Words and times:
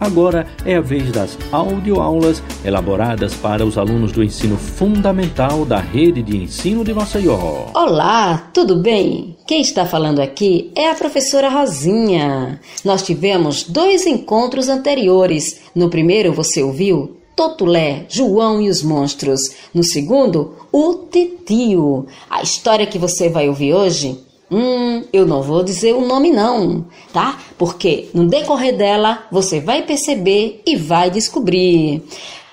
Agora 0.00 0.46
é 0.64 0.76
a 0.76 0.80
vez 0.80 1.12
das 1.12 1.36
audioaulas 1.52 2.42
elaboradas 2.64 3.34
para 3.34 3.66
os 3.66 3.76
alunos 3.76 4.12
do 4.12 4.24
ensino 4.24 4.56
fundamental 4.56 5.66
da 5.66 5.78
rede 5.78 6.22
de 6.22 6.38
ensino 6.38 6.82
de 6.82 6.94
Maceió. 6.94 7.66
Olá, 7.74 8.50
tudo 8.54 8.76
bem? 8.76 9.36
Quem 9.46 9.60
está 9.60 9.84
falando 9.84 10.20
aqui 10.20 10.72
é 10.74 10.88
a 10.88 10.94
professora 10.94 11.50
Rosinha. 11.50 12.58
Nós 12.82 13.02
tivemos 13.02 13.64
dois 13.64 14.06
encontros 14.06 14.70
anteriores. 14.70 15.60
No 15.74 15.90
primeiro 15.90 16.32
você 16.32 16.62
ouviu 16.62 17.18
Totulé, 17.36 18.06
João 18.08 18.62
e 18.62 18.70
os 18.70 18.82
Monstros. 18.82 19.50
No 19.74 19.84
segundo, 19.84 20.54
o 20.72 20.94
Titio. 21.10 22.06
A 22.30 22.40
história 22.42 22.86
que 22.86 22.98
você 22.98 23.28
vai 23.28 23.48
ouvir 23.50 23.74
hoje 23.74 24.18
Hum, 24.50 25.04
eu 25.12 25.24
não 25.26 25.42
vou 25.42 25.62
dizer 25.62 25.94
o 25.94 26.04
nome 26.04 26.32
não, 26.32 26.84
tá? 27.12 27.38
Porque 27.56 28.08
no 28.12 28.26
decorrer 28.26 28.76
dela 28.76 29.24
você 29.30 29.60
vai 29.60 29.82
perceber 29.82 30.60
e 30.66 30.74
vai 30.74 31.08
descobrir. 31.08 32.02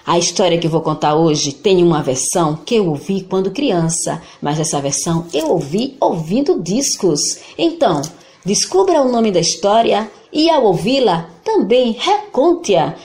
A 0.06 0.18
história 0.20 0.60
que 0.60 0.68
vou 0.68 0.82
contar 0.82 1.16
hoje 1.16 1.52
tem 1.52 1.84
uma 1.84 2.04
versão 2.04 2.56
que 2.56 2.76
eu 2.76 2.88
ouvi 2.88 3.22
quando 3.22 3.52
criança, 3.52 4.22
mas 4.42 4.60
essa 4.60 4.80
versão 4.80 5.26
eu 5.34 5.50
ouvi 5.50 5.98
ouvindo 6.00 6.62
discos. 6.62 7.40
Então, 7.58 8.02
descubra 8.46 9.02
o 9.02 9.12
nome 9.12 9.32
da 9.32 9.40
história 9.40 10.10
e 10.32 10.50
ao 10.50 10.66
ouvi-la 10.66 11.30
também 11.44 11.92
reconte-a, 11.92 12.96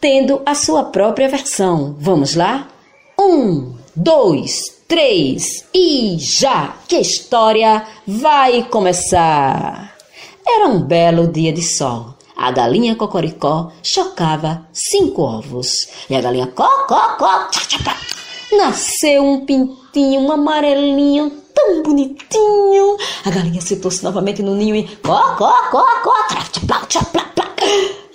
tendo 0.00 0.40
a 0.46 0.54
sua 0.54 0.84
própria 0.84 1.28
versão. 1.28 1.96
Vamos 1.98 2.34
lá? 2.34 2.68
Um, 3.20 3.74
dois, 3.94 4.75
três 4.88 5.64
e 5.74 6.16
já 6.18 6.76
que 6.88 6.96
a 6.96 7.00
história 7.00 7.86
vai 8.06 8.62
começar. 8.64 9.94
Era 10.46 10.68
um 10.68 10.80
belo 10.80 11.26
dia 11.26 11.52
de 11.52 11.62
sol. 11.62 12.14
A 12.36 12.50
galinha 12.52 12.94
cocoricó 12.94 13.72
chocava 13.82 14.66
cinco 14.72 15.22
ovos. 15.22 15.88
E 16.08 16.14
a 16.14 16.20
galinha 16.20 16.46
cococó 16.46 17.48
nasceu 18.52 19.24
um 19.24 19.44
pintinho, 19.44 20.20
um 20.20 20.30
amarelinho 20.32 21.30
tão 21.54 21.82
bonitinho. 21.82 22.96
A 23.24 23.30
galinha 23.30 23.60
sentou-se 23.60 24.04
novamente 24.04 24.42
no 24.42 24.54
ninho 24.54 24.76
e 24.76 24.84
cococó, 24.96 25.84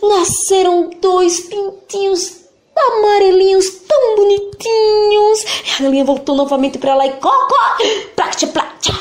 nasceram 0.02 0.90
dois 1.02 1.42
pintinhos 1.42 2.41
amarelinhos 2.76 3.70
tão 3.88 4.16
bonitinhos. 4.16 5.46
A 5.80 5.84
galinha 5.84 6.06
voltou 6.06 6.36
novamente 6.36 6.78
para 6.78 6.96
lá 6.96 7.06
e 7.06 7.12
cocó, 7.14 7.78
platia, 8.16 8.48
platia. 8.48 8.96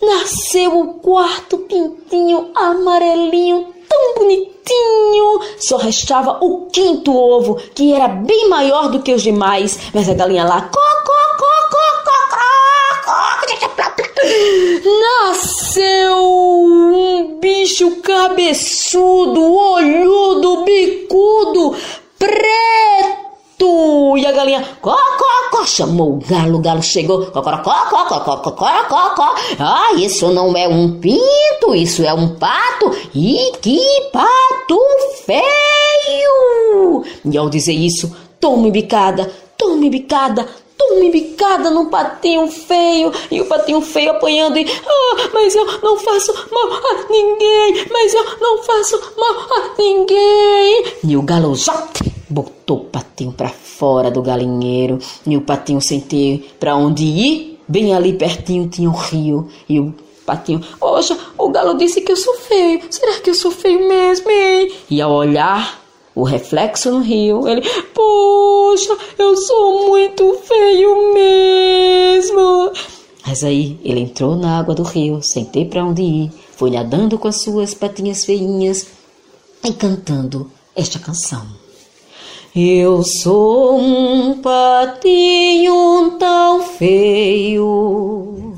Nasceu 0.00 0.78
o 0.78 0.94
quarto 0.94 1.58
pintinho 1.58 2.50
amarelinho 2.54 3.72
tão 3.88 4.14
bonitinho. 4.14 5.40
Só 5.58 5.76
restava 5.76 6.38
o 6.40 6.66
quinto 6.66 7.16
ovo, 7.16 7.56
que 7.74 7.92
era 7.92 8.08
bem 8.08 8.48
maior 8.48 8.90
do 8.90 9.02
que 9.02 9.12
os 9.12 9.22
demais. 9.22 9.78
Mas 9.94 10.08
a 10.08 10.14
galinha 10.14 10.44
lá, 10.44 10.62
cocó, 10.62 11.12
Nasceu 15.00 16.16
um 16.22 17.38
bicho 17.40 17.96
cabeçudo, 18.02 19.40
olhudo, 19.52 20.64
bicudo, 20.64 21.76
preto! 22.22 24.16
E 24.16 24.26
a 24.26 24.32
galinha, 24.32 24.64
có, 24.80 24.96
có, 25.18 25.50
có, 25.50 25.64
chamou 25.66 26.14
o 26.14 26.20
galo, 26.28 26.58
o 26.58 26.60
galo 26.60 26.82
chegou, 26.82 27.26
cocorocó, 27.26 27.74
cocorocó, 27.90 28.36
cocorocó, 28.36 29.34
ah, 29.58 29.92
isso 29.96 30.28
não 30.32 30.56
é 30.56 30.68
um 30.68 31.00
pinto, 31.00 31.74
isso 31.74 32.04
é 32.04 32.12
um 32.12 32.36
pato, 32.36 32.92
e 33.14 33.52
que 33.60 33.80
pato 34.12 34.78
feio! 35.24 37.04
E 37.24 37.36
ao 37.36 37.48
dizer 37.48 37.72
isso, 37.72 38.14
tome 38.38 38.70
bicada, 38.70 39.30
tome 39.56 39.90
bicada, 39.90 40.46
tome 40.76 41.10
bicada 41.10 41.70
num 41.70 41.86
patinho 41.86 42.46
feio, 42.48 43.12
e 43.30 43.40
o 43.40 43.46
patinho 43.46 43.80
feio 43.80 44.12
apanhando 44.12 44.58
e, 44.58 44.64
ah, 44.64 45.30
mas 45.32 45.54
eu 45.54 45.64
não 45.80 45.98
faço 45.98 46.32
mal 46.50 46.72
a 46.72 47.10
ninguém, 47.10 47.86
mas 47.90 48.14
eu 48.14 48.24
não 48.40 48.62
faço 48.62 49.00
mal 49.16 49.46
a 49.58 49.74
ninguém. 49.78 50.84
E 51.04 51.16
o 51.16 51.22
galo 51.22 51.54
jote 51.54 52.12
botou 52.28 52.78
o 52.78 52.84
patinho 52.84 53.32
para 53.32 53.48
fora 53.48 54.10
do 54.10 54.22
galinheiro 54.22 54.98
e 55.26 55.36
o 55.36 55.42
patinho 55.42 55.80
sentiu 55.80 56.42
para 56.58 56.76
onde 56.76 57.04
ir. 57.04 57.52
Bem 57.68 57.94
ali 57.94 58.12
pertinho 58.12 58.68
tinha 58.68 58.88
um 58.88 58.94
rio 58.94 59.48
e 59.68 59.80
o 59.80 59.94
patinho, 60.26 60.60
poxa, 60.78 61.18
o 61.38 61.48
galo 61.48 61.76
disse 61.76 62.00
que 62.00 62.12
eu 62.12 62.16
sou 62.16 62.34
feio. 62.34 62.80
Será 62.90 63.20
que 63.20 63.30
eu 63.30 63.34
sou 63.34 63.50
feio 63.50 63.88
mesmo, 63.88 64.30
hein? 64.30 64.72
E 64.90 65.00
ao 65.00 65.12
olhar 65.12 65.81
o 66.14 66.24
reflexo 66.24 66.90
no 66.90 67.00
rio, 67.00 67.48
ele, 67.48 67.62
poxa, 67.94 68.96
eu 69.18 69.36
sou 69.36 69.88
muito 69.88 70.34
feio 70.44 71.14
mesmo. 71.14 72.72
Mas 73.26 73.42
aí 73.44 73.78
ele 73.84 74.00
entrou 74.00 74.36
na 74.36 74.58
água 74.58 74.74
do 74.74 74.82
rio, 74.82 75.20
sem 75.22 75.44
ter 75.44 75.66
para 75.66 75.84
onde 75.84 76.02
ir, 76.02 76.30
foi 76.56 76.70
nadando 76.70 77.18
com 77.18 77.28
as 77.28 77.40
suas 77.40 77.72
patinhas 77.72 78.24
feinhas 78.24 78.86
e 79.64 79.72
cantando 79.72 80.50
esta 80.74 80.98
canção. 80.98 81.46
Eu 82.54 83.02
sou 83.02 83.78
um 83.80 84.42
patinho 84.42 86.16
tão 86.18 86.62
feio, 86.62 88.54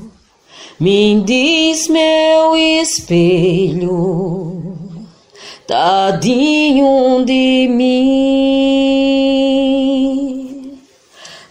me 0.77 1.21
diz 1.21 1.87
meu 1.87 2.57
espelho, 2.57 4.54
tadinho 5.67 7.23
de 7.25 7.67
mim. 7.69 7.95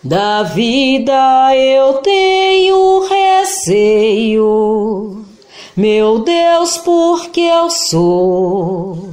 Da 0.02 0.42
vida 0.42 1.56
eu 1.56 1.94
tenho 1.94 3.06
receio, 3.08 4.44
meu 5.75 6.19
Deus, 6.19 6.76
porque 6.76 7.41
eu 7.41 7.70
sou 7.70 9.08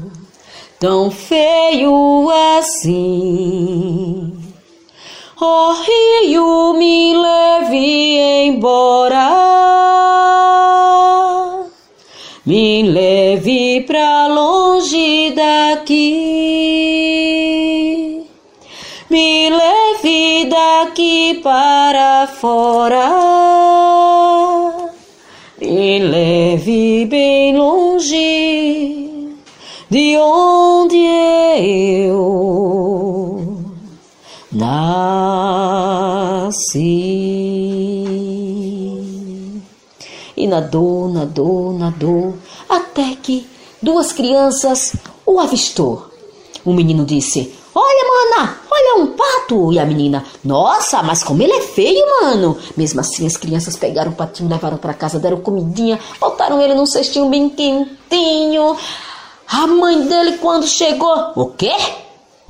tão 0.78 1.10
feio 1.10 2.30
assim. 2.58 4.38
Oh 5.40 5.74
rio, 5.82 6.74
me 6.74 7.14
leve 7.16 8.48
embora, 8.48 9.30
me 12.46 12.84
leve 12.84 13.82
pra 13.88 14.11
daqui 21.02 21.40
para 21.42 22.28
fora, 22.28 23.10
me 25.60 26.00
leve 26.00 27.06
bem 27.06 27.58
longe 27.58 29.36
de 29.90 30.18
onde 30.18 30.98
eu 32.06 32.12
nasci. 34.52 34.78
E 40.38 40.48
nadou, 40.48 41.10
nadou, 41.10 41.74
nadou, 41.74 42.36
até 42.70 43.16
que 43.22 43.48
duas 43.82 44.12
crianças 44.12 44.94
o 45.26 45.40
avistou. 45.40 46.06
O 46.64 46.74
menino 46.74 47.04
disse: 47.06 47.61
Olha, 47.74 48.36
mana, 48.36 48.58
olha 48.70 49.04
um 49.04 49.08
pato. 49.16 49.72
E 49.72 49.80
a 49.80 49.86
menina: 49.86 50.26
Nossa, 50.44 51.02
mas 51.02 51.24
como 51.24 51.42
ele 51.42 51.54
é 51.54 51.62
feio, 51.62 52.06
mano. 52.22 52.58
Mesmo 52.76 53.00
assim, 53.00 53.26
as 53.26 53.38
crianças 53.38 53.78
pegaram 53.78 54.12
o 54.12 54.16
patinho, 54.16 54.50
levaram 54.50 54.78
para 54.78 54.94
casa, 54.94 55.20
deram 55.20 55.42
comidinha, 55.42 56.00
botaram 56.20 56.62
ele 56.62 56.74
num 56.74 56.86
cestinho 56.86 57.30
bem 57.30 57.50
quentinho. 57.50 58.76
A 59.48 59.68
mãe 59.68 60.02
dele, 60.08 60.38
quando 60.38 60.68
chegou, 60.68 61.32
o 61.36 61.48
quê? 61.48 61.74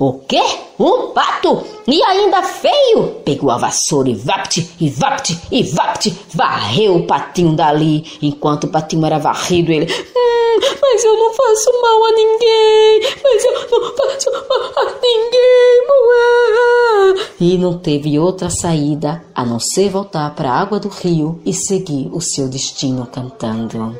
O 0.04 0.14
quê? 0.14 0.42
Um 0.80 1.12
pato? 1.12 1.62
E 1.86 2.02
ainda 2.02 2.42
feio? 2.42 3.20
Pegou 3.24 3.52
a 3.52 3.56
vassoura 3.56 4.08
e 4.08 4.16
vapt, 4.16 4.68
e 4.80 4.90
vapt, 4.90 5.38
e 5.48 5.62
vapt, 5.62 6.12
varreu 6.34 6.96
o 6.96 7.06
patinho 7.06 7.52
dali. 7.52 8.04
Enquanto 8.20 8.64
o 8.64 8.68
patinho 8.68 9.06
era 9.06 9.20
varrido, 9.20 9.70
ele. 9.70 9.86
Hum, 9.86 10.60
mas 10.82 11.04
eu 11.04 11.16
não 11.16 11.32
faço 11.32 11.70
mal 11.80 12.04
a 12.04 12.12
ninguém, 12.16 13.00
mas 13.22 13.44
eu 13.44 13.52
não 13.52 13.96
faço 13.96 14.32
mal 14.32 14.72
a 14.76 14.92
ninguém, 15.00 15.86
moé. 15.86 17.28
E 17.38 17.56
não 17.56 17.78
teve 17.78 18.18
outra 18.18 18.50
saída 18.50 19.24
a 19.32 19.44
não 19.44 19.60
ser 19.60 19.88
voltar 19.88 20.34
para 20.34 20.50
a 20.50 20.60
água 20.60 20.80
do 20.80 20.88
rio 20.88 21.40
e 21.46 21.54
seguir 21.54 22.10
o 22.12 22.20
seu 22.20 22.48
destino 22.48 23.06
cantando. 23.06 23.96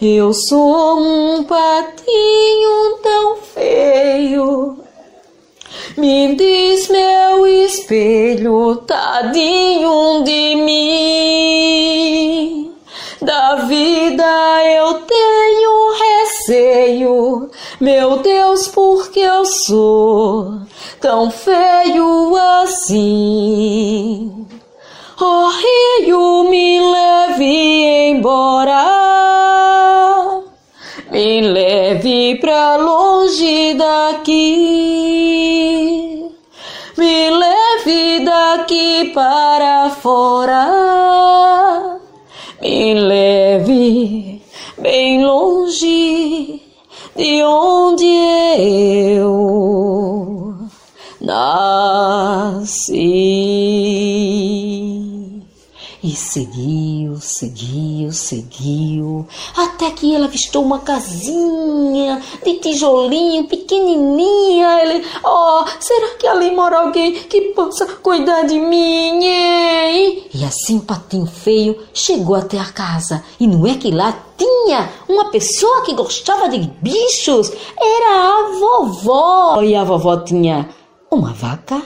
Eu 0.00 0.32
sou 0.32 1.00
um 1.00 1.42
patinho 1.42 2.98
tão 3.02 3.36
feio. 3.38 4.87
Me 5.96 6.34
diz 6.34 6.88
meu 6.88 7.46
espelho, 7.46 8.76
tadinho 8.86 10.22
de 10.24 10.54
mim. 10.56 11.98
Da 13.20 13.56
vida 13.66 14.64
eu 14.64 14.94
tenho 15.00 15.92
receio, 15.98 17.50
meu 17.80 18.18
Deus, 18.18 18.68
por 18.68 19.10
que 19.10 19.20
eu 19.20 19.44
sou 19.44 20.60
tão 21.00 21.30
feio 21.30 22.36
assim. 22.62 24.46
Oh, 25.20 25.50
rio, 26.00 26.44
me 26.48 26.80
leve 26.80 28.10
embora, 28.10 28.84
me 31.10 31.40
leve 31.40 32.36
pra 32.36 32.76
longe 32.76 33.74
daqui, 33.74 35.07
daqui 38.68 39.12
para 39.14 39.88
fora, 39.88 40.68
me 42.60 42.92
leve 42.92 44.42
bem 44.76 45.24
longe 45.24 46.60
de 47.16 47.42
onde 47.42 48.04
eu 49.16 50.54
nasci. 51.18 51.78
E 56.00 56.14
seguiu, 56.14 57.16
seguiu, 57.20 58.12
seguiu, 58.12 59.26
até 59.56 59.90
que 59.90 60.14
ele 60.14 60.26
avistou 60.26 60.62
uma 60.62 60.78
casinha 60.78 62.22
de 62.44 62.54
tijolinho 62.60 63.48
pequenininha. 63.48 64.80
Ele, 64.82 65.04
oh, 65.24 65.64
será 65.80 66.14
que 66.14 66.24
ali 66.24 66.54
mora 66.54 66.82
alguém 66.82 67.14
que 67.14 67.52
possa 67.52 67.84
cuidar 67.84 68.42
de 68.42 68.60
mim, 68.60 69.24
hein? 69.24 70.24
E 70.32 70.44
assim 70.44 70.78
o 70.78 70.82
patinho 70.82 71.26
feio 71.26 71.76
chegou 71.92 72.36
até 72.36 72.60
a 72.60 72.66
casa. 72.66 73.24
E 73.40 73.48
não 73.48 73.66
é 73.66 73.74
que 73.74 73.90
lá 73.90 74.16
tinha 74.36 74.88
uma 75.08 75.32
pessoa 75.32 75.82
que 75.82 75.94
gostava 75.94 76.48
de 76.48 76.58
bichos? 76.80 77.50
Era 77.76 78.38
a 78.38 78.50
vovó. 78.56 79.62
E 79.62 79.74
a 79.74 79.82
vovó 79.82 80.16
tinha 80.18 80.68
uma 81.10 81.32
vaca, 81.32 81.82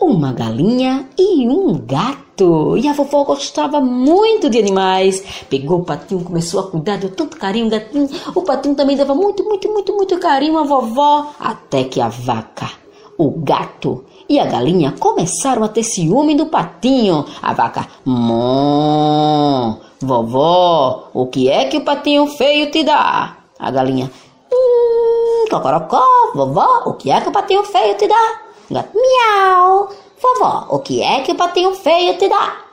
uma 0.00 0.32
galinha 0.32 1.08
e 1.18 1.48
um 1.48 1.78
gato. 1.78 2.76
E 2.76 2.88
a 2.88 2.92
vovó 2.92 3.24
gostava 3.24 3.80
muito 3.80 4.50
de 4.50 4.58
animais. 4.58 5.22
Pegou 5.48 5.80
o 5.80 5.84
patinho, 5.84 6.24
começou 6.24 6.60
a 6.60 6.70
cuidar, 6.70 6.98
deu 6.98 7.10
tanto 7.10 7.36
carinho, 7.36 7.70
gatinho. 7.70 8.08
O 8.34 8.42
patinho 8.42 8.74
também 8.74 8.96
dava 8.96 9.14
muito, 9.14 9.44
muito, 9.44 9.68
muito, 9.68 9.94
muito 9.94 10.18
carinho 10.18 10.58
à 10.58 10.64
vovó. 10.64 11.30
Até 11.38 11.84
que 11.84 12.00
a 12.00 12.08
vaca, 12.08 12.70
o 13.16 13.30
gato 13.30 14.04
e 14.28 14.38
a 14.38 14.46
galinha 14.46 14.92
começaram 14.98 15.62
a 15.64 15.68
ter 15.68 15.82
ciúme 15.82 16.34
do 16.34 16.46
patinho. 16.46 17.24
A 17.40 17.52
vaca, 17.52 17.86
mó, 18.04 19.76
vovó, 20.00 21.10
o 21.14 21.26
que 21.26 21.48
é 21.48 21.66
que 21.66 21.76
o 21.76 21.84
patinho 21.84 22.26
feio 22.26 22.70
te 22.70 22.82
dá? 22.82 23.36
A 23.58 23.70
galinha, 23.70 24.10
hum, 24.52 25.44
cocorocó, 25.50 26.04
vovó, 26.34 26.82
o 26.86 26.94
que 26.94 27.10
é 27.10 27.20
que 27.20 27.28
o 27.28 27.32
patinho 27.32 27.64
feio 27.64 27.96
te 27.96 28.08
dá? 28.08 28.43
Gato, 28.70 28.90
miau, 28.94 29.90
vovó, 30.20 30.66
o 30.70 30.78
que 30.80 31.02
é 31.02 31.20
que 31.22 31.32
o 31.32 31.36
patinho 31.36 31.74
feio 31.74 32.16
te 32.18 32.28
dá? 32.28 32.64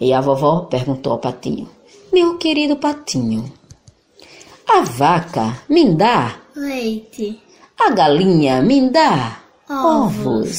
E 0.00 0.12
a 0.12 0.20
vovó 0.20 0.60
perguntou 0.70 1.12
ao 1.12 1.18
patinho, 1.18 1.68
meu 2.12 2.38
querido 2.38 2.76
patinho, 2.76 3.52
a 4.68 4.80
vaca 4.82 5.62
me 5.68 5.94
dá 5.94 6.36
Leite. 6.54 7.40
a 7.78 7.90
galinha 7.90 8.62
me 8.62 8.88
dá 8.90 9.40
Ovos. 9.68 10.26
ovos. 10.26 10.58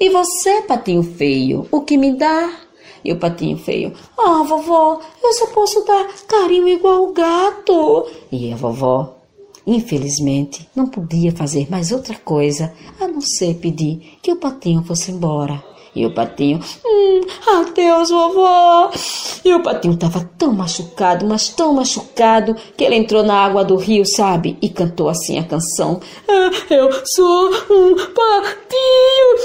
E 0.00 0.10
você, 0.10 0.62
patinho 0.62 1.02
feio, 1.02 1.66
o 1.70 1.80
que 1.82 1.96
me 1.96 2.12
dá? 2.16 2.50
E 3.04 3.12
o 3.12 3.18
patinho 3.18 3.56
feio, 3.58 3.92
ah, 4.18 4.42
vovó, 4.42 4.98
eu 5.22 5.32
só 5.34 5.46
posso 5.48 5.84
dar 5.84 6.06
carinho 6.26 6.66
igual 6.68 7.04
o 7.04 7.12
gato. 7.12 8.06
E 8.32 8.52
a 8.52 8.56
vovó, 8.56 9.13
infelizmente, 9.66 10.68
não 10.74 10.86
podia 10.86 11.32
fazer 11.32 11.70
mais 11.70 11.92
outra 11.92 12.16
coisa 12.16 12.72
a 13.00 13.08
não 13.08 13.20
ser 13.20 13.54
pedir 13.54 14.18
que 14.22 14.32
o 14.32 14.36
patinho 14.36 14.82
fosse 14.82 15.10
embora. 15.10 15.62
E 15.96 16.04
o 16.04 16.12
patinho, 16.12 16.60
hum, 16.84 17.20
adeus, 17.46 18.10
vovó. 18.10 18.90
E 19.44 19.54
o 19.54 19.62
patinho 19.62 19.94
estava 19.94 20.28
tão 20.36 20.52
machucado, 20.52 21.24
mas 21.24 21.50
tão 21.50 21.72
machucado, 21.72 22.56
que 22.76 22.82
ele 22.82 22.96
entrou 22.96 23.22
na 23.22 23.34
água 23.44 23.64
do 23.64 23.76
rio, 23.76 24.04
sabe? 24.04 24.58
E 24.60 24.68
cantou 24.68 25.08
assim 25.08 25.38
a 25.38 25.44
canção: 25.44 26.00
"Ah, 26.28 26.50
Eu 26.68 26.90
sou 27.06 27.48
um 27.70 27.94
patinho 27.94 29.36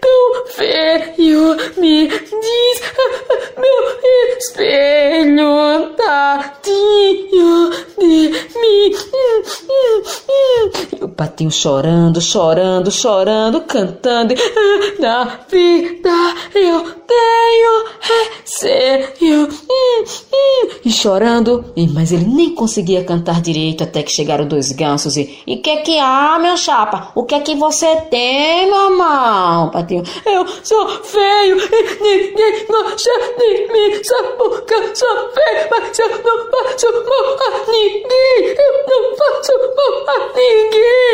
tão 0.00 0.46
feio, 0.46 1.56
me 1.76 2.08
diz 2.08 2.82
ah, 2.98 3.60
meu 3.60 4.38
espelho, 4.38 5.94
tadinho 5.94 7.70
de 7.98 8.30
mim. 8.58 8.94
Hum, 9.12 9.42
hum, 9.68 10.02
hum." 10.28 10.70
E 11.00 11.01
o 11.01 11.01
patinho 11.12 11.50
chorando, 11.50 12.20
chorando, 12.20 12.90
chorando, 12.90 13.60
cantando. 13.62 14.34
"Ah, 14.34 15.00
Na 15.02 15.24
vida 15.48 16.10
eu 16.54 16.82
tenho 17.06 17.84
receio. 18.00 19.48
Hum, 19.50 20.04
hum." 20.32 20.68
E 20.84 20.90
chorando, 20.90 21.64
mas 21.94 22.12
ele 22.12 22.24
nem 22.24 22.54
conseguia 22.54 23.04
cantar 23.04 23.40
direito 23.40 23.84
até 23.84 24.02
que 24.02 24.10
chegaram 24.12 24.46
dois 24.46 24.72
gansos 24.72 25.16
e. 25.16 25.38
E 25.46 25.56
que 25.56 25.76
que 25.78 25.98
há, 25.98 26.38
meu 26.40 26.56
chapa? 26.56 27.10
O 27.14 27.24
que 27.24 27.34
é 27.34 27.40
que 27.40 27.54
você 27.54 27.96
tem, 28.10 28.70
mamão? 28.70 29.70
Patinho, 29.70 30.02
eu 30.26 30.46
sou 30.62 30.88
feio 31.04 31.56
e 31.58 32.02
ninguém 32.02 32.66
gosta 32.66 33.10
de 33.38 33.72
mim. 33.72 34.02
Só 34.04 34.22
porque 34.38 34.74
eu 34.74 34.94
sou 34.96 35.30
feio, 35.32 35.68
mas 35.70 35.98
eu 35.98 36.08
não 36.08 36.50
faço 36.50 36.86
mal 36.92 37.36
a 37.38 37.70
ninguém. 37.70 38.56
Eu 38.58 38.72
não 38.88 39.16
faço 39.16 39.52
mal 39.76 40.16
a 40.16 40.18
ninguém. 40.36 41.11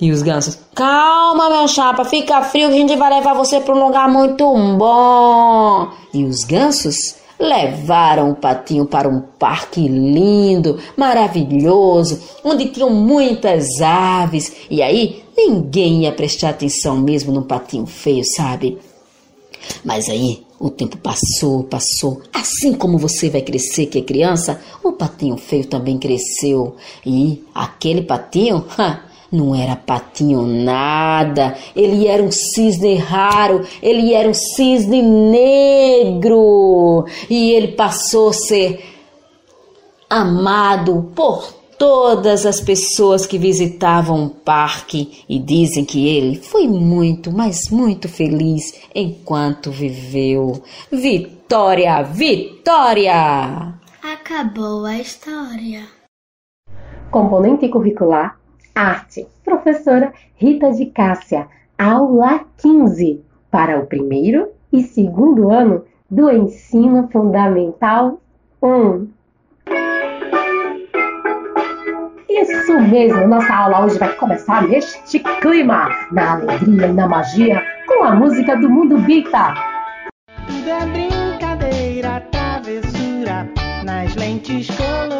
E 0.00 0.10
os 0.10 0.22
gansos, 0.22 0.58
calma, 0.74 1.48
meu 1.48 1.68
chapa, 1.68 2.04
fica 2.04 2.42
frio 2.42 2.68
que 2.68 2.74
a 2.74 2.78
gente 2.78 2.96
vai 2.96 3.10
levar 3.10 3.34
você 3.34 3.60
para 3.60 3.74
um 3.74 3.84
lugar 3.84 4.08
muito 4.08 4.44
bom. 4.76 5.88
E 6.12 6.24
os 6.24 6.44
gansos 6.44 7.16
levaram 7.38 8.30
o 8.30 8.34
patinho 8.34 8.86
para 8.86 9.08
um 9.08 9.20
parque 9.20 9.86
lindo, 9.88 10.78
maravilhoso, 10.96 12.20
onde 12.44 12.66
tinham 12.66 12.90
muitas 12.90 13.80
aves. 13.80 14.52
E 14.70 14.82
aí 14.82 15.24
ninguém 15.36 16.02
ia 16.02 16.12
prestar 16.12 16.50
atenção 16.50 16.96
mesmo 16.96 17.32
no 17.32 17.42
patinho 17.42 17.86
feio, 17.86 18.24
sabe? 18.24 18.78
Mas 19.84 20.08
aí 20.08 20.45
o 20.58 20.70
tempo 20.70 20.96
passou, 20.96 21.64
passou. 21.64 22.22
Assim 22.32 22.72
como 22.72 22.98
você 22.98 23.28
vai 23.28 23.42
crescer 23.42 23.86
que 23.86 23.98
é 23.98 24.02
criança, 24.02 24.60
o 24.82 24.92
patinho 24.92 25.36
feio 25.36 25.66
também 25.66 25.98
cresceu. 25.98 26.76
E 27.04 27.44
aquele 27.54 28.02
patinho, 28.02 28.64
ha, 28.78 29.00
não 29.30 29.54
era 29.54 29.76
patinho 29.76 30.42
nada. 30.42 31.56
Ele 31.74 32.06
era 32.06 32.22
um 32.22 32.30
cisne 32.30 32.96
raro, 32.96 33.66
ele 33.82 34.14
era 34.14 34.28
um 34.28 34.34
cisne 34.34 35.02
negro. 35.02 37.04
E 37.28 37.50
ele 37.50 37.68
passou 37.68 38.30
a 38.30 38.34
ser 38.34 38.84
amado 40.08 41.10
por 41.14 41.55
todas 41.78 42.46
as 42.46 42.60
pessoas 42.60 43.26
que 43.26 43.38
visitavam 43.38 44.26
o 44.26 44.30
parque 44.30 45.24
e 45.28 45.38
dizem 45.38 45.84
que 45.84 46.08
ele 46.08 46.36
foi 46.36 46.66
muito, 46.66 47.32
mas 47.32 47.70
muito 47.70 48.08
feliz 48.08 48.74
enquanto 48.94 49.70
viveu. 49.70 50.62
Vitória, 50.90 52.02
Vitória! 52.02 53.74
Acabou 54.02 54.84
a 54.84 54.98
história. 54.98 55.82
Componente 57.10 57.68
curricular 57.68 58.38
Arte. 58.74 59.26
Professora 59.44 60.12
Rita 60.34 60.70
de 60.72 60.86
Cássia. 60.86 61.48
Aula 61.78 62.44
15 62.58 63.24
para 63.50 63.78
o 63.80 63.86
primeiro 63.86 64.48
e 64.72 64.82
segundo 64.82 65.50
ano 65.50 65.84
do 66.10 66.30
Ensino 66.30 67.08
Fundamental 67.10 68.20
1. 68.62 69.15
Isso 72.38 72.78
mesmo, 72.78 73.26
nossa 73.26 73.54
aula 73.54 73.86
hoje 73.86 73.98
vai 73.98 74.12
começar 74.16 74.62
neste 74.68 75.18
clima, 75.40 75.88
na 76.12 76.34
alegria 76.34 76.86
e 76.86 76.92
na 76.92 77.08
magia, 77.08 77.62
com 77.86 78.04
a 78.04 78.14
música 78.14 78.54
do 78.56 78.68
Mundo 78.68 78.98
Bita. 78.98 79.54
Tudo 80.46 80.68
é 80.68 80.86
brincadeira, 80.86 82.20
travessura 82.30 83.48
nas 83.84 84.14
lentes 84.16 84.66
coloridas 84.66 85.15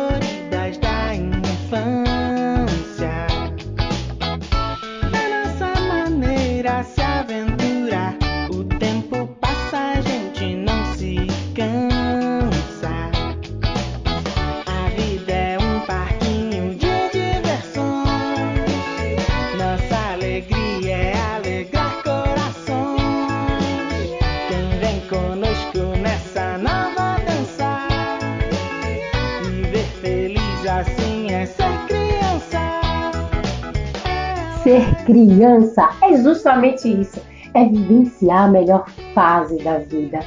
Ser 34.77 34.95
criança 35.07 35.89
é 36.03 36.19
justamente 36.19 36.87
isso, 36.87 37.19
é 37.55 37.65
vivenciar 37.65 38.45
a 38.45 38.49
melhor 38.49 38.85
fase 39.15 39.57
da 39.65 39.79
vida. 39.79 40.21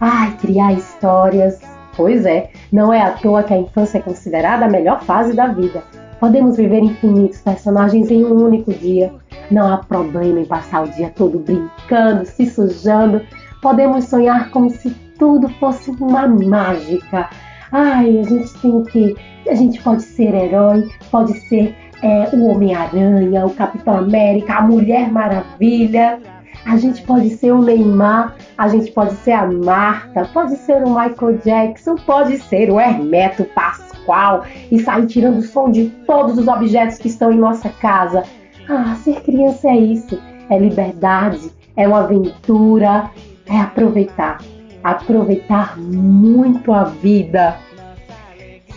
Ai, 0.00 0.36
criar 0.40 0.72
histórias. 0.72 1.60
Pois 1.96 2.26
é, 2.26 2.50
não 2.72 2.92
é 2.92 3.00
à 3.00 3.12
toa 3.12 3.44
que 3.44 3.54
a 3.54 3.58
infância 3.58 3.98
é 3.98 4.02
considerada 4.02 4.64
a 4.64 4.68
melhor 4.68 5.04
fase 5.04 5.34
da 5.34 5.46
vida. 5.46 5.84
Podemos 6.18 6.56
viver 6.56 6.82
infinitos 6.82 7.42
personagens 7.42 8.10
em 8.10 8.24
um 8.24 8.44
único 8.44 8.72
dia. 8.72 9.14
Não 9.52 9.72
há 9.72 9.76
problema 9.76 10.40
em 10.40 10.46
passar 10.46 10.82
o 10.82 10.90
dia 10.90 11.12
todo 11.14 11.38
brincando, 11.38 12.26
se 12.26 12.46
sujando. 12.46 13.22
Podemos 13.62 14.06
sonhar 14.06 14.50
como 14.50 14.68
se 14.68 14.90
tudo 15.16 15.48
fosse 15.60 15.92
uma 15.92 16.26
mágica. 16.26 17.30
Ai, 17.70 18.18
a 18.18 18.22
gente 18.24 18.52
tem 18.60 18.82
que. 18.82 19.14
A 19.48 19.54
gente 19.54 19.80
pode 19.80 20.02
ser 20.02 20.34
herói, 20.34 20.90
pode 21.08 21.34
ser 21.46 21.72
é, 22.02 22.28
o 22.32 22.46
Homem-Aranha, 22.48 23.46
o 23.46 23.54
Capitão 23.54 23.96
América, 23.96 24.54
a 24.54 24.62
Mulher 24.62 25.10
Maravilha. 25.10 26.20
A 26.66 26.76
gente 26.76 27.02
pode 27.02 27.30
ser 27.30 27.52
o 27.52 27.62
Neymar, 27.62 28.36
a 28.58 28.68
gente 28.68 28.90
pode 28.92 29.14
ser 29.16 29.32
a 29.32 29.46
Marta, 29.46 30.28
pode 30.32 30.56
ser 30.56 30.82
o 30.84 30.88
Michael 30.88 31.38
Jackson, 31.44 31.96
pode 31.96 32.38
ser 32.38 32.70
o 32.70 32.78
Hermeto 32.78 33.44
Pascoal 33.46 34.44
e 34.70 34.78
sair 34.78 35.06
tirando 35.06 35.38
o 35.38 35.42
som 35.42 35.70
de 35.70 35.88
todos 36.06 36.38
os 36.38 36.46
objetos 36.46 36.98
que 36.98 37.08
estão 37.08 37.32
em 37.32 37.38
nossa 37.38 37.68
casa. 37.68 38.22
Ah, 38.68 38.94
ser 39.02 39.22
criança 39.22 39.68
é 39.68 39.76
isso, 39.76 40.20
é 40.48 40.58
liberdade, 40.58 41.50
é 41.76 41.88
uma 41.88 42.00
aventura, 42.00 43.10
é 43.46 43.58
aproveitar, 43.58 44.38
aproveitar 44.84 45.76
muito 45.78 46.72
a 46.72 46.84
vida. 46.84 47.56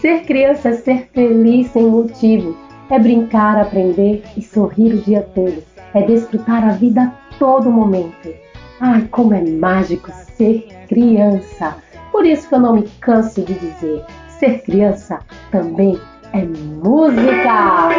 Ser 0.01 0.21
criança 0.23 0.69
é 0.69 0.73
ser 0.73 1.09
feliz 1.13 1.67
sem 1.67 1.85
motivo, 1.85 2.55
é 2.89 2.99
brincar, 2.99 3.59
aprender 3.59 4.23
e 4.37 4.41
sorrir 4.41 4.93
o 4.93 5.01
dia 5.01 5.21
todo, 5.33 5.63
é 5.93 6.01
desfrutar 6.01 6.63
a 6.67 6.71
vida 6.73 7.03
a 7.03 7.37
todo 7.37 7.71
momento. 7.71 8.33
Ai, 8.79 9.07
como 9.11 9.33
é 9.33 9.41
mágico 9.41 10.11
ser 10.11 10.67
criança! 10.87 11.77
Por 12.11 12.25
isso 12.25 12.47
que 12.47 12.55
eu 12.55 12.59
não 12.59 12.75
me 12.75 12.83
canso 13.01 13.41
de 13.41 13.53
dizer: 13.53 14.03
ser 14.39 14.61
criança 14.63 15.19
também 15.51 15.99
é 16.33 16.43
música! 16.43 17.89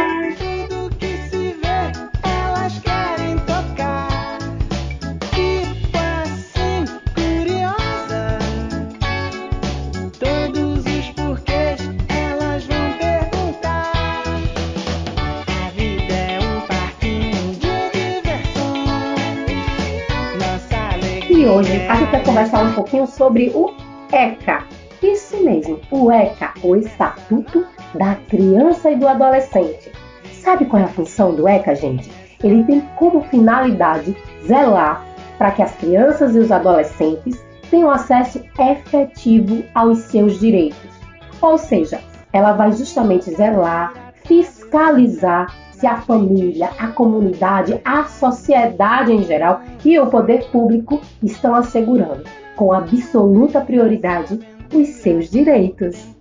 Hoje 21.49 21.87
a 21.87 21.95
gente 21.95 22.11
vai 22.11 22.25
conversar 22.25 22.65
um 22.65 22.73
pouquinho 22.73 23.07
sobre 23.07 23.53
o 23.55 23.73
ECA. 24.12 24.65
Isso 25.03 25.43
mesmo, 25.45 25.79
o 25.91 26.11
ECA, 26.11 26.53
o 26.62 26.75
Estatuto 26.75 27.65
da 27.95 28.17
Criança 28.29 28.91
e 28.91 28.97
do 28.97 29.07
Adolescente. 29.07 29.93
Sabe 30.33 30.65
qual 30.65 30.83
é 30.83 30.85
a 30.85 30.88
função 30.88 31.35
do 31.35 31.47
ECA, 31.47 31.75
gente? 31.75 32.11
Ele 32.43 32.65
tem 32.65 32.81
como 32.97 33.23
finalidade 33.23 34.17
zelar 34.45 35.05
para 35.38 35.53
que 35.53 35.62
as 35.62 35.75
crianças 35.76 36.35
e 36.35 36.38
os 36.38 36.50
adolescentes 36.50 37.45
tenham 37.71 37.91
acesso 37.91 38.43
efetivo 38.59 39.62
aos 39.75 39.99
seus 39.99 40.41
direitos. 40.41 40.91
Ou 41.41 41.59
seja, 41.59 42.00
ela 42.33 42.53
vai 42.53 42.73
justamente 42.73 43.31
zelar, 43.31 43.93
fiscalizar 44.25 45.55
se 45.78 45.87
a 45.87 45.99
família, 45.99 46.71
a 46.78 46.88
comunidade, 46.88 47.78
a 47.85 48.04
sociedade 48.04 49.12
em 49.12 49.23
geral 49.23 49.61
e 49.85 49.99
o 49.99 50.06
poder 50.06 50.45
público 50.50 51.00
estão 51.23 51.54
assegurando, 51.54 52.25
com 52.56 52.73
absoluta 52.73 53.61
prioridade, 53.61 54.40
os 54.73 54.88
seus 54.88 55.30
direitos. 55.30 56.16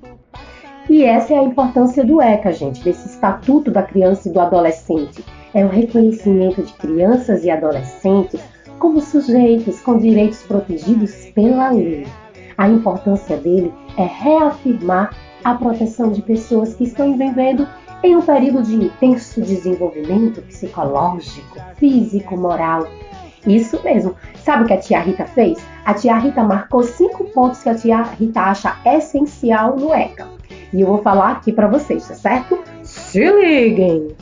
E 0.89 1.03
essa 1.03 1.33
é 1.33 1.39
a 1.39 1.43
importância 1.43 2.03
do 2.03 2.21
ECA, 2.21 2.51
gente, 2.51 2.83
desse 2.83 3.07
Estatuto 3.07 3.71
da 3.71 3.81
Criança 3.81 4.27
e 4.27 4.31
do 4.31 4.39
Adolescente. 4.39 5.23
É 5.53 5.63
o 5.63 5.69
reconhecimento 5.69 6.61
de 6.61 6.73
crianças 6.73 7.45
e 7.45 7.49
adolescentes 7.49 8.41
como 8.77 8.99
sujeitos 8.99 9.79
com 9.79 9.97
direitos 9.97 10.43
protegidos 10.43 11.13
pela 11.33 11.71
lei. 11.71 12.05
A 12.57 12.67
importância 12.67 13.37
dele 13.37 13.73
é 13.97 14.03
reafirmar 14.03 15.15
a 15.43 15.53
proteção 15.55 16.11
de 16.11 16.21
pessoas 16.21 16.73
que 16.73 16.83
estão 16.83 17.17
vivendo 17.17 17.65
período 18.25 18.63
de 18.63 18.75
intenso 18.75 19.41
desenvolvimento 19.41 20.41
psicológico, 20.41 21.59
físico, 21.77 22.37
moral. 22.37 22.87
Isso 23.47 23.81
mesmo. 23.83 24.15
Sabe 24.43 24.63
o 24.63 24.67
que 24.67 24.73
a 24.73 24.77
tia 24.79 24.99
Rita 24.99 25.25
fez? 25.25 25.63
A 25.85 25.93
tia 25.93 26.17
Rita 26.17 26.43
marcou 26.43 26.83
cinco 26.83 27.25
pontos 27.25 27.63
que 27.63 27.69
a 27.69 27.75
tia 27.75 28.01
Rita 28.01 28.41
acha 28.41 28.77
essencial 28.85 29.75
no 29.75 29.93
ECA. 29.93 30.27
E 30.73 30.81
eu 30.81 30.87
vou 30.87 30.97
falar 30.99 31.31
aqui 31.31 31.51
para 31.51 31.67
vocês, 31.67 32.07
tá 32.07 32.15
certo? 32.15 32.59
Se 32.83 33.23
liguem! 33.23 34.15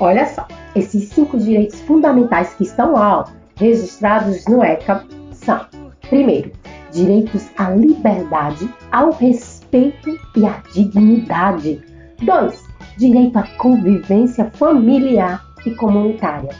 Olha 0.00 0.26
só, 0.26 0.46
esses 0.74 1.08
cinco 1.08 1.38
direitos 1.38 1.80
fundamentais 1.80 2.54
que 2.54 2.64
estão 2.64 2.92
lá, 2.92 3.20
ó, 3.20 3.24
registrados 3.56 4.46
no 4.46 4.62
ECA, 4.62 5.04
são: 5.32 5.60
primeiro, 6.08 6.52
direitos 6.92 7.48
à 7.56 7.70
liberdade, 7.70 8.68
ao 8.90 9.10
respeito 9.12 10.18
e 10.36 10.46
à 10.46 10.62
dignidade. 10.72 11.82
2. 12.22 12.71
Direito 12.96 13.38
à 13.38 13.42
convivência 13.56 14.50
familiar 14.52 15.44
e 15.64 15.70
comunitária. 15.72 16.50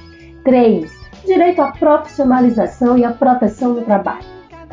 3. 0.45 0.91
Direito 1.27 1.61
à 1.61 1.73
profissionalização 1.73 2.99
e 2.99 3.05
à 3.05 3.13
proteção 3.13 3.75
no 3.75 3.83
trabalho. 3.83 4.25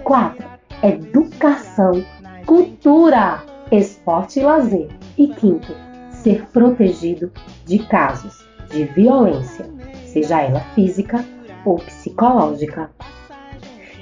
4. 0.03 0.45
Educação, 0.81 2.03
cultura, 2.45 3.43
esporte 3.71 4.39
e 4.39 4.43
lazer. 4.43 4.89
E 5.17 5.27
quinto, 5.27 5.75
ser 6.09 6.45
protegido 6.47 7.31
de 7.65 7.79
casos 7.79 8.47
de 8.71 8.85
violência, 8.85 9.65
seja 10.05 10.41
ela 10.41 10.61
física 10.75 11.23
ou 11.65 11.75
psicológica. 11.75 12.89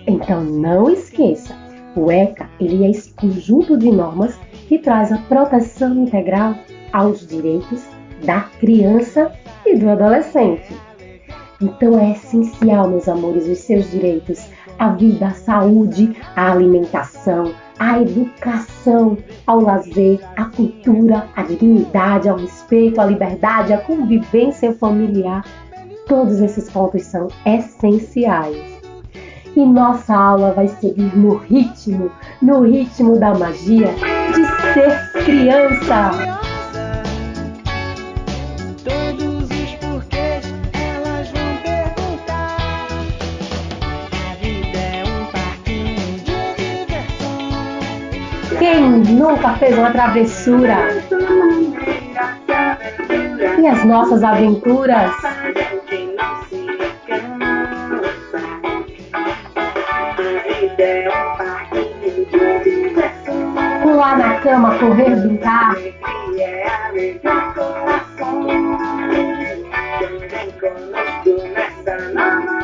Então 0.05 0.43
não 0.43 0.89
esqueça, 0.89 1.55
o 1.95 2.11
ECA 2.11 2.49
ele 2.59 2.85
é 2.85 2.91
esse 2.91 3.11
conjunto 3.13 3.77
de 3.77 3.91
normas 3.91 4.37
que 4.67 4.77
traz 4.77 5.11
a 5.11 5.17
proteção 5.17 5.95
integral 5.95 6.55
aos 6.94 7.25
direitos 7.25 7.84
da 8.25 8.41
criança 8.60 9.32
e 9.65 9.75
do 9.75 9.89
adolescente. 9.89 10.75
Então 11.62 12.00
é 12.00 12.12
essencial, 12.12 12.88
meus 12.88 13.08
amores, 13.08 13.48
os 13.48 13.58
seus 13.60 13.89
direitos 13.89 14.48
à 14.77 14.89
vida, 14.89 15.27
à 15.27 15.32
saúde, 15.32 16.15
à 16.36 16.51
alimentação, 16.51 17.51
à 17.79 18.00
educação, 18.00 19.17
ao 19.46 19.62
lazer, 19.62 20.20
à 20.36 20.46
cultura, 20.46 21.27
à 21.36 21.44
dignidade, 21.44 22.29
ao 22.29 22.38
respeito, 22.38 23.01
à 23.01 23.06
liberdade, 23.06 23.74
à 23.74 23.79
convivência 23.79 24.74
familiar. 24.74 25.44
Todos 26.08 26.39
esses 26.41 26.70
pontos 26.70 27.03
são 27.03 27.27
essenciais. 27.46 28.77
E 29.56 29.65
nossa 29.65 30.15
aula 30.15 30.53
vai 30.53 30.67
seguir 30.67 31.17
no 31.17 31.38
ritmo, 31.38 32.12
no 32.39 32.62
ritmo 32.62 33.20
da 33.20 33.34
magia 33.34 33.88
de 34.34 34.46
ser 34.74 35.24
criança. 35.25 36.47
Quem 48.69 48.81
nunca 49.15 49.53
fez 49.53 49.77
uma 49.77 49.91
travessura? 49.91 50.75
E 53.57 53.65
as 53.65 53.86
nossas 53.86 54.21
aventuras? 54.21 55.09
Pular 63.83 64.17
na 64.17 64.41
cama, 64.41 64.77
correr, 64.79 65.15
brincar. 65.15 65.77
É 66.38 66.77
nessa. 71.86 72.56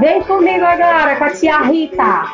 Vem 0.00 0.22
comigo 0.22 0.64
agora 0.64 1.16
com 1.16 1.24
a 1.24 1.30
tia 1.30 1.58
Rita. 1.62 2.24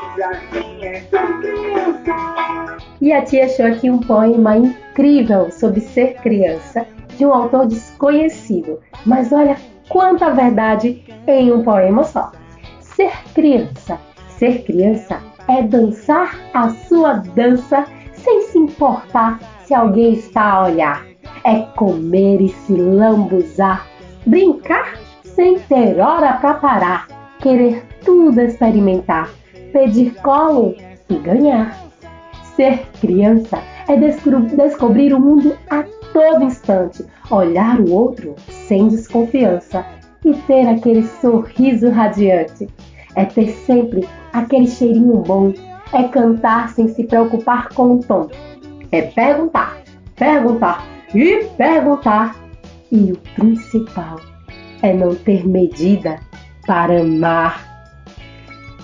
E 3.00 3.12
a 3.12 3.22
tia 3.22 3.46
achou 3.46 3.66
aqui 3.66 3.90
um 3.90 3.98
poema 3.98 4.56
incrível 4.56 5.50
sobre 5.50 5.80
ser 5.80 6.14
criança, 6.16 6.86
de 7.16 7.24
um 7.24 7.32
autor 7.32 7.66
desconhecido. 7.66 8.80
Mas 9.06 9.32
olha 9.32 9.56
quanta 9.88 10.30
verdade 10.30 11.02
em 11.26 11.52
um 11.52 11.62
poema 11.62 12.04
só. 12.04 12.32
Ser 12.80 13.12
criança. 13.34 13.98
Ser 14.28 14.62
criança 14.64 15.20
é 15.48 15.62
dançar 15.62 16.38
a 16.54 16.70
sua 16.70 17.14
dança 17.14 17.84
sem 18.12 18.42
se 18.42 18.58
importar 18.58 19.38
se 19.64 19.74
alguém 19.74 20.14
está 20.14 20.52
a 20.52 20.64
olhar. 20.66 21.06
É 21.44 21.60
comer 21.76 22.40
e 22.40 22.48
se 22.48 22.72
lambuzar 22.74 23.90
Brincar 24.26 24.98
sem 25.22 25.58
ter 25.60 25.98
hora 25.98 26.34
para 26.34 26.54
parar, 26.54 27.06
querer 27.40 27.85
tudo 28.04 28.40
experimentar, 28.40 29.30
pedir 29.73 30.14
colo 30.23 30.75
e 31.09 31.14
ganhar. 31.16 31.76
Ser 32.54 32.87
criança 33.00 33.59
é 33.88 33.97
descobrir 33.97 35.14
o 35.14 35.20
mundo 35.20 35.56
a 35.70 35.85
todo 36.12 36.44
instante, 36.44 37.04
olhar 37.30 37.80
o 37.80 37.90
outro 37.90 38.35
sem 38.49 38.88
desconfiança 38.88 39.85
e 40.25 40.35
ter 40.35 40.66
aquele 40.68 41.02
sorriso 41.02 41.88
radiante. 41.90 42.68
É 43.16 43.25
ter 43.25 43.49
sempre 43.66 44.06
aquele 44.32 44.66
cheirinho 44.66 45.16
bom, 45.18 45.52
é 45.92 46.04
cantar 46.04 46.68
sem 46.70 46.88
se 46.88 47.04
preocupar 47.04 47.68
com 47.70 47.94
o 47.94 48.00
tom. 48.00 48.28
É 48.92 49.02
perguntar, 49.02 49.78
perguntar 50.16 50.87
e 51.14 51.44
perguntar. 51.56 52.37
E 52.92 53.12
o 53.12 53.16
principal 53.37 54.18
é 54.82 54.92
não 54.92 55.14
ter 55.14 55.47
medida 55.47 56.18
para 56.70 57.00
amar. 57.00 57.68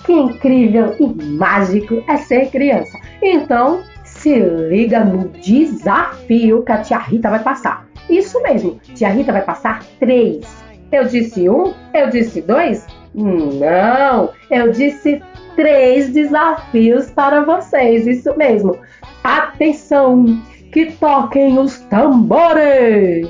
Que 0.05 0.11
incrível 0.11 0.93
e 0.99 1.07
mágico 1.07 2.03
é 2.09 2.17
ser 2.17 2.49
criança. 2.49 2.99
Então, 3.21 3.81
se 4.03 4.37
liga 4.37 5.05
no 5.05 5.29
desafio 5.29 6.63
que 6.63 6.71
a 6.73 6.81
tia 6.81 6.97
Rita 6.97 7.29
vai 7.29 7.39
passar. 7.39 7.87
Isso 8.09 8.43
mesmo, 8.43 8.77
tia 8.93 9.07
Rita 9.07 9.31
vai 9.31 9.41
passar 9.41 9.85
três. 10.01 10.45
Eu 10.91 11.05
disse 11.05 11.49
um? 11.49 11.73
Eu 11.93 12.09
disse 12.09 12.41
dois? 12.41 12.85
Não, 13.15 14.31
eu 14.51 14.69
disse 14.73 15.23
três 15.55 16.09
desafios 16.09 17.09
para 17.11 17.45
vocês. 17.45 18.05
Isso 18.05 18.35
mesmo. 18.35 18.77
Atenção, 19.23 20.25
que 20.73 20.91
toquem 20.91 21.57
os 21.57 21.79
tambores! 21.83 23.29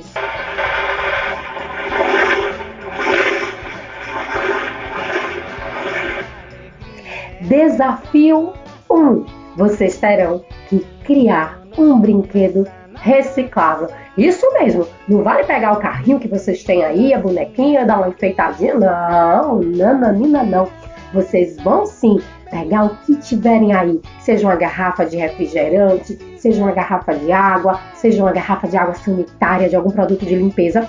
Desafio 7.41 8.53
1. 8.89 9.25
Vocês 9.55 9.97
terão 9.97 10.43
que 10.69 10.85
criar 11.05 11.61
um 11.77 11.99
brinquedo 11.99 12.67
reciclável. 12.95 13.89
Isso 14.17 14.45
mesmo, 14.53 14.87
não 15.07 15.23
vale 15.23 15.43
pegar 15.43 15.73
o 15.73 15.79
carrinho 15.79 16.19
que 16.19 16.27
vocês 16.27 16.63
têm 16.63 16.83
aí, 16.83 17.13
a 17.13 17.19
bonequinha, 17.19 17.85
dar 17.85 17.99
uma 17.99 18.09
enfeitadinha. 18.09 18.73
Não, 18.73 19.61
nananina 19.61 20.43
não. 20.43 20.67
Vocês 21.13 21.57
vão 21.57 21.85
sim 21.85 22.19
pegar 22.49 22.85
o 22.85 22.95
que 22.97 23.15
tiverem 23.17 23.73
aí, 23.73 24.01
seja 24.19 24.47
uma 24.47 24.55
garrafa 24.55 25.05
de 25.05 25.17
refrigerante, 25.17 26.17
seja 26.37 26.63
uma 26.63 26.71
garrafa 26.71 27.13
de 27.13 27.31
água, 27.31 27.79
seja 27.93 28.23
uma 28.23 28.31
garrafa 28.31 28.67
de 28.67 28.77
água 28.77 28.95
sanitária, 28.95 29.69
de 29.69 29.75
algum 29.75 29.91
produto 29.91 30.25
de 30.25 30.35
limpeza. 30.35 30.87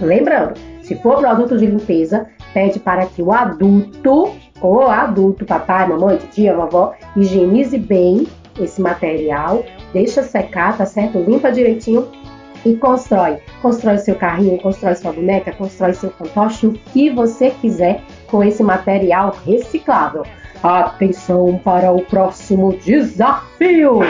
Lembrando, 0.00 0.54
se 0.82 0.94
for 0.96 1.18
produto 1.18 1.56
de 1.56 1.66
limpeza, 1.66 2.26
pede 2.52 2.78
para 2.78 3.06
que 3.06 3.22
o 3.22 3.32
adulto, 3.32 4.32
ou 4.60 4.88
adulto, 4.88 5.44
papai, 5.44 5.88
mamãe, 5.88 6.18
tia, 6.30 6.54
vovó, 6.54 6.94
higienize 7.16 7.78
bem 7.78 8.26
esse 8.58 8.80
material, 8.80 9.64
deixa 9.92 10.22
secar, 10.22 10.76
tá 10.76 10.84
certo? 10.84 11.18
Limpa 11.18 11.52
direitinho 11.52 12.08
e 12.64 12.74
constrói. 12.76 13.38
Constrói 13.62 13.98
seu 13.98 14.14
carrinho, 14.16 14.58
constrói 14.58 14.94
sua 14.94 15.12
boneca, 15.12 15.52
constrói 15.52 15.94
seu 15.94 16.10
fantoche, 16.10 16.66
o 16.66 16.72
que 16.72 17.10
você 17.10 17.50
quiser 17.50 18.02
com 18.30 18.42
esse 18.42 18.62
material 18.62 19.36
reciclável. 19.46 20.24
Atenção 20.62 21.60
para 21.62 21.92
o 21.92 22.02
próximo 22.02 22.76
desafio! 22.78 24.00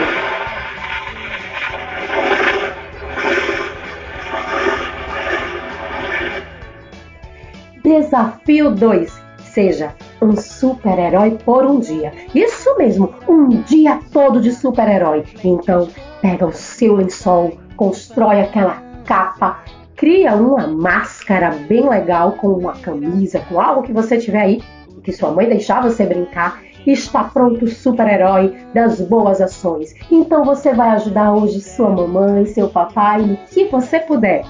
Desafio 7.83 8.71
2. 8.71 9.18
Seja 9.53 9.93
um 10.21 10.35
super-herói 10.35 11.37
por 11.43 11.65
um 11.65 11.79
dia. 11.79 12.13
Isso 12.33 12.75
mesmo, 12.77 13.13
um 13.27 13.47
dia 13.63 13.99
todo 14.11 14.39
de 14.39 14.51
super-herói. 14.51 15.23
Então, 15.43 15.87
pega 16.21 16.45
o 16.45 16.51
seu 16.51 16.95
lençol, 16.95 17.57
constrói 17.75 18.41
aquela 18.41 18.81
capa, 19.05 19.59
cria 19.95 20.35
uma 20.35 20.67
máscara 20.67 21.51
bem 21.67 21.89
legal 21.89 22.33
com 22.33 22.49
uma 22.49 22.73
camisa, 22.73 23.39
com 23.49 23.59
algo 23.59 23.83
que 23.83 23.91
você 23.91 24.17
tiver 24.17 24.41
aí, 24.41 24.63
que 25.03 25.11
sua 25.11 25.31
mãe 25.31 25.49
deixar 25.49 25.81
você 25.81 26.05
brincar. 26.05 26.61
Está 26.87 27.25
pronto 27.25 27.65
o 27.65 27.67
super-herói 27.67 28.55
das 28.73 29.01
boas 29.01 29.41
ações. 29.41 29.93
Então 30.09 30.45
você 30.45 30.73
vai 30.73 30.91
ajudar 30.91 31.33
hoje 31.33 31.59
sua 31.59 31.89
mamãe, 31.89 32.45
seu 32.45 32.69
papai, 32.69 33.21
no 33.21 33.37
que 33.47 33.65
você 33.65 33.99
puder. 33.99 34.45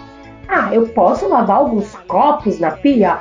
Ah, 0.47 0.73
eu 0.73 0.87
posso 0.89 1.27
lavar 1.27 1.57
alguns 1.57 1.95
copos 2.07 2.59
na 2.59 2.71
pia? 2.71 3.19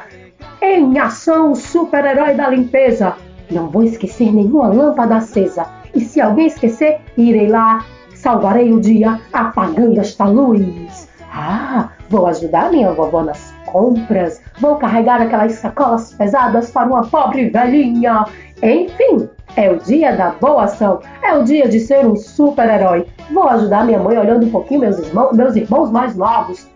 Em 0.60 0.98
ação, 0.98 1.54
super-herói 1.54 2.34
da 2.34 2.48
limpeza! 2.48 3.14
Não 3.48 3.70
vou 3.70 3.84
esquecer 3.84 4.32
nenhuma 4.32 4.66
lâmpada 4.66 5.16
acesa. 5.16 5.66
E 5.94 6.00
se 6.00 6.20
alguém 6.20 6.46
esquecer, 6.46 7.00
irei 7.16 7.46
lá, 7.46 7.84
salvarei 8.14 8.72
o 8.72 8.80
dia 8.80 9.20
apagando 9.32 10.00
esta 10.00 10.24
luz. 10.24 11.08
Ah, 11.32 11.90
vou 12.10 12.26
ajudar 12.26 12.72
minha 12.72 12.92
vovó 12.92 13.22
nas 13.22 13.54
compras, 13.66 14.42
vou 14.60 14.76
carregar 14.76 15.22
aquelas 15.22 15.52
sacolas 15.52 16.12
pesadas 16.14 16.70
para 16.70 16.88
uma 16.88 17.06
pobre 17.06 17.50
velhinha. 17.50 18.26
Enfim, 18.60 19.28
é 19.54 19.70
o 19.70 19.78
dia 19.78 20.16
da 20.16 20.30
boa 20.30 20.64
ação, 20.64 21.00
é 21.22 21.34
o 21.34 21.44
dia 21.44 21.68
de 21.68 21.78
ser 21.78 22.04
um 22.04 22.16
super-herói. 22.16 23.06
Vou 23.30 23.48
ajudar 23.48 23.84
minha 23.84 24.00
mãe 24.00 24.18
olhando 24.18 24.46
um 24.46 24.50
pouquinho 24.50 24.80
meus 24.80 24.98
irmãos, 24.98 25.36
meus 25.36 25.54
irmãos 25.54 25.92
mais 25.92 26.16
novos. 26.16 26.68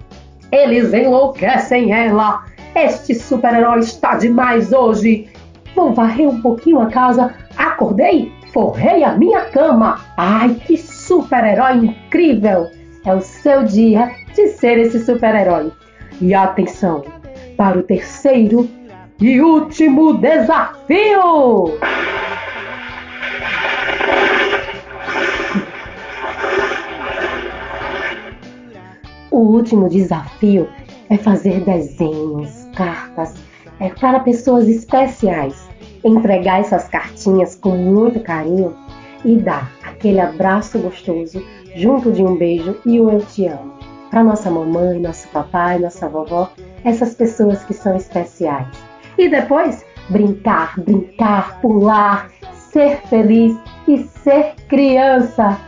Eles 0.53 0.93
enlouquecem 0.93 1.93
ela. 1.93 2.45
Este 2.75 3.15
super-herói 3.15 3.81
está 3.81 4.15
demais 4.15 4.73
hoje. 4.73 5.29
Vou 5.75 5.93
varrer 5.93 6.29
um 6.29 6.41
pouquinho 6.41 6.81
a 6.81 6.87
casa. 6.87 7.35
Acordei, 7.57 8.33
forrei 8.53 9.05
a 9.05 9.13
minha 9.13 9.43
cama. 9.47 10.01
Ai, 10.17 10.55
que 10.67 10.77
super-herói 10.77 11.77
incrível! 11.87 12.71
É 13.05 13.15
o 13.15 13.21
seu 13.21 13.65
dia 13.65 14.13
de 14.35 14.49
ser 14.49 14.79
esse 14.79 15.05
super-herói. 15.05 15.73
E 16.21 16.35
atenção 16.35 17.05
para 17.57 17.79
o 17.79 17.83
terceiro 17.83 18.69
e 19.21 19.41
último 19.41 20.15
desafio! 20.15 21.79
O 29.31 29.39
último 29.39 29.89
desafio 29.89 30.69
é 31.09 31.17
fazer 31.17 31.61
desenhos, 31.61 32.62
cartas, 32.75 33.35
é 33.81 33.89
para 33.89 34.21
pessoas 34.21 34.69
especiais. 34.69 35.69
Entregar 36.05 36.61
essas 36.61 36.89
cartinhas 36.89 37.55
com 37.55 37.77
muito 37.77 38.21
carinho 38.21 38.75
e 39.25 39.37
dar 39.37 39.71
aquele 39.85 40.21
abraço 40.21 40.79
gostoso 40.79 41.45
junto 41.77 42.13
de 42.13 42.23
um 42.23 42.37
beijo 42.37 42.77
e 42.85 43.01
o 43.01 43.11
eu 43.11 43.21
te 43.21 43.47
amo. 43.47 43.73
Para 44.11 44.25
nossa 44.25 44.51
mamãe, 44.51 44.99
nosso 44.99 45.29
papai, 45.29 45.79
nossa 45.79 46.09
vovó, 46.09 46.51
essas 46.85 47.15
pessoas 47.15 47.65
que 47.65 47.73
são 47.73 47.97
especiais. 47.97 48.69
E 49.17 49.29
depois, 49.29 49.85
brincar, 50.11 50.79
brincar, 50.81 51.61
pular, 51.61 52.31
ser 52.53 52.99
feliz 53.09 53.57
e 53.87 53.99
ser 53.99 54.55
criança. 54.69 55.59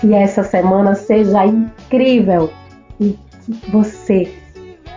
Que 0.00 0.12
essa 0.12 0.42
semana 0.42 0.94
seja 0.94 1.46
incrível 1.46 2.50
e 2.98 3.16
que 3.44 3.70
você 3.70 4.43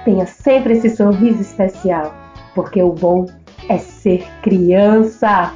tenha 0.07 0.25
sempre 0.25 0.71
esse 0.71 0.89
sorriso 0.89 1.41
especial, 1.41 2.15
porque 2.55 2.81
o 2.81 2.93
bom 2.93 3.25
é 3.67 3.77
ser 3.77 4.25
criança. 4.41 5.53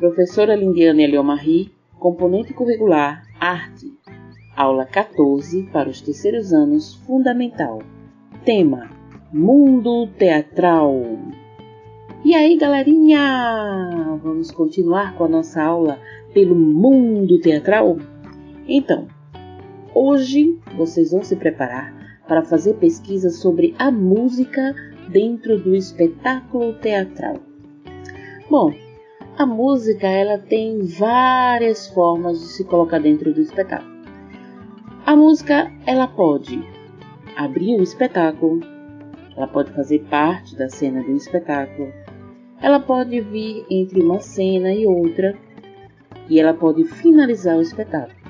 Professora 0.00 0.56
Lindiane 0.56 1.04
Eliomarri, 1.04 1.72
componente 1.96 2.52
curricular 2.52 3.22
Arte, 3.38 3.96
aula 4.56 4.84
14 4.84 5.62
para 5.72 5.88
os 5.88 6.00
terceiros 6.00 6.52
anos 6.52 6.94
Fundamental. 7.06 7.80
Tema: 8.44 8.90
Mundo 9.32 10.08
Teatral. 10.18 11.00
E 12.24 12.34
aí, 12.34 12.56
galerinha? 12.56 14.18
Vamos 14.24 14.50
continuar 14.50 15.14
com 15.14 15.26
a 15.26 15.28
nossa 15.28 15.62
aula 15.62 16.00
pelo 16.34 16.56
mundo 16.56 17.38
teatral? 17.40 17.96
Então, 18.66 19.06
hoje 19.94 20.58
vocês 20.76 21.12
vão 21.12 21.22
se 21.22 21.36
preparar 21.36 22.01
para 22.26 22.42
fazer 22.42 22.74
pesquisas 22.74 23.36
sobre 23.36 23.74
a 23.78 23.90
música 23.90 24.74
dentro 25.08 25.58
do 25.58 25.74
espetáculo 25.74 26.74
teatral. 26.74 27.36
Bom, 28.48 28.72
a 29.36 29.46
música 29.46 30.06
ela 30.06 30.38
tem 30.38 30.84
várias 30.84 31.88
formas 31.88 32.38
de 32.38 32.46
se 32.46 32.64
colocar 32.64 32.98
dentro 32.98 33.32
do 33.32 33.40
espetáculo. 33.40 33.92
A 35.04 35.16
música 35.16 35.72
ela 35.86 36.06
pode 36.06 36.62
abrir 37.36 37.78
o 37.78 37.82
espetáculo, 37.82 38.60
ela 39.36 39.48
pode 39.48 39.72
fazer 39.72 40.00
parte 40.10 40.54
da 40.56 40.68
cena 40.68 41.02
do 41.02 41.12
espetáculo, 41.12 41.92
ela 42.60 42.78
pode 42.78 43.20
vir 43.20 43.66
entre 43.68 44.00
uma 44.00 44.20
cena 44.20 44.72
e 44.72 44.86
outra 44.86 45.34
e 46.28 46.38
ela 46.38 46.54
pode 46.54 46.84
finalizar 46.84 47.56
o 47.56 47.62
espetáculo. 47.62 48.21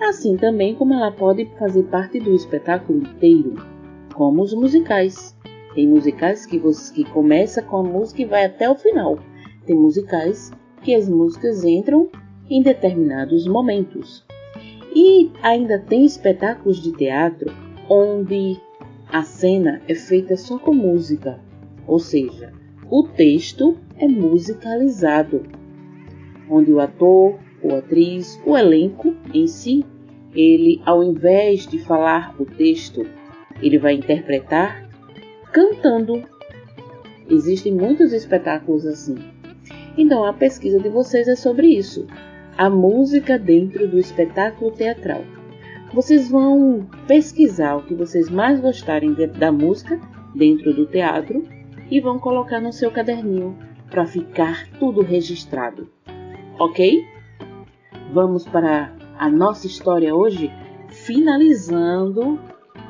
Assim 0.00 0.36
também 0.36 0.74
como 0.74 0.94
ela 0.94 1.10
pode 1.10 1.46
fazer 1.58 1.84
parte 1.84 2.18
do 2.20 2.34
espetáculo 2.34 2.98
inteiro, 2.98 3.54
como 4.14 4.42
os 4.42 4.52
musicais. 4.52 5.36
Tem 5.74 5.88
musicais 5.88 6.46
que, 6.46 6.58
você, 6.58 6.92
que 6.94 7.04
começa 7.10 7.62
com 7.62 7.78
a 7.78 7.82
música 7.82 8.22
e 8.22 8.26
vai 8.26 8.44
até 8.44 8.68
o 8.68 8.76
final. 8.76 9.18
Tem 9.66 9.74
musicais 9.74 10.52
que 10.82 10.94
as 10.94 11.08
músicas 11.08 11.64
entram 11.64 12.08
em 12.48 12.62
determinados 12.62 13.46
momentos. 13.46 14.24
E 14.94 15.30
ainda 15.42 15.78
tem 15.78 16.04
espetáculos 16.04 16.80
de 16.80 16.92
teatro 16.92 17.52
onde 17.88 18.60
a 19.08 19.22
cena 19.22 19.80
é 19.88 19.94
feita 19.94 20.36
só 20.36 20.58
com 20.58 20.72
música, 20.72 21.40
ou 21.86 21.98
seja, 21.98 22.52
o 22.90 23.02
texto 23.02 23.76
é 23.96 24.06
musicalizado, 24.06 25.42
onde 26.48 26.72
o 26.72 26.80
ator, 26.80 27.38
ou 27.64 27.78
atriz, 27.78 28.40
o 28.44 28.56
elenco 28.56 29.14
em 29.32 29.46
si, 29.46 29.84
ele 30.34 30.80
ao 30.84 31.02
invés 31.02 31.66
de 31.66 31.78
falar 31.78 32.34
o 32.38 32.44
texto, 32.44 33.06
ele 33.62 33.78
vai 33.78 33.94
interpretar 33.94 34.88
cantando. 35.52 36.22
Existem 37.28 37.72
muitos 37.72 38.12
espetáculos 38.12 38.84
assim. 38.84 39.16
Então 39.96 40.24
a 40.24 40.32
pesquisa 40.32 40.78
de 40.78 40.88
vocês 40.88 41.26
é 41.28 41.36
sobre 41.36 41.68
isso. 41.68 42.06
A 42.58 42.68
música 42.68 43.38
dentro 43.38 43.88
do 43.88 43.98
espetáculo 43.98 44.70
teatral. 44.72 45.24
Vocês 45.92 46.28
vão 46.28 46.86
pesquisar 47.06 47.76
o 47.76 47.82
que 47.82 47.94
vocês 47.94 48.28
mais 48.28 48.60
gostarem 48.60 49.14
de, 49.14 49.28
da 49.28 49.52
música 49.52 50.00
dentro 50.34 50.74
do 50.74 50.86
teatro 50.86 51.44
e 51.90 52.00
vão 52.00 52.18
colocar 52.18 52.60
no 52.60 52.72
seu 52.72 52.90
caderninho 52.90 53.56
para 53.88 54.04
ficar 54.04 54.68
tudo 54.80 55.02
registrado. 55.02 55.88
Ok? 56.58 57.04
Vamos 58.12 58.46
para 58.46 58.92
a 59.18 59.28
nossa 59.28 59.66
história 59.66 60.14
hoje, 60.14 60.52
finalizando 60.88 62.38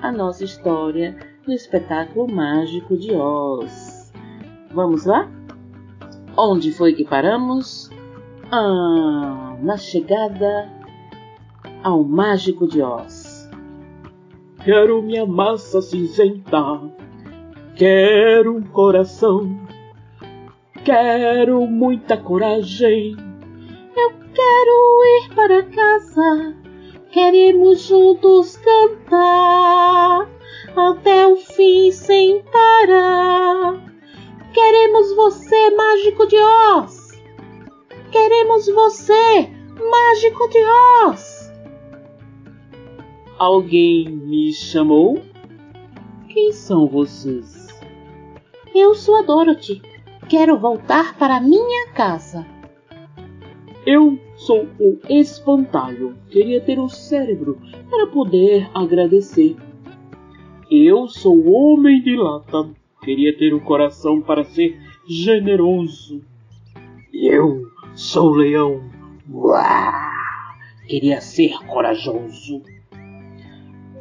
a 0.02 0.12
nossa 0.12 0.44
história 0.44 1.16
do 1.46 1.52
espetáculo 1.52 2.30
mágico 2.30 2.96
de 2.96 3.12
Oz. 3.12 4.12
Vamos 4.72 5.04
lá? 5.04 5.30
Onde 6.36 6.72
foi 6.72 6.94
que 6.94 7.04
paramos? 7.04 7.90
Ah, 8.50 9.56
na 9.62 9.76
chegada 9.76 10.68
ao 11.82 12.02
Mágico 12.02 12.66
de 12.66 12.82
Oz. 12.82 13.48
Quero 14.64 15.02
minha 15.02 15.26
massa 15.26 15.82
cinzenta, 15.82 16.80
quero 17.76 18.56
um 18.56 18.62
coração, 18.62 19.58
quero 20.82 21.66
muita 21.66 22.16
coragem. 22.16 23.23
Quero 24.34 25.04
ir 25.04 25.34
para 25.34 25.62
casa, 25.62 26.56
queremos 27.12 27.82
juntos 27.82 28.56
cantar 28.56 30.28
até 30.74 31.28
o 31.28 31.36
fim 31.36 31.92
sem 31.92 32.42
parar. 32.42 33.80
Queremos 34.52 35.14
você, 35.14 35.70
mágico 35.70 36.26
de 36.26 36.36
Oz! 36.36 37.22
Queremos 38.10 38.66
você, 38.66 39.50
mágico 39.90 40.48
de 40.48 40.58
Oz! 41.06 41.52
Alguém 43.38 44.08
me 44.08 44.52
chamou? 44.52 45.22
Quem 46.28 46.50
são 46.50 46.88
vocês? 46.88 47.68
Eu 48.74 48.96
sou 48.96 49.16
a 49.16 49.22
Dorothy. 49.22 49.80
Quero 50.28 50.58
voltar 50.58 51.16
para 51.18 51.40
minha 51.40 51.92
casa. 51.92 52.44
Eu 53.86 54.18
sou 54.44 54.66
o 54.78 54.98
espantalho. 55.08 56.14
Queria 56.28 56.60
ter 56.60 56.78
um 56.78 56.88
cérebro 56.88 57.58
para 57.88 58.06
poder 58.08 58.68
agradecer. 58.74 59.56
Eu 60.70 61.08
sou 61.08 61.36
o 61.36 61.52
homem 61.52 62.02
de 62.02 62.14
lata. 62.14 62.68
Queria 63.02 63.36
ter 63.36 63.54
um 63.54 63.60
coração 63.60 64.20
para 64.20 64.44
ser 64.44 64.78
generoso. 65.08 66.22
Eu 67.12 67.62
sou 67.94 68.32
o 68.32 68.34
leão. 68.34 68.82
Queria 70.86 71.20
ser 71.20 71.58
corajoso. 71.66 72.62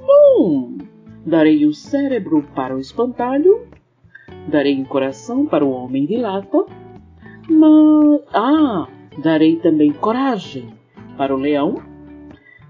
Bom, 0.06 0.78
darei 1.26 1.66
o 1.66 1.74
cérebro 1.74 2.44
para 2.54 2.76
o 2.76 2.80
espantalho, 2.80 3.66
darei 4.50 4.82
o 4.82 4.86
coração 4.86 5.46
para 5.46 5.64
o 5.64 5.72
homem 5.72 6.06
de 6.06 6.18
lata, 6.18 6.66
mas. 7.50 8.22
Ah, 8.34 8.88
darei 9.20 9.58
também 9.58 9.92
coragem 9.92 10.74
para 11.18 11.34
o 11.34 11.40
leão. 11.40 11.82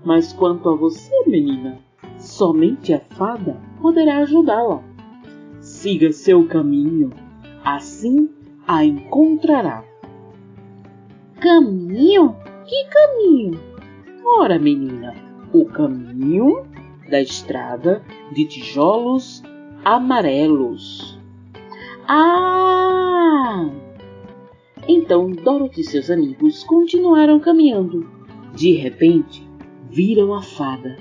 Mas 0.03 0.34
quanto 0.34 0.69
a 0.69 0.75
você, 0.75 1.12
menina, 1.27 1.79
somente 2.17 2.93
a 2.93 2.99
fada 2.99 3.58
poderá 3.82 4.17
ajudá-la. 4.17 4.84
Siga 5.60 6.12
seu 6.12 6.45
caminho, 6.45 7.10
assim 7.63 8.29
a 8.67 8.84
encontrará. 8.84 9.84
Caminho? 11.39 12.36
Que 12.65 12.86
caminho? 12.86 13.60
Ora, 14.25 14.58
menina, 14.58 15.13
o 15.53 15.65
caminho 15.65 16.65
da 17.10 17.21
estrada 17.21 18.01
de 18.32 18.45
tijolos 18.45 19.43
amarelos. 19.84 21.19
Ah! 22.08 23.69
Então 24.88 25.30
Dorothy 25.32 25.82
e 25.82 25.84
seus 25.84 26.10
amigos 26.10 26.63
continuaram 26.63 27.39
caminhando. 27.39 28.10
De 28.54 28.74
repente, 28.74 29.48
viram 29.89 30.34
a 30.34 30.41
fada. 30.41 30.98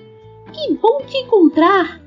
Que 0.52 0.74
bom 0.74 0.98
te 1.06 1.16
encontrar! 1.16 2.00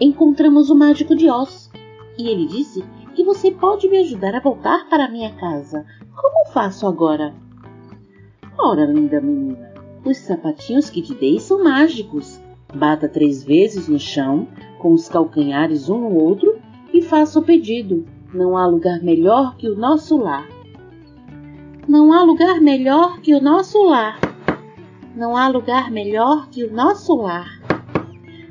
Encontramos 0.00 0.70
o 0.70 0.74
mágico 0.74 1.14
de 1.14 1.30
Oz. 1.30 1.70
E 2.18 2.28
ele 2.28 2.46
disse 2.46 2.84
que 3.14 3.24
você 3.24 3.50
pode 3.50 3.88
me 3.88 3.98
ajudar 3.98 4.34
a 4.34 4.40
voltar 4.40 4.88
para 4.88 5.08
minha 5.08 5.32
casa. 5.34 5.86
Como 6.14 6.52
faço 6.52 6.86
agora? 6.86 7.34
Ora, 8.58 8.84
linda 8.84 9.20
menina, 9.20 9.72
os 10.04 10.18
sapatinhos 10.18 10.90
que 10.90 11.00
te 11.00 11.14
dei 11.14 11.38
são 11.38 11.62
mágicos. 11.62 12.40
Bata 12.74 13.08
três 13.08 13.42
vezes 13.42 13.88
no 13.88 13.98
chão, 13.98 14.46
com 14.78 14.92
os 14.92 15.08
calcanhares 15.08 15.88
um 15.88 15.98
no 15.98 16.14
outro, 16.14 16.58
e 16.92 17.00
faça 17.00 17.38
o 17.38 17.42
pedido. 17.42 18.04
Não 18.32 18.56
há 18.56 18.66
lugar 18.66 19.02
melhor 19.02 19.56
que 19.56 19.68
o 19.68 19.76
nosso 19.76 20.16
lar. 20.16 20.46
Não 21.88 22.12
há 22.12 22.22
lugar 22.22 22.60
melhor 22.60 23.20
que 23.20 23.34
o 23.34 23.40
nosso 23.40 23.82
lar. 23.82 24.18
Não 25.16 25.36
há 25.36 25.48
lugar 25.48 25.90
melhor 25.90 26.48
que 26.48 26.62
o 26.62 26.72
nosso 26.72 27.16
lar. 27.16 27.60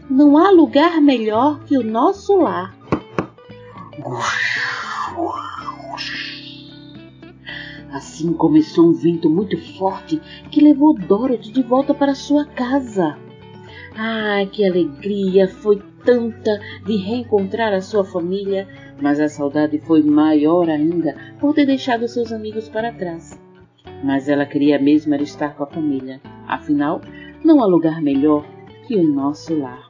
Não 0.10 0.38
há 0.38 0.52
lugar 0.52 1.00
melhor 1.00 1.64
que 1.64 1.78
o 1.78 1.84
nosso 1.84 2.36
lar. 2.36 2.76
Assim 7.94 8.34
começou 8.34 8.90
um 8.90 8.94
vento 8.94 9.30
muito 9.30 9.58
forte 9.78 10.22
que 10.52 10.62
levou 10.62 10.94
Dorothy 10.94 11.54
de 11.54 11.64
volta 11.64 11.94
para 11.94 12.14
sua 12.14 12.44
casa. 12.46 13.18
Ah, 13.96 14.46
que 14.52 14.66
alegria! 14.66 15.48
Foi 15.48 15.82
tanta 16.04 16.60
de 16.86 16.98
reencontrar 16.98 17.74
a 17.74 17.82
sua 17.82 18.04
família, 18.04 18.68
mas 19.02 19.20
a 19.20 19.28
saudade 19.28 19.80
foi 19.80 20.04
maior 20.04 20.70
ainda 20.70 21.16
por 21.40 21.54
ter 21.54 21.66
deixado 21.66 22.08
seus 22.08 22.32
amigos 22.32 22.70
para 22.70 22.94
trás. 22.94 23.40
Mas 24.04 24.30
ela 24.30 24.46
queria 24.46 24.80
mesmo 24.80 25.14
estar 25.16 25.56
com 25.56 25.64
a 25.64 25.68
família. 25.68 26.22
Afinal, 26.48 27.02
não 27.44 27.62
há 27.62 27.66
lugar 27.66 28.02
melhor 28.02 28.46
que 28.88 28.96
o 28.96 29.04
nosso 29.04 29.58
lar. 29.58 29.90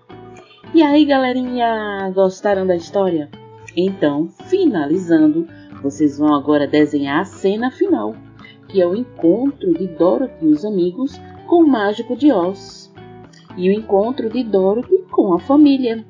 E 0.74 0.82
aí, 0.82 1.06
galerinha, 1.06 2.10
gostaram 2.16 2.66
da 2.66 2.76
história? 2.76 3.30
Então, 3.76 4.30
finalizando, 4.46 5.48
vocês 5.82 6.18
vão 6.18 6.34
agora 6.34 6.68
desenhar 6.68 7.22
a 7.22 7.26
cena 7.26 7.72
final, 7.72 8.16
que 8.68 8.82
é 8.82 8.88
o 8.88 8.96
encontro 8.96 9.74
de 9.74 9.88
Dorothy 9.88 10.46
e 10.46 10.48
os 10.48 10.66
amigos 10.66 11.20
com 11.48 11.64
o 11.64 11.68
Mágico 11.68 12.16
de 12.16 12.32
Oz 12.32 12.92
e 13.58 13.70
o 13.70 13.74
encontro 13.74 14.30
de 14.30 14.44
Dorothy 14.44 15.04
com 15.12 15.34
a 15.34 15.40
família. 15.40 16.06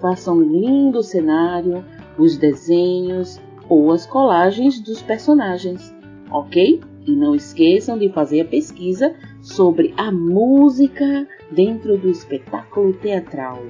Façam 0.00 0.36
um 0.36 0.42
lindo 0.42 1.02
cenário, 1.02 1.84
os 2.22 2.36
desenhos 2.36 3.40
ou 3.68 3.92
as 3.92 4.06
colagens 4.06 4.80
dos 4.80 5.02
personagens, 5.02 5.92
ok? 6.30 6.80
E 7.04 7.12
não 7.12 7.34
esqueçam 7.34 7.98
de 7.98 8.08
fazer 8.10 8.42
a 8.42 8.44
pesquisa 8.44 9.14
sobre 9.40 9.92
a 9.96 10.12
música 10.12 11.26
dentro 11.50 11.98
do 11.98 12.08
espetáculo 12.08 12.92
teatral. 12.94 13.60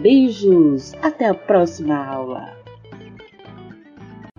Beijos! 0.00 0.94
Até 1.00 1.28
a 1.28 1.34
próxima 1.34 1.96
aula! 1.96 2.56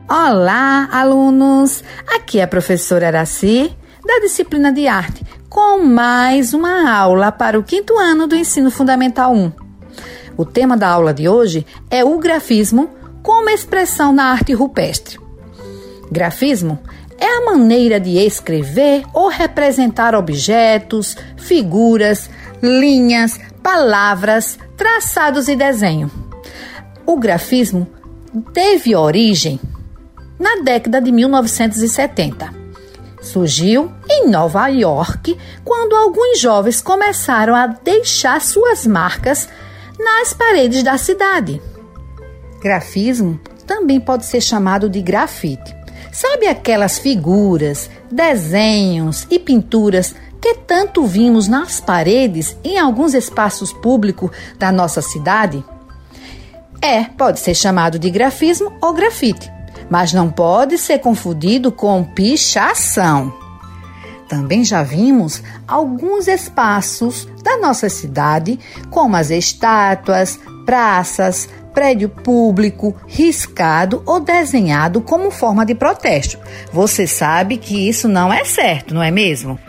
Olá, 0.10 0.89
alunos! 0.91 1.83
Aqui 2.15 2.39
é 2.39 2.43
a 2.43 2.47
professora 2.47 3.07
Araci, 3.07 3.73
da 4.05 4.19
disciplina 4.19 4.73
de 4.73 4.88
arte, 4.88 5.23
com 5.49 5.83
mais 5.83 6.53
uma 6.53 6.91
aula 6.91 7.31
para 7.31 7.57
o 7.57 7.63
quinto 7.63 7.97
ano 7.97 8.27
do 8.27 8.36
Ensino 8.36 8.69
Fundamental 8.69 9.33
1. 9.33 9.51
O 10.36 10.45
tema 10.45 10.77
da 10.77 10.89
aula 10.89 11.13
de 11.13 11.27
hoje 11.27 11.65
é 11.89 12.05
o 12.05 12.17
grafismo 12.19 12.96
como 13.47 13.55
expressão 13.55 14.12
na 14.12 14.25
arte 14.25 14.51
rupestre. 14.51 15.17
Grafismo 16.12 16.77
é 17.17 17.38
a 17.38 17.45
maneira 17.45 17.97
de 17.97 18.17
escrever 18.17 19.05
ou 19.13 19.29
representar 19.29 20.13
objetos, 20.13 21.15
figuras, 21.38 22.29
linhas, 22.62 23.39
palavras, 23.63 24.60
traçados 24.75 25.47
e 25.47 25.55
desenho. 25.55 26.12
O 27.05 27.17
grafismo 27.17 27.88
teve 28.53 28.93
origem 28.93 29.62
na 30.38 30.62
década 30.62 30.99
de 30.99 31.10
1970. 31.10 32.53
Surgiu 33.21 33.89
em 34.10 34.29
Nova 34.29 34.67
York 34.67 35.38
quando 35.63 35.95
alguns 35.95 36.38
jovens 36.38 36.81
começaram 36.81 37.55
a 37.55 37.67
deixar 37.67 38.41
suas 38.41 38.86
marcas 38.86 39.47
nas 39.97 40.33
paredes 40.33 40.83
da 40.83 40.97
cidade. 40.97 41.62
Grafismo 42.67 43.39
também 43.65 43.97
pode 43.97 44.25
ser 44.25 44.41
chamado 44.41 44.89
de 44.89 45.01
grafite. 45.01 45.73
Sabe 46.12 46.47
aquelas 46.47 46.99
figuras, 46.99 47.89
desenhos 48.12 49.25
e 49.32 49.39
pinturas 49.39 50.13
que 50.41 50.53
tanto 50.53 51.06
vimos 51.06 51.47
nas 51.47 51.80
paredes 51.80 52.58
em 52.65 52.77
alguns 52.77 53.13
espaços 53.13 53.71
públicos 53.71 54.32
da 54.60 54.69
nossa 54.69 55.01
cidade? 55.01 55.63
É, 56.82 57.06
pode 57.06 57.39
ser 57.39 57.56
chamado 57.56 57.97
de 57.97 58.10
grafismo 58.10 58.73
ou 58.82 58.93
grafite, 58.93 59.49
mas 59.89 60.12
não 60.12 60.30
pode 60.30 60.77
ser 60.77 60.99
confundido 60.99 61.71
com 61.71 62.03
pichação. 62.03 63.34
Também 64.27 64.65
já 64.65 64.84
vimos 64.84 65.41
alguns 65.65 66.27
espaços 66.27 67.30
da 67.41 67.58
nossa 67.60 67.88
cidade, 67.88 68.60
como 68.89 69.15
as 69.15 69.30
estátuas, 69.30 70.38
praças, 70.65 71.47
prédio 71.77 72.09
público, 72.09 72.95
riscado 73.05 74.01
ou 74.03 74.19
desenhado 74.19 74.99
como 74.99 75.29
forma 75.29 75.63
de 75.63 75.75
protesto. 75.75 76.39
Você 76.73 77.05
sabe 77.05 77.55
que 77.55 77.87
isso 77.87 78.07
não 78.07 78.33
é 78.33 78.43
certo, 78.43 78.95
não 78.95 79.03
é 79.03 79.11
mesmo? 79.11 79.59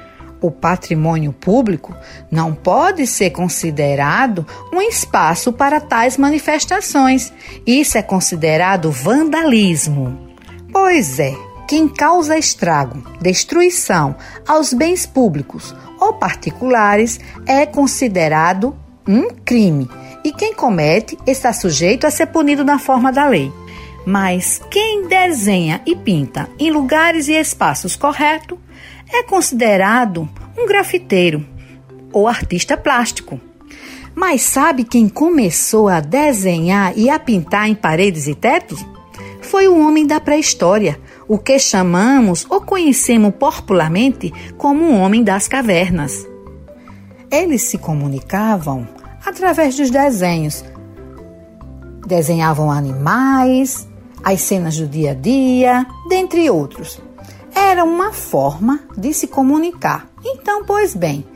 O 0.41 0.51
patrimônio 0.51 1.35
público 1.35 1.95
não 2.31 2.55
pode 2.55 3.07
ser 3.07 3.29
considerado 3.29 4.47
um 4.73 4.81
espaço 4.81 5.53
para 5.53 5.83
tais 5.83 6.17
manifestações. 6.17 7.31
Isso 7.67 7.99
é 7.99 8.03
considerado 8.03 8.91
vandalismo. 8.91 10.19
Pois 10.73 11.19
é, 11.19 11.35
quem 11.69 11.87
causa 11.87 12.39
estrago, 12.39 13.03
destruição 13.21 14.17
aos 14.47 14.73
bens 14.73 15.05
públicos 15.05 15.77
ou 16.01 16.15
particulares 16.15 17.21
é 17.45 17.67
considerado 17.67 18.75
um 19.07 19.29
crime 19.45 19.91
e 20.25 20.33
quem 20.33 20.55
comete 20.55 21.17
está 21.27 21.53
sujeito 21.53 22.07
a 22.07 22.11
ser 22.11 22.27
punido 22.27 22.65
na 22.65 22.79
forma 22.79 23.13
da 23.13 23.27
lei. 23.27 23.53
Mas 24.07 24.61
quem 24.71 25.07
desenha 25.07 25.81
e 25.85 25.95
pinta 25.95 26.49
em 26.59 26.71
lugares 26.71 27.29
e 27.29 27.33
espaços 27.33 27.97
corretos 27.97 28.59
é 29.13 29.23
considerado 29.23 30.29
um 30.57 30.67
grafiteiro 30.67 31.47
ou 32.13 32.27
artista 32.27 32.77
plástico. 32.77 33.41
Mas 34.15 34.43
sabe 34.43 34.85
quem 34.85 35.09
começou 35.09 35.89
a 35.89 36.01
desenhar 36.01 36.93
e 36.97 37.09
a 37.09 37.19
pintar 37.19 37.69
em 37.69 37.75
paredes 37.75 38.27
e 38.27 38.35
tetos? 38.35 38.85
Foi 39.41 39.69
o 39.69 39.79
homem 39.79 40.07
da 40.07 40.21
pré-história, 40.21 40.99
o 41.29 41.39
que 41.39 41.59
chamamos 41.59 42.45
ou 42.51 42.61
conhecemos 42.61 43.33
popularmente 43.39 44.33
como 44.57 44.85
o 44.85 44.97
homem 44.99 45.23
das 45.23 45.47
cavernas. 45.47 46.27
Eles 47.31 47.63
se 47.63 47.79
comunicavam 47.79 48.89
através 49.29 49.77
dos 49.77 49.91
desenhos. 49.91 50.65
Desenhavam 52.07 52.71
animais, 52.71 53.87
as 54.25 54.41
cenas 54.41 54.77
do 54.77 54.87
dia 54.87 55.13
a 55.13 55.15
dia, 55.15 55.87
dentre 56.09 56.49
outros 56.51 57.01
era 57.59 57.83
uma 57.85 58.13
forma 58.13 58.81
de 58.97 59.13
se 59.13 59.27
comunicar. 59.27 60.09
Então, 60.25 60.65
pois 60.65 60.95
bem, 60.95 61.27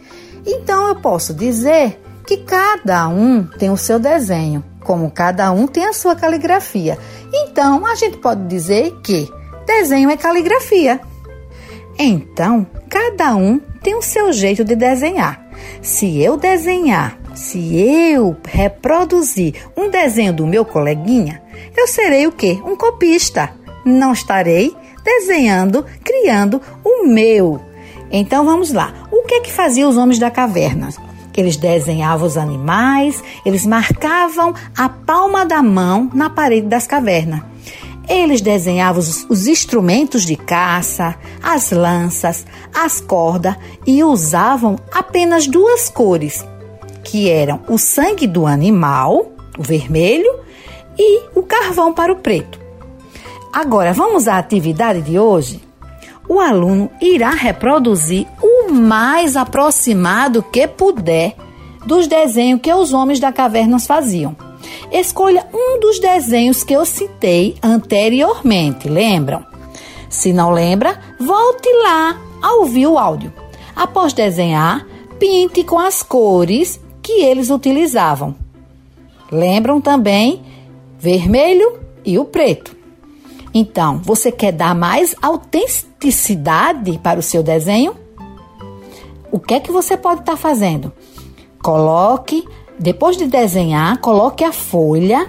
então 0.47 0.87
eu 0.87 0.97
posso 0.97 1.35
dizer 1.35 2.01
que 2.27 2.39
cada 2.39 3.09
um 3.09 3.45
tem 3.45 3.71
o 3.71 3.77
seu 3.77 3.99
desenho, 3.99 4.65
como 4.85 5.11
cada 5.11 5.51
um 5.51 5.67
tem 5.67 5.85
a 5.85 5.93
sua 5.93 6.15
caligrafia. 6.15 6.97
Então, 7.33 7.85
a 7.85 7.95
gente 7.97 8.19
pode 8.19 8.47
dizer 8.47 8.93
que 9.03 9.29
desenho 9.67 10.11
é 10.11 10.17
caligrafia. 10.17 11.01
Então, 11.99 12.67
cada 12.89 13.35
um 13.35 13.59
tem 13.83 13.97
o 13.97 14.03
seu 14.03 14.33
jeito 14.33 14.65
de 14.65 14.77
desenhar. 14.77 15.45
Se 15.83 16.21
eu 16.23 16.37
desenhar, 16.37 17.19
se 17.35 17.77
eu 17.77 18.37
reproduzir 18.45 19.55
um 19.77 19.91
desenho 19.91 20.33
do 20.33 20.47
meu 20.47 20.65
coleguinha, 20.65 21.43
eu 21.77 21.87
serei 21.87 22.27
o 22.27 22.33
quê? 22.33 22.61
Um 22.65 22.77
copista. 22.77 23.51
Não 23.85 24.13
estarei 24.13 24.75
desenhando, 25.03 25.85
criando 26.05 26.61
o 26.85 27.07
meu. 27.07 27.61
Então 28.11 28.45
vamos 28.45 28.73
lá. 28.73 28.93
O 29.11 29.23
que 29.23 29.35
é 29.35 29.41
que 29.41 29.53
faziam 29.53 29.89
os 29.89 29.97
homens 29.97 30.19
da 30.19 30.31
caverna? 30.31 30.91
Eles 31.35 31.57
desenhavam 31.57 32.27
os 32.27 32.37
animais, 32.37 33.23
eles 33.45 33.65
marcavam 33.65 34.55
a 34.77 34.89
palma 34.89 35.47
da 35.47 35.63
mão 35.63 36.11
na 36.13 36.29
parede 36.29 36.67
das 36.67 36.87
cavernas. 36.87 37.41
Eles 38.09 38.41
desenhavam 38.41 39.01
os, 39.01 39.25
os, 39.31 39.47
instrumentos 39.47 40.27
de 40.27 40.37
caça, 40.37 41.15
as 41.43 41.71
lanças, 41.71 42.45
as 42.75 43.01
cordas 43.01 43.57
e 43.87 44.03
usavam 44.05 44.77
apenas 44.93 45.47
duas 45.47 45.89
cores, 45.89 46.45
que 47.13 47.29
eram 47.29 47.61
o 47.69 47.77
sangue 47.77 48.27
do 48.27 48.47
animal, 48.47 49.33
o 49.59 49.63
vermelho, 49.63 50.35
e 50.99 51.21
o 51.35 51.43
carvão 51.43 51.93
para 51.93 52.11
o 52.11 52.17
preto. 52.17 52.59
Agora, 53.53 53.93
vamos 53.93 54.27
à 54.27 54.39
atividade 54.39 55.03
de 55.03 55.19
hoje? 55.19 55.61
O 56.27 56.41
aluno 56.41 56.91
irá 57.03 57.29
reproduzir 57.29 58.27
o 58.43 58.73
mais 58.73 59.37
aproximado 59.37 60.43
que 60.43 60.67
puder 60.67 61.37
dos 61.85 62.07
desenhos 62.07 62.63
que 62.63 62.73
os 62.73 62.95
homens 62.95 63.21
da 63.21 63.31
caverna 63.31 63.79
faziam. 63.79 64.35
Escolha 64.91 65.47
um 65.53 65.79
dos 65.81 65.99
desenhos 65.99 66.65
que 66.65 66.73
eu 66.73 66.87
citei 66.87 67.57
anteriormente, 67.63 68.89
lembram? 68.89 69.45
Se 70.09 70.33
não 70.33 70.51
lembra, 70.51 70.99
volte 71.21 71.69
lá 71.83 72.19
a 72.41 72.55
ouvir 72.55 72.87
o 72.87 72.97
áudio. 72.97 73.31
Após 73.77 74.15
desenhar, 74.15 74.87
pinte 75.19 75.63
com 75.63 75.79
as 75.79 76.03
cores 76.03 76.81
que 77.03 77.23
eles 77.23 77.51
utilizavam. 77.51 78.35
Lembram 79.31 79.81
também 79.81 80.43
vermelho 80.99 81.81
e 82.05 82.19
o 82.19 82.25
preto. 82.25 82.77
Então, 83.53 83.99
você 83.99 84.31
quer 84.31 84.53
dar 84.53 84.75
mais 84.75 85.15
autenticidade 85.21 86.99
para 87.03 87.19
o 87.19 87.23
seu 87.23 87.43
desenho? 87.43 87.95
O 89.31 89.39
que 89.39 89.55
é 89.55 89.61
que 89.61 89.73
você 89.73 89.97
pode 89.97 90.21
estar 90.21 90.37
fazendo? 90.37 90.93
Coloque, 91.63 92.47
depois 92.79 93.17
de 93.17 93.27
desenhar, 93.27 93.99
coloque 93.99 94.45
a 94.45 94.53
folha 94.53 95.29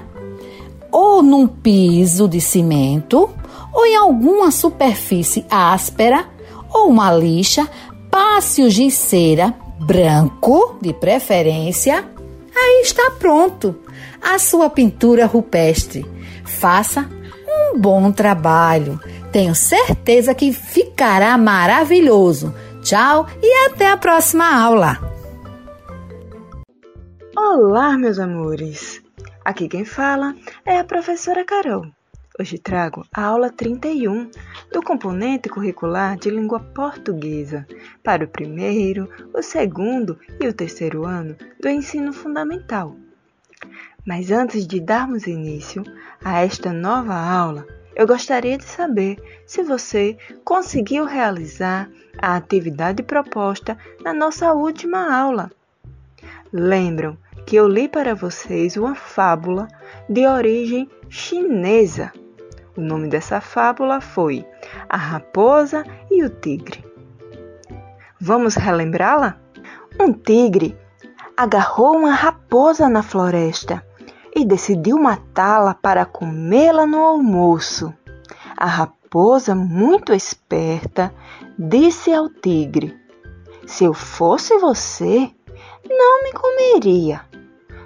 ou 0.92 1.24
num 1.24 1.48
piso 1.48 2.28
de 2.28 2.40
cimento 2.40 3.30
ou 3.74 3.86
em 3.86 3.96
alguma 3.96 4.52
superfície 4.52 5.46
áspera 5.50 6.26
ou 6.72 6.90
uma 6.90 7.12
lixa, 7.12 7.68
passe 8.10 8.62
o 8.62 8.92
cera 8.92 9.54
branco, 9.86 10.78
de 10.82 10.93
preferência. 10.93 12.06
Aí 12.56 12.82
está 12.82 13.12
pronto 13.12 13.76
a 14.22 14.39
sua 14.39 14.69
pintura 14.69 15.26
rupestre. 15.26 16.06
Faça 16.46 17.10
um 17.48 17.80
bom 17.80 18.12
trabalho. 18.12 19.00
Tenho 19.32 19.54
certeza 19.54 20.34
que 20.34 20.54
ficará 20.54 21.38
maravilhoso. 21.38 22.54
Tchau 22.82 23.28
e 23.41 23.67
até 23.67 23.89
a 23.89 23.98
próxima 23.98 24.46
aula. 24.46 24.98
Olá, 27.36 27.98
meus 27.98 28.19
amores. 28.19 29.02
Aqui 29.43 29.67
quem 29.67 29.84
fala 29.84 30.34
é 30.65 30.80
a 30.80 30.84
professora 30.84 31.43
Carol. 31.43 31.86
Hoje 32.39 32.58
trago 32.58 33.06
a 33.13 33.26
aula 33.26 33.52
31 33.52 34.32
do 34.72 34.82
componente 34.82 35.48
curricular 35.50 36.17
de 36.17 36.32
língua 36.32 36.60
portuguesa 36.60 37.67
para 38.04 38.26
o 38.26 38.28
primeiro, 38.28 39.08
o 39.32 39.43
segundo 39.43 40.17
e 40.39 40.48
o 40.48 40.54
terceiro 40.54 41.06
ano 41.06 41.36
do 41.62 41.69
ensino 41.69 42.12
fundamental. 42.12 42.96
Mas 44.04 44.32
antes 44.32 44.65
de 44.65 44.80
darmos 44.80 45.28
início 45.28 45.84
a 46.26 46.41
esta 46.41 46.74
nova 46.74 47.13
aula, 47.13 47.67
eu 47.96 48.08
gostaria 48.08 48.58
de 48.58 48.65
saber 48.65 49.22
se 49.46 49.62
você 49.62 50.17
conseguiu 50.43 51.06
realizar 51.06 51.88
a 52.17 52.36
atividade 52.36 53.04
proposta 53.04 53.78
na 54.04 54.12
nossa 54.12 54.52
última 54.54 55.15
aula. 55.15 55.52
Lembram 56.52 57.15
que 57.46 57.56
eu 57.56 57.67
li 57.67 57.88
para 57.88 58.15
vocês 58.15 58.76
uma 58.76 58.96
fábula 58.96 59.67
de 60.10 60.26
origem 60.26 60.89
chinesa. 61.10 62.12
O 62.76 62.82
nome 62.82 63.08
dessa 63.08 63.40
fábula 63.40 64.02
foi 64.02 64.44
A 64.90 64.98
Raposa 64.98 65.86
e 66.10 66.24
o 66.24 66.30
Tigre. 66.30 66.84
Vamos 68.20 68.56
relembrá-la? 68.56 69.38
Um 70.00 70.12
tigre 70.12 70.76
agarrou 71.38 71.98
uma 71.98 72.14
raposa 72.14 72.90
na 72.90 73.04
floresta 73.04 73.86
e 74.36 74.44
decidiu 74.44 74.98
matá-la 74.98 75.76
para 75.76 76.06
comê-la 76.06 76.88
no 76.88 77.00
almoço. 77.00 77.94
A 78.58 78.66
raposa, 78.66 79.54
muito 79.54 80.14
esperta, 80.14 81.14
disse 81.60 82.12
ao 82.12 82.28
tigre: 82.28 82.98
Se 83.68 83.84
eu 83.84 83.94
fosse 83.94 84.58
você, 84.58 85.30
não 85.88 86.24
me 86.24 86.32
comeria. 86.32 87.22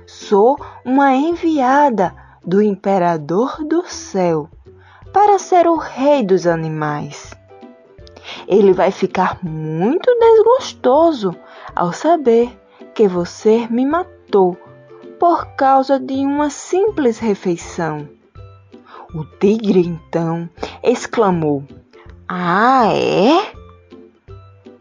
Sou 0.06 0.58
uma 0.86 1.13
enviada 1.13 2.15
do 2.45 2.62
imperador 2.62 3.65
do 3.65 3.84
céu 3.86 4.50
para 5.11 5.39
ser 5.39 5.67
o 5.67 5.75
rei 5.75 6.23
dos 6.23 6.45
animais. 6.45 7.33
Ele 8.47 8.73
vai 8.73 8.91
ficar 8.91 9.43
muito 9.43 10.09
desgostoso 10.19 11.35
ao 11.75 11.93
saber 11.93 12.57
que 12.93 13.07
você 13.07 13.67
me 13.67 13.85
matou 13.85 14.57
por 15.19 15.45
causa 15.55 15.99
de 15.99 16.25
uma 16.25 16.49
simples 16.49 17.19
refeição. 17.19 18.07
O 19.13 19.23
tigre 19.39 19.79
então 19.79 20.49
exclamou: 20.83 21.63
Ah, 22.27 22.87
é? 22.93 23.53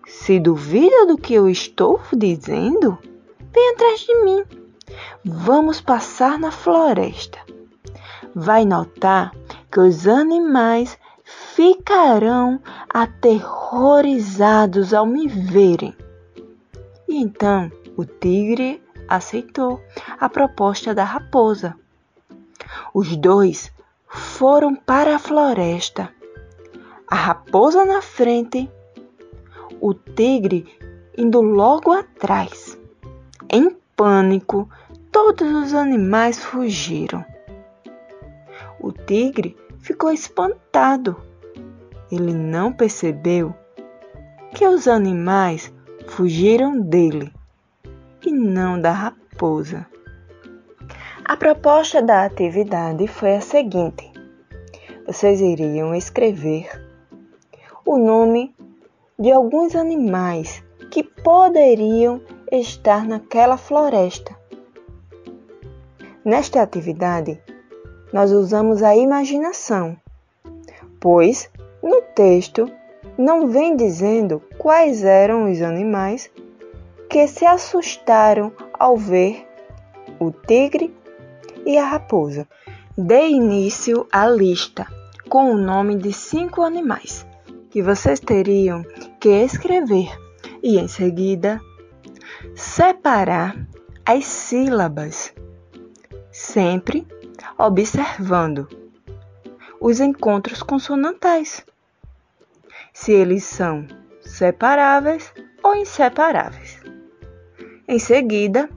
Se 0.06 0.40
duvida 0.40 1.06
do 1.06 1.16
que 1.16 1.34
eu 1.34 1.48
estou 1.48 2.00
dizendo, 2.12 2.98
vem 3.52 3.70
atrás 3.70 4.00
de 4.00 4.14
mim. 4.24 4.44
Vamos 5.24 5.80
passar 5.80 6.38
na 6.38 6.50
floresta. 6.50 7.38
Vai 8.34 8.64
notar 8.64 9.32
que 9.70 9.80
os 9.80 10.06
animais 10.06 10.98
ficarão 11.24 12.60
aterrorizados 12.88 14.94
ao 14.94 15.06
me 15.06 15.26
verem. 15.26 15.96
E 17.08 17.20
então 17.20 17.70
o 17.96 18.04
tigre 18.04 18.80
aceitou 19.08 19.80
a 20.18 20.28
proposta 20.28 20.94
da 20.94 21.04
raposa. 21.04 21.74
Os 22.94 23.16
dois 23.16 23.72
foram 24.06 24.74
para 24.74 25.16
a 25.16 25.18
floresta. 25.18 26.10
A 27.08 27.14
raposa 27.14 27.84
na 27.84 28.02
frente, 28.02 28.68
o 29.80 29.94
tigre 29.94 30.66
indo 31.16 31.40
logo 31.40 31.92
atrás. 31.92 32.76
Em 33.48 33.70
pânico, 33.96 34.68
todos 35.12 35.52
os 35.52 35.74
animais 35.74 36.44
fugiram. 36.44 37.24
O 38.86 38.92
tigre 38.92 39.56
ficou 39.80 40.12
espantado. 40.12 41.16
Ele 42.08 42.32
não 42.32 42.72
percebeu 42.72 43.52
que 44.54 44.64
os 44.64 44.86
animais 44.86 45.74
fugiram 46.06 46.80
dele 46.80 47.32
e 48.24 48.30
não 48.30 48.80
da 48.80 48.92
raposa. 48.92 49.88
A 51.24 51.36
proposta 51.36 52.00
da 52.00 52.24
atividade 52.24 53.08
foi 53.08 53.34
a 53.34 53.40
seguinte: 53.40 54.08
vocês 55.04 55.40
iriam 55.40 55.92
escrever 55.92 56.70
o 57.84 57.98
nome 57.98 58.54
de 59.18 59.32
alguns 59.32 59.74
animais 59.74 60.62
que 60.92 61.02
poderiam 61.02 62.22
estar 62.52 63.04
naquela 63.04 63.56
floresta. 63.56 64.38
Nesta 66.24 66.62
atividade, 66.62 67.42
nós 68.16 68.32
usamos 68.32 68.82
a 68.82 68.96
imaginação, 68.96 69.94
pois 70.98 71.50
no 71.82 72.00
texto 72.00 72.66
não 73.18 73.48
vem 73.48 73.76
dizendo 73.76 74.42
quais 74.56 75.04
eram 75.04 75.52
os 75.52 75.60
animais 75.60 76.30
que 77.10 77.28
se 77.28 77.44
assustaram 77.44 78.50
ao 78.72 78.96
ver 78.96 79.46
o 80.18 80.30
tigre 80.30 80.96
e 81.66 81.76
a 81.76 81.84
raposa. 81.84 82.48
Dê 82.96 83.28
início 83.28 84.06
à 84.10 84.26
lista 84.26 84.86
com 85.28 85.50
o 85.50 85.58
nome 85.58 85.96
de 85.96 86.10
cinco 86.10 86.62
animais 86.62 87.26
que 87.68 87.82
vocês 87.82 88.18
teriam 88.18 88.82
que 89.20 89.28
escrever 89.28 90.08
e, 90.62 90.78
em 90.78 90.88
seguida, 90.88 91.60
separar 92.54 93.54
as 94.06 94.24
sílabas, 94.24 95.34
sempre 96.32 97.06
observando 97.58 98.68
os 99.80 100.00
encontros 100.00 100.62
consonantais, 100.62 101.64
se 102.92 103.12
eles 103.12 103.44
são 103.44 103.86
separáveis 104.20 105.32
ou 105.62 105.76
inseparáveis. 105.76 106.80
Em 107.88 107.98
seguida, 107.98 108.68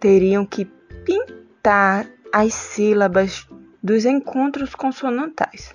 teriam 0.00 0.44
que 0.44 0.64
pintar 1.04 2.06
as 2.32 2.54
sílabas 2.54 3.46
dos 3.82 4.04
encontros 4.04 4.74
consonantais. 4.74 5.74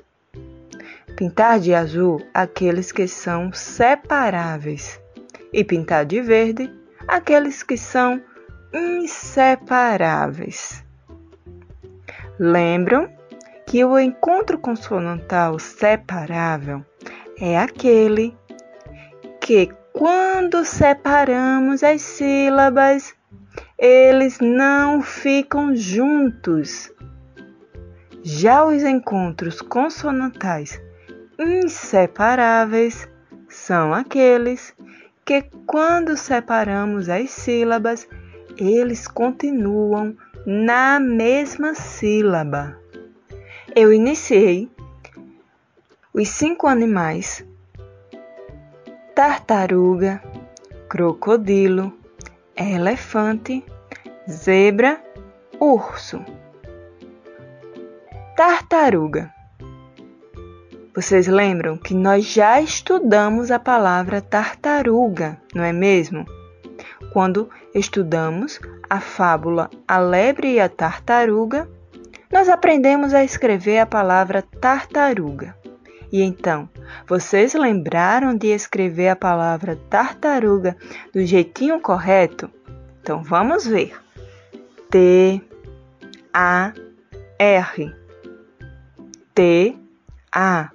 Pintar 1.16 1.60
de 1.60 1.74
azul 1.74 2.22
aqueles 2.34 2.92
que 2.92 3.08
são 3.08 3.54
separáveis 3.54 5.00
e 5.52 5.64
pintar 5.64 6.06
de 6.06 6.22
verde 6.22 6.72
aqueles 7.08 7.64
que 7.64 7.78
são 7.78 8.22
inseparáveis. 8.74 10.83
Lembram 12.40 13.10
que 13.66 13.84
o 13.86 13.98
encontro 13.98 14.58
consonantal 14.58 15.60
separável 15.60 16.84
é 17.40 17.58
aquele 17.58 18.36
que 19.40 19.70
quando 19.92 20.66
separamos 20.66 21.84
as 21.84 22.02
sílabas, 22.02 23.14
eles 23.78 24.40
não 24.40 25.02
ficam 25.02 25.76
juntos. 25.76 26.92
Já 28.24 28.66
os 28.66 28.82
encontros 28.84 29.62
consonantais 29.62 30.82
inseparáveis 31.38 33.08
são 33.48 33.94
aqueles 33.94 34.74
que, 35.26 35.44
quando 35.68 36.18
separamos 36.18 37.10
as 37.10 37.30
sílabas, 37.30 38.08
eles 38.58 39.08
continuam 39.08 40.16
na 40.46 41.00
mesma 41.00 41.74
sílaba. 41.74 42.78
Eu 43.76 43.94
iniciei 43.94 44.70
os 46.14 46.28
cinco 46.28 46.68
animais 46.68 47.46
tartaruga, 49.16 50.22
crocodilo, 50.90 51.94
elefante, 52.56 53.64
zebra, 54.30 55.02
urso. 55.60 56.24
Tartaruga. 58.36 59.32
Vocês 60.96 61.26
lembram 61.28 61.78
que 61.78 61.94
nós 61.94 62.26
já 62.26 62.60
estudamos 62.62 63.50
a 63.50 63.60
palavra 63.60 64.22
tartaruga, 64.22 65.40
não 65.56 65.64
é 65.64 65.72
mesmo? 65.72 66.26
Quando 67.12 67.50
estudamos 67.74 68.60
a 68.90 69.00
fábula 69.00 69.70
A 69.88 69.98
Lebre 69.98 70.54
e 70.54 70.60
a 70.60 70.70
Tartaruga, 70.70 71.68
nós 72.32 72.50
aprendemos 72.50 73.14
a 73.14 73.24
escrever 73.24 73.80
a 73.80 73.86
palavra 73.86 74.42
tartaruga. 74.42 75.56
E 76.12 76.22
então, 76.22 76.70
vocês 77.08 77.54
lembraram 77.54 78.36
de 78.36 78.48
escrever 78.48 79.10
a 79.10 79.16
palavra 79.16 79.76
tartaruga 79.90 80.78
do 81.12 81.26
jeitinho 81.26 81.80
correto? 81.80 82.50
Então 83.02 83.24
vamos 83.24 83.66
ver. 83.66 84.00
T 84.90 85.42
A 86.32 86.72
R 87.40 87.96
T 89.34 89.76
A 90.32 90.72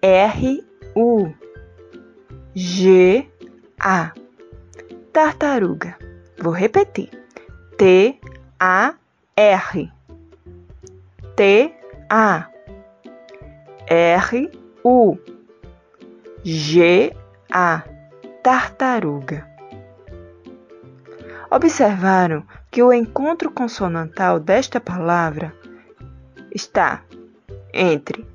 R 0.00 0.64
U 0.94 1.34
G 2.54 3.26
A 3.78 4.12
Tartaruga. 5.12 5.96
Vou 6.38 6.52
repetir. 6.52 7.10
T 7.76 8.18
A 8.58 8.94
R 9.36 9.92
T 11.36 11.74
A 12.08 12.48
R 13.88 14.50
U 14.84 15.18
G 16.44 17.12
A 17.50 17.82
tartaruga. 18.42 19.48
Observaram 21.50 22.44
que 22.70 22.82
o 22.82 22.92
encontro 22.92 23.50
consonantal 23.50 24.38
desta 24.38 24.80
palavra 24.80 25.52
está 26.54 27.02
entre 27.72 28.26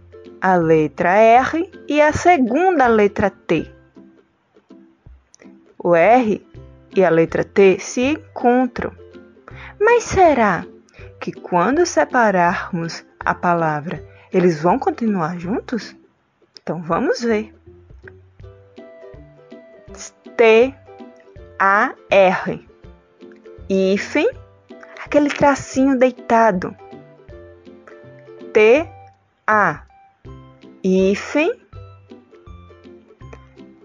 a 0.41 0.56
letra 0.58 1.12
R 1.16 1.72
e 1.88 2.02
a 2.02 2.12
segunda 2.12 2.88
letra 2.88 3.30
T. 3.30 3.72
O 5.78 5.95
R 5.95 6.45
e 6.96 7.04
a 7.04 7.10
letra 7.10 7.43
T 7.43 7.78
se 7.80 8.02
encontram. 8.02 8.91
Mas 9.80 10.04
será 10.04 10.66
que 11.20 11.32
quando 11.32 11.86
separarmos 11.86 13.06
a 13.20 13.36
palavra 13.36 14.04
eles 14.32 14.62
vão 14.62 14.80
continuar 14.80 15.38
juntos? 15.38 15.96
Então 16.62 16.82
vamos 16.82 17.22
ver. 17.22 17.54
T 20.38 20.74
A 21.60 21.93
R 22.10 22.68
hífen, 23.70 24.30
aquele 25.04 25.30
tracinho 25.30 25.98
deitado. 25.98 26.76
T 28.52 28.89
A 29.48 29.84
hífen 30.84 31.54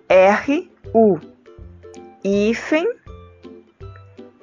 R 0.08 0.70
U 0.92 1.18
hífen 2.24 2.99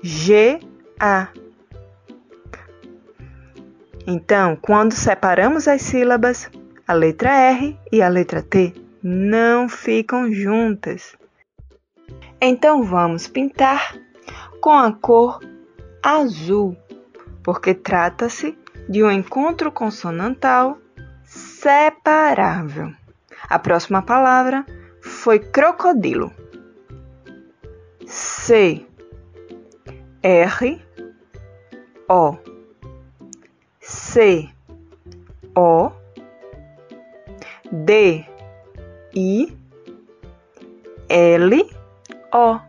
G 0.01 0.59
A 0.99 1.29
Então, 4.05 4.55
quando 4.55 4.93
separamos 4.93 5.67
as 5.67 5.81
sílabas, 5.81 6.49
a 6.87 6.93
letra 6.93 7.29
R 7.29 7.77
e 7.91 8.01
a 8.01 8.07
letra 8.07 8.41
T 8.41 8.73
não 9.03 9.67
ficam 9.67 10.31
juntas. 10.31 11.17
Então 12.39 12.83
vamos 12.83 13.27
pintar 13.27 13.97
com 14.61 14.71
a 14.71 14.93
cor 14.93 15.39
azul, 16.01 16.77
porque 17.43 17.73
trata-se 17.73 18.57
de 18.87 19.03
um 19.03 19.11
encontro 19.11 19.71
consonantal 19.71 20.77
separável. 21.25 22.93
A 23.49 23.59
próxima 23.59 24.01
palavra 24.01 24.65
foi 25.01 25.39
crocodilo. 25.39 26.31
C 28.05 28.86
R 30.23 30.79
O 32.09 32.37
C 33.79 34.49
O 35.55 35.91
D 37.71 38.25
I 39.15 39.57
L 41.09 41.51
O 42.33 42.59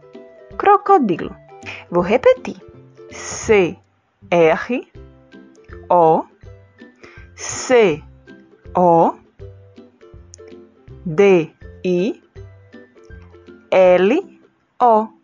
crocodilo. 0.57 1.34
Vou 1.90 2.03
repetir. 2.03 2.57
C 3.11 3.78
R 4.30 4.80
O 5.88 6.24
C 7.34 8.03
O 8.74 9.14
D 11.07 11.53
I 11.84 12.22
L 13.70 14.38
O 14.80 15.17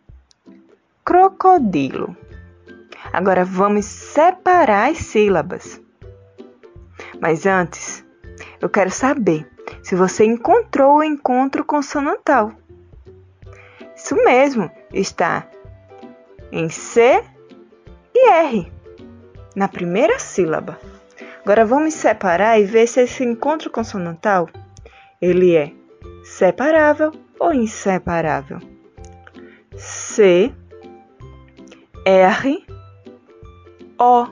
crocodilo. 1.05 2.17
Agora 3.13 3.45
vamos 3.45 3.85
separar 3.85 4.89
as 4.89 4.97
sílabas. 4.97 5.79
Mas 7.21 7.45
antes, 7.45 8.03
eu 8.59 8.67
quero 8.67 8.89
saber 8.89 9.47
se 9.83 9.95
você 9.95 10.25
encontrou 10.25 10.97
o 10.97 11.03
encontro 11.03 11.63
consonantal. 11.63 12.51
Isso 13.95 14.15
mesmo, 14.15 14.69
está 14.91 15.47
em 16.51 16.69
C 16.69 17.23
e 18.13 18.29
R, 18.29 18.71
na 19.55 19.67
primeira 19.67 20.19
sílaba. 20.19 20.79
Agora 21.43 21.63
vamos 21.63 21.93
separar 21.93 22.59
e 22.59 22.65
ver 22.65 22.87
se 22.87 23.01
esse 23.01 23.23
encontro 23.23 23.69
consonantal 23.69 24.49
ele 25.21 25.55
é 25.55 25.71
separável 26.23 27.11
ou 27.39 27.53
inseparável. 27.53 28.59
C 29.75 30.51
R 32.05 32.65
O 33.97 34.27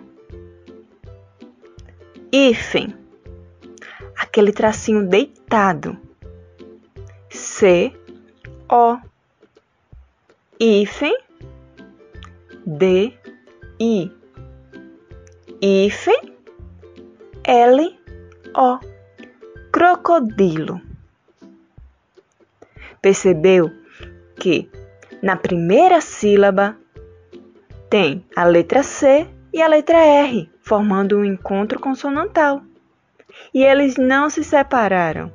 hífen 2.32 2.96
aquele 4.16 4.52
tracinho 4.52 5.08
deitado. 5.08 5.98
C 7.30 7.92
O 8.70 8.98
hífen 10.60 11.16
D 12.64 13.18
I. 13.80 14.12
Hífen 15.60 16.36
L 17.44 18.00
O 18.56 18.80
crocodilo. 19.72 20.80
Percebeu 23.02 23.72
que 24.36 24.70
na 25.24 25.36
primeira 25.36 26.00
sílaba 26.02 26.78
tem 27.94 28.26
a 28.36 28.44
letra 28.44 28.82
C 28.82 29.30
e 29.54 29.62
a 29.62 29.68
letra 29.68 30.00
R, 30.00 30.50
formando 30.64 31.20
um 31.20 31.24
encontro 31.24 31.80
consonantal. 31.80 32.64
E 33.54 33.64
eles 33.64 33.98
não 33.98 34.32
se 34.32 34.44
separaram, 34.44 35.32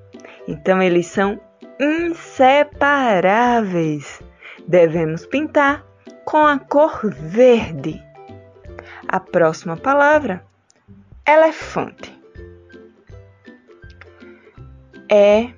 então 0.48 0.82
eles 0.82 1.06
são 1.06 1.40
inseparáveis. 1.78 4.20
Devemos 4.66 5.24
pintar 5.24 5.86
com 6.24 6.44
a 6.44 6.58
cor 6.58 7.08
verde. 7.08 8.02
A 9.06 9.20
próxima 9.20 9.76
palavra, 9.76 10.44
elefante. 11.24 12.12
E 15.08 15.54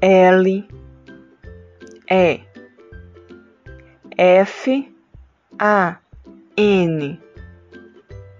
L 0.00 0.68
E 2.08 2.40
F 4.16 4.93
A 5.58 5.98
N 6.56 7.20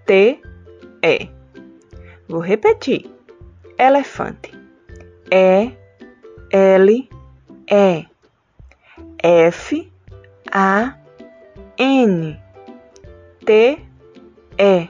T 0.06 0.40
E. 1.02 1.28
Vou 2.28 2.40
repetir. 2.40 3.10
Elefante. 3.78 4.52
E 5.30 5.72
L 6.50 7.08
E 7.70 8.06
F 9.22 9.92
A 10.52 10.96
N 11.78 12.40
T 13.44 13.78
E. 14.58 14.88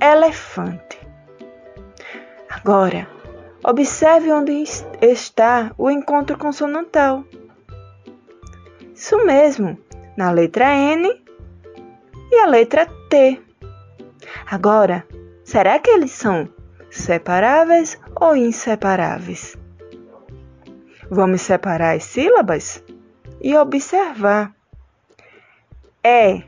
Elefante. 0.00 0.98
Agora, 2.48 3.08
observe 3.64 4.32
onde 4.32 4.64
está 5.00 5.72
o 5.78 5.90
encontro 5.90 6.36
consonantal. 6.36 7.24
Isso 8.94 9.24
mesmo, 9.24 9.78
na 10.16 10.30
letra 10.30 10.74
N 10.74 11.21
e 12.32 12.40
a 12.40 12.46
letra 12.46 12.86
T. 13.10 13.40
Agora, 14.50 15.06
será 15.44 15.78
que 15.78 15.90
eles 15.90 16.12
são 16.12 16.48
separáveis 16.90 18.00
ou 18.18 18.34
inseparáveis? 18.34 19.56
Vamos 21.10 21.42
separar 21.42 21.94
as 21.94 22.04
sílabas 22.04 22.82
e 23.38 23.54
observar. 23.54 24.54
É 26.02 26.42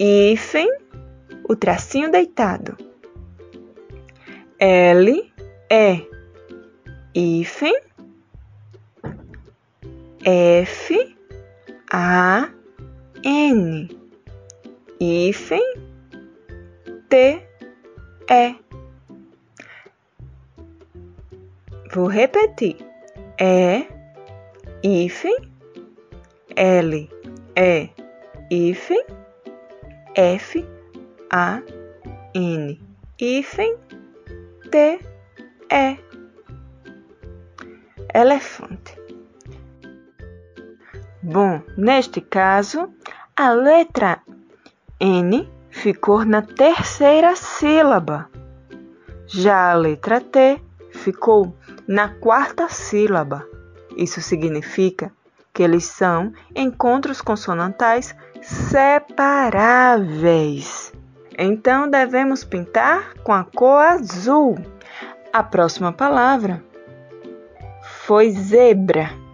hífen, 0.00 0.68
o 1.48 1.54
tracinho 1.54 2.10
deitado. 2.10 2.76
L 4.58 5.32
é 5.70 6.02
hífen 7.14 7.78
F 10.24 11.16
A 11.92 12.48
N 13.24 13.88
hífen 15.00 15.62
T 17.08 17.42
E 18.30 18.54
Vou 21.92 22.06
repetir. 22.06 22.76
E 23.40 23.86
hífen 24.82 25.36
L 26.56 27.08
E 27.56 27.90
hífen 28.50 29.04
F 30.14 30.64
A 31.30 31.62
N 32.34 32.78
hífen 33.16 33.76
T 34.70 34.98
E 35.70 35.98
elefante. 38.12 38.97
Bom, 41.30 41.60
neste 41.76 42.22
caso, 42.22 42.88
a 43.36 43.50
letra 43.50 44.18
N 44.98 45.46
ficou 45.68 46.24
na 46.24 46.40
terceira 46.40 47.36
sílaba. 47.36 48.30
Já 49.26 49.72
a 49.72 49.74
letra 49.74 50.22
T 50.22 50.58
ficou 50.90 51.54
na 51.86 52.08
quarta 52.08 52.70
sílaba. 52.70 53.46
Isso 53.94 54.22
significa 54.22 55.12
que 55.52 55.62
eles 55.62 55.84
são 55.84 56.32
encontros 56.56 57.20
consonantais 57.20 58.16
separáveis. 58.40 59.44
Então 61.38 61.90
devemos 61.90 62.42
pintar 62.42 63.12
com 63.22 63.34
a 63.34 63.44
cor 63.44 63.82
azul. 63.82 64.56
A 65.30 65.42
próxima 65.42 65.92
palavra 65.92 66.64
foi 68.06 68.30
zebra. 68.30 69.27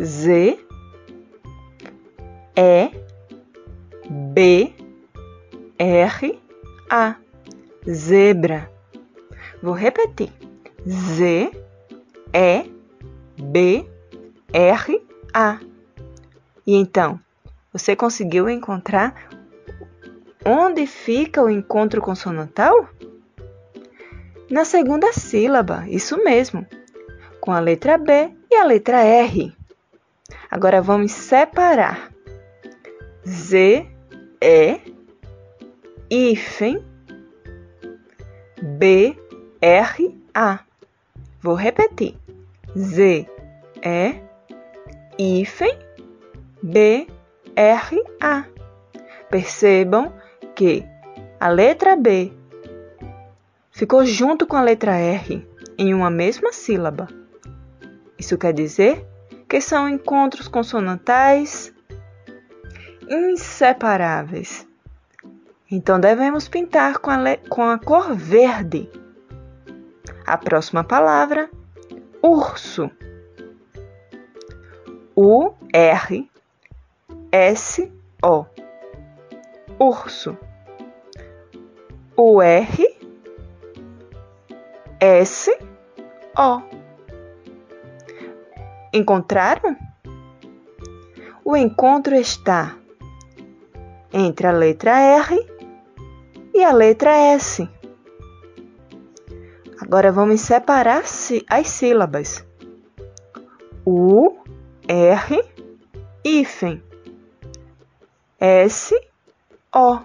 Z 0.00 0.58
E 2.56 2.90
B 4.08 4.72
R 5.78 6.42
A 6.88 7.16
zebra. 7.88 8.70
Vou 9.62 9.74
repetir. 9.74 10.32
Z 10.86 11.50
E 12.32 12.70
B 13.36 13.88
R 14.52 15.02
A. 15.34 15.58
E 16.66 16.74
então, 16.74 17.18
você 17.72 17.96
conseguiu 17.96 18.48
encontrar 18.48 19.28
onde 20.44 20.86
fica 20.86 21.42
o 21.42 21.50
encontro 21.50 22.00
consonantal? 22.00 22.88
Na 24.50 24.64
segunda 24.64 25.12
sílaba, 25.12 25.84
isso 25.88 26.16
mesmo, 26.24 26.66
com 27.40 27.52
a 27.52 27.60
letra 27.60 27.98
B 27.98 28.30
e 28.50 28.54
a 28.54 28.64
letra 28.64 29.02
R. 29.02 29.57
Agora 30.50 30.80
vamos 30.80 31.12
separar. 31.12 32.10
Z, 33.26 33.86
E, 34.40 34.80
hífen 36.10 36.82
B 38.62 39.16
R 39.60 40.16
A. 40.34 40.60
Vou 41.42 41.54
repetir. 41.54 42.16
Z 42.76 43.26
E 43.82 44.14
hífen 45.18 45.78
B 46.62 47.06
R 47.54 48.04
A. 48.20 48.44
Percebam 49.28 50.12
que 50.54 50.84
a 51.38 51.48
letra 51.48 51.94
B 51.94 52.32
ficou 53.70 54.04
junto 54.04 54.46
com 54.46 54.56
a 54.56 54.62
letra 54.62 54.96
R 54.96 55.46
em 55.76 55.94
uma 55.94 56.10
mesma 56.10 56.52
sílaba. 56.52 57.06
Isso 58.18 58.38
quer 58.38 58.52
dizer 58.52 59.06
que 59.48 59.60
são 59.60 59.88
encontros 59.88 60.46
consonantais 60.46 61.72
inseparáveis. 63.08 64.68
Então 65.70 65.98
devemos 65.98 66.48
pintar 66.48 66.98
com 66.98 67.10
a, 67.10 67.18
com 67.48 67.62
a 67.62 67.78
cor 67.78 68.14
verde. 68.14 68.90
A 70.26 70.36
próxima 70.36 70.84
palavra, 70.84 71.50
urso. 72.22 72.90
U 75.16 75.52
R 75.72 76.30
S 77.32 77.92
O. 78.22 78.44
Urso. 79.78 80.36
U 82.16 82.42
R 82.42 82.98
S 85.00 85.58
O. 86.36 86.77
Encontraram? 88.92 89.76
O 91.44 91.56
encontro 91.56 92.14
está 92.14 92.76
entre 94.12 94.46
a 94.46 94.52
letra 94.52 94.98
R 94.98 95.46
e 96.54 96.64
a 96.64 96.72
letra 96.72 97.10
S. 97.34 97.68
Agora 99.80 100.10
vamos 100.10 100.40
separar 100.40 101.04
as 101.48 101.68
sílabas. 101.68 102.44
U, 103.86 104.36
R, 104.86 105.42
hífen. 106.24 106.82
S, 108.38 108.94
O. 109.72 110.00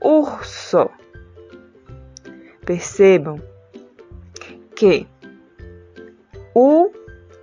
Urso. 0.00 0.90
Percebam 2.64 3.40
que 4.74 5.06
o 6.54 6.90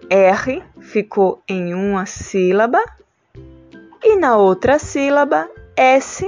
R 0.09 0.63
ficou 0.79 1.41
em 1.47 1.73
uma 1.73 2.05
sílaba 2.05 2.81
e 4.03 4.15
na 4.15 4.37
outra 4.37 4.79
sílaba 4.79 5.49
S, 5.75 6.27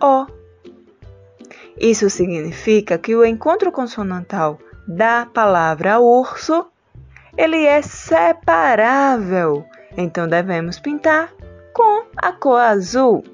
O. 0.00 0.26
Isso 1.78 2.10
significa 2.10 2.98
que 2.98 3.16
o 3.16 3.24
encontro 3.24 3.72
consonantal 3.72 4.58
da 4.86 5.26
palavra 5.26 5.98
urso 5.98 6.66
ele 7.36 7.64
é 7.64 7.80
separável, 7.80 9.64
então 9.96 10.28
devemos 10.28 10.78
pintar 10.78 11.32
com 11.72 12.04
a 12.16 12.32
cor 12.32 12.60
azul. 12.60 13.24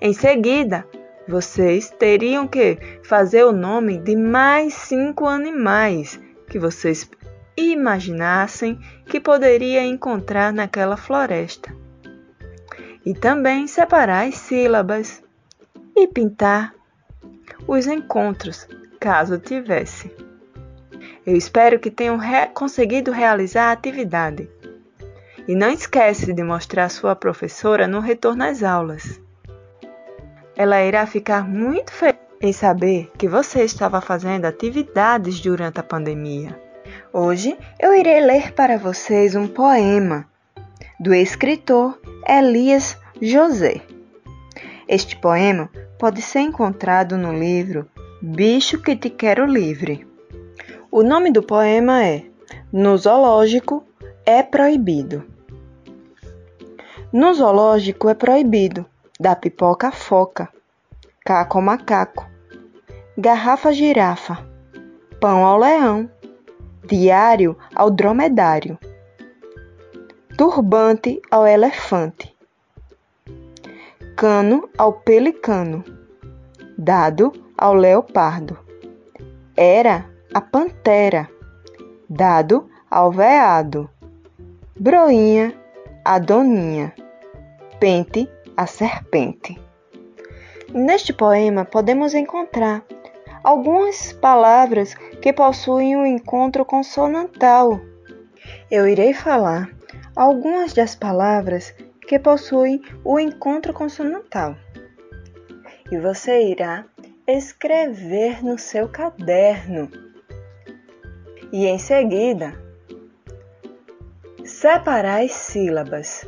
Em 0.00 0.12
seguida, 0.12 0.86
vocês 1.26 1.90
teriam 1.90 2.46
que 2.46 2.78
fazer 3.02 3.44
o 3.44 3.52
nome 3.52 3.98
de 3.98 4.14
mais 4.14 4.74
cinco 4.74 5.26
animais 5.26 6.20
que 6.48 6.58
vocês 6.58 7.04
imaginassem 7.58 8.78
que 9.06 9.18
poderia 9.18 9.84
encontrar 9.84 10.52
naquela 10.52 10.96
floresta. 10.96 11.74
E 13.04 13.14
também 13.14 13.66
separar 13.66 14.28
as 14.28 14.36
sílabas 14.36 15.22
e 15.96 16.06
pintar 16.06 16.74
os 17.66 17.86
encontros, 17.86 18.68
caso 19.00 19.38
tivesse. 19.38 20.10
Eu 21.26 21.36
espero 21.36 21.78
que 21.78 21.90
tenham 21.90 22.16
re 22.16 22.46
conseguido 22.46 23.10
realizar 23.10 23.68
a 23.68 23.72
atividade. 23.72 24.48
E 25.46 25.54
não 25.54 25.70
esquece 25.70 26.32
de 26.32 26.42
mostrar 26.42 26.88
sua 26.88 27.16
professora 27.16 27.86
no 27.88 28.00
retorno 28.00 28.44
às 28.44 28.62
aulas. 28.62 29.20
Ela 30.54 30.82
irá 30.82 31.06
ficar 31.06 31.48
muito 31.48 31.92
feliz 31.92 32.18
em 32.40 32.52
saber 32.52 33.10
que 33.18 33.28
você 33.28 33.64
estava 33.64 34.00
fazendo 34.00 34.44
atividades 34.44 35.40
durante 35.40 35.80
a 35.80 35.82
pandemia. 35.82 36.67
Hoje 37.12 37.56
eu 37.80 37.94
irei 37.94 38.20
ler 38.20 38.52
para 38.52 38.76
vocês 38.76 39.34
um 39.34 39.48
poema 39.48 40.26
do 41.00 41.14
escritor 41.14 41.98
Elias 42.28 42.98
José. 43.20 43.80
Este 44.86 45.16
poema 45.16 45.70
pode 45.98 46.20
ser 46.20 46.40
encontrado 46.40 47.16
no 47.16 47.32
livro 47.32 47.88
Bicho 48.20 48.82
que 48.82 48.94
te 48.94 49.08
quero 49.08 49.46
livre. 49.46 50.06
O 50.90 51.02
nome 51.02 51.32
do 51.32 51.42
poema 51.42 52.04
é 52.04 52.26
No 52.70 52.94
zoológico 52.98 53.84
é 54.26 54.42
proibido. 54.42 55.24
No 57.10 57.32
zoológico 57.32 58.10
é 58.10 58.14
proibido 58.14 58.84
dar 59.18 59.36
pipoca 59.36 59.88
a 59.88 59.92
foca, 59.92 60.50
caco 61.24 61.56
ao 61.56 61.64
macaco, 61.64 62.28
garrafa 63.16 63.72
girafa, 63.72 64.46
pão 65.18 65.46
ao 65.46 65.58
leão, 65.58 66.10
diário 66.84 67.56
ao 67.74 67.90
dromedário, 67.90 68.78
turbante 70.36 71.20
ao 71.30 71.46
elefante, 71.46 72.34
cano 74.16 74.68
ao 74.78 74.92
pelicano, 74.92 75.84
dado 76.76 77.32
ao 77.56 77.74
leopardo. 77.74 78.58
Era 79.56 80.08
a 80.32 80.40
pantera, 80.40 81.28
dado 82.08 82.68
ao 82.90 83.10
veado. 83.10 83.90
Broinha, 84.78 85.52
a 86.04 86.18
doninha. 86.18 86.94
Pente, 87.80 88.30
a 88.56 88.66
serpente. 88.66 89.60
Neste 90.72 91.12
poema 91.12 91.64
podemos 91.64 92.14
encontrar 92.14 92.84
algumas 93.42 94.12
palavras 94.12 94.94
que 95.22 95.32
possuem 95.32 95.96
um 95.96 96.06
encontro 96.06 96.64
consonantal. 96.64 97.80
Eu 98.70 98.86
irei 98.86 99.14
falar 99.14 99.70
algumas 100.14 100.72
das 100.72 100.94
palavras 100.94 101.74
que 102.06 102.18
possuem 102.18 102.82
o 103.04 103.18
encontro 103.18 103.72
consonantal. 103.72 104.56
E 105.90 105.98
você 105.98 106.50
irá 106.50 106.84
escrever 107.26 108.42
no 108.42 108.58
seu 108.58 108.88
caderno. 108.88 109.90
E 111.52 111.66
em 111.66 111.78
seguida, 111.78 112.54
separar 114.44 115.22
as 115.22 115.32
sílabas, 115.32 116.26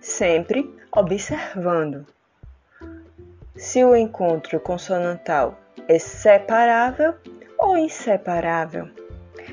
sempre 0.00 0.74
observando 0.90 2.06
se 3.56 3.84
o 3.84 3.94
encontro 3.94 4.58
consonantal 4.60 5.61
é 5.88 5.98
separável 5.98 7.14
ou 7.58 7.76
inseparável. 7.76 8.88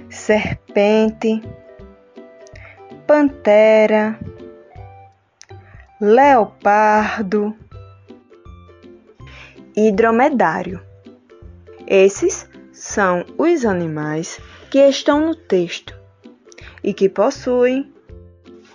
Serpente, 0.09 1.41
pantera, 3.05 4.19
leopardo 5.99 7.55
e 9.75 9.91
dromedário. 9.91 10.81
Esses 11.87 12.49
são 12.71 13.25
os 13.37 13.65
animais 13.65 14.39
que 14.69 14.79
estão 14.79 15.19
no 15.19 15.35
texto 15.35 15.97
e 16.83 16.93
que 16.93 17.09
possuem 17.09 17.91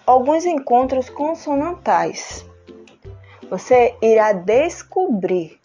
alguns 0.07 0.45
encontros 0.45 1.09
consonantais. 1.09 2.45
Você 3.49 3.95
irá 4.03 4.33
descobrir 4.33 5.61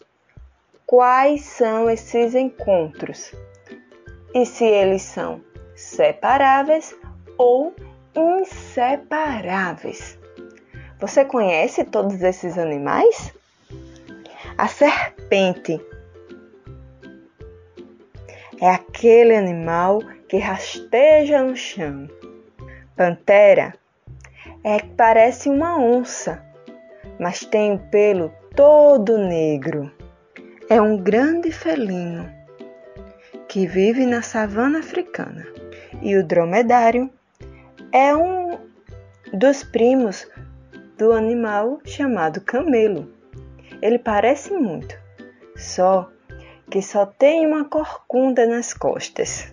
quais 0.90 1.42
são 1.42 1.88
esses 1.88 2.34
encontros 2.34 3.32
e 4.34 4.44
se 4.44 4.64
eles 4.64 5.02
são 5.02 5.40
separáveis 5.76 6.92
ou 7.38 7.72
inseparáveis. 8.12 10.18
Você 10.98 11.24
conhece 11.24 11.84
todos 11.84 12.20
esses 12.20 12.58
animais? 12.58 13.32
A 14.58 14.66
serpente 14.66 15.80
é 18.60 18.68
aquele 18.68 19.36
animal 19.36 20.00
que 20.28 20.38
rasteja 20.38 21.40
no 21.40 21.54
chão. 21.54 22.08
Pantera 22.96 23.76
é 24.64 24.80
que 24.80 24.88
parece 24.96 25.48
uma 25.48 25.78
onça, 25.78 26.44
mas 27.16 27.44
tem 27.44 27.74
o 27.74 27.78
pelo 27.78 28.32
todo 28.56 29.16
negro. 29.16 29.99
É 30.72 30.80
um 30.80 30.96
grande 30.96 31.50
felino 31.50 32.30
que 33.48 33.66
vive 33.66 34.06
na 34.06 34.22
savana 34.22 34.78
africana. 34.78 35.44
E 36.00 36.16
o 36.16 36.24
dromedário 36.24 37.10
é 37.92 38.14
um 38.14 38.56
dos 39.32 39.64
primos 39.64 40.30
do 40.96 41.10
animal 41.10 41.80
chamado 41.84 42.40
camelo. 42.40 43.12
Ele 43.82 43.98
parece 43.98 44.52
muito, 44.52 44.96
só 45.56 46.08
que 46.70 46.80
só 46.80 47.04
tem 47.04 47.44
uma 47.44 47.64
corcunda 47.64 48.46
nas 48.46 48.72
costas. 48.72 49.52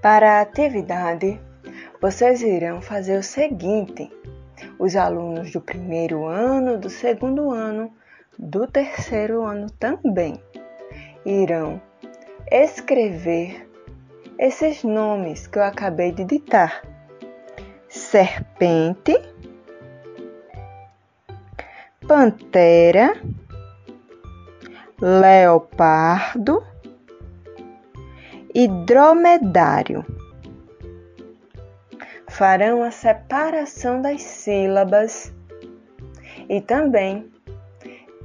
Para 0.00 0.38
a 0.38 0.40
atividade, 0.40 1.38
vocês 2.00 2.40
irão 2.40 2.80
fazer 2.80 3.18
o 3.18 3.22
seguinte: 3.22 4.10
os 4.78 4.96
alunos 4.96 5.52
do 5.52 5.60
primeiro 5.60 6.24
ano, 6.24 6.78
do 6.78 6.88
segundo 6.88 7.50
ano, 7.50 7.92
do 8.38 8.66
terceiro 8.66 9.42
ano 9.42 9.70
também 9.70 10.40
irão 11.24 11.80
escrever 12.50 13.68
esses 14.38 14.84
nomes 14.84 15.46
que 15.46 15.58
eu 15.58 15.64
acabei 15.64 16.12
de 16.12 16.24
ditar: 16.24 16.82
serpente, 17.88 19.14
pantera, 22.06 23.14
leopardo 25.00 26.62
e 28.54 28.68
dromedário. 28.68 30.04
Farão 32.28 32.82
a 32.82 32.90
separação 32.90 34.02
das 34.02 34.22
sílabas 34.22 35.32
e 36.48 36.60
também 36.60 37.30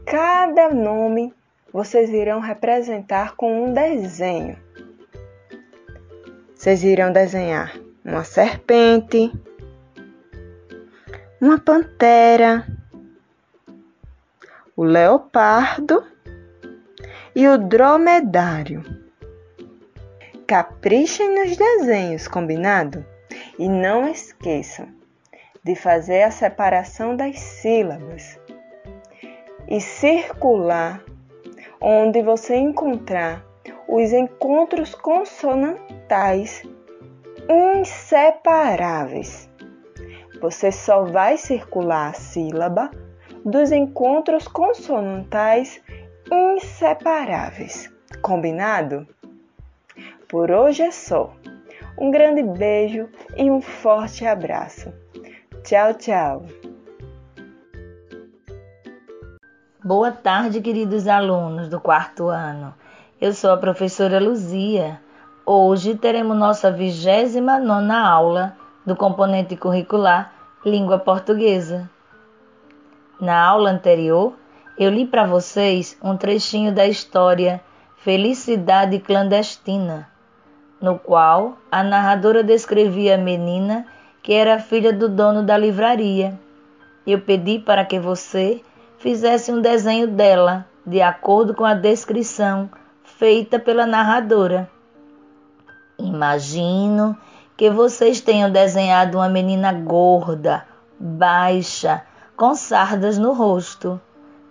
cada 0.06 0.70
nome 0.70 1.34
vocês 1.72 2.10
irão 2.10 2.40
representar 2.40 3.36
com 3.36 3.66
um 3.66 3.74
desenho. 3.74 4.58
Vocês 6.56 6.84
irão 6.84 7.12
desenhar 7.12 7.74
uma 8.04 8.24
serpente, 8.24 9.32
uma 11.40 11.60
pantera, 11.60 12.68
o 14.76 14.84
leopardo 14.84 16.06
e 17.36 17.48
o 17.48 17.58
dromedário. 17.58 18.84
Caprichem 20.46 21.34
nos 21.34 21.56
desenhos, 21.56 22.28
combinado? 22.28 23.06
E 23.58 23.70
não 23.70 24.08
esqueçam 24.08 24.88
de 25.64 25.76
fazer 25.76 26.24
a 26.24 26.32
separação 26.32 27.16
das 27.16 27.40
sílabas 27.40 28.41
e 29.68 29.80
circular 29.80 31.04
onde 31.80 32.22
você 32.22 32.56
encontrar 32.56 33.44
os 33.88 34.14
encontros 34.14 34.96
consonantais 34.96 36.64
inseparáveis. 37.50 39.50
Você 40.40 40.72
só 40.72 41.04
vai 41.04 41.38
circular 41.38 42.10
a 42.10 42.14
sílaba 42.14 42.90
dos 43.44 43.72
encontros 43.72 44.48
consonantais 44.48 45.82
inseparáveis. 46.32 47.92
Combinado? 48.22 49.08
Por 50.28 50.52
hoje 50.52 50.84
é 50.84 50.92
só. 50.92 51.34
Um 51.98 52.10
grande 52.10 52.42
beijo 52.42 53.10
e 53.36 53.52
um 53.52 53.62
forte 53.62 54.26
abraço. 54.26 54.94
Tchau, 55.64 55.94
tchau. 55.94 56.46
Boa 59.84 60.12
tarde, 60.12 60.62
queridos 60.62 61.08
alunos 61.08 61.68
do 61.68 61.80
quarto 61.80 62.28
ano. 62.28 62.72
Eu 63.20 63.34
sou 63.34 63.50
a 63.52 63.58
professora 63.58 64.20
Luzia. 64.20 65.02
Hoje 65.44 65.96
teremos 65.96 66.38
nossa 66.38 66.72
vigésima 66.72 67.58
nona 67.58 68.08
aula 68.08 68.56
do 68.86 68.96
componente 68.96 69.58
curricular 69.58 70.32
Língua 70.64 71.00
Portuguesa. 71.00 71.90
Na 73.20 73.44
aula 73.44 73.72
anterior, 73.72 74.36
eu 74.78 74.92
li 74.92 75.04
para 75.04 75.26
vocês 75.26 75.98
um 76.00 76.16
trechinho 76.16 76.72
da 76.72 76.86
história 76.86 77.60
Felicidade 77.98 79.00
Clandestina, 79.00 80.08
no 80.80 81.00
qual 81.00 81.58
a 81.72 81.82
narradora 81.82 82.44
descrevia 82.44 83.16
a 83.16 83.18
menina 83.18 83.88
que 84.22 84.32
era 84.32 84.60
filha 84.60 84.94
do 84.94 85.10
dono 85.10 85.42
da 85.42 85.58
livraria. 85.58 86.40
Eu 87.08 87.20
pedi 87.20 87.58
para 87.58 87.84
que 87.84 88.00
você 88.00 88.62
fizesse 89.02 89.52
um 89.52 89.60
desenho 89.60 90.08
dela, 90.08 90.64
de 90.86 91.02
acordo 91.02 91.56
com 91.56 91.66
a 91.66 91.74
descrição 91.74 92.70
feita 93.04 93.58
pela 93.58 93.88
narradora. 93.88 94.70
Imagino 95.98 97.18
que 97.58 97.72
vocês 97.72 98.22
tenham 98.22 98.52
desenhado 98.52 99.18
uma 99.18 99.28
menina 99.28 99.74
gorda, 99.74 100.68
baixa, 101.00 102.04
com 102.38 102.54
sardas 102.54 103.18
no 103.18 103.34
rosto, 103.34 104.00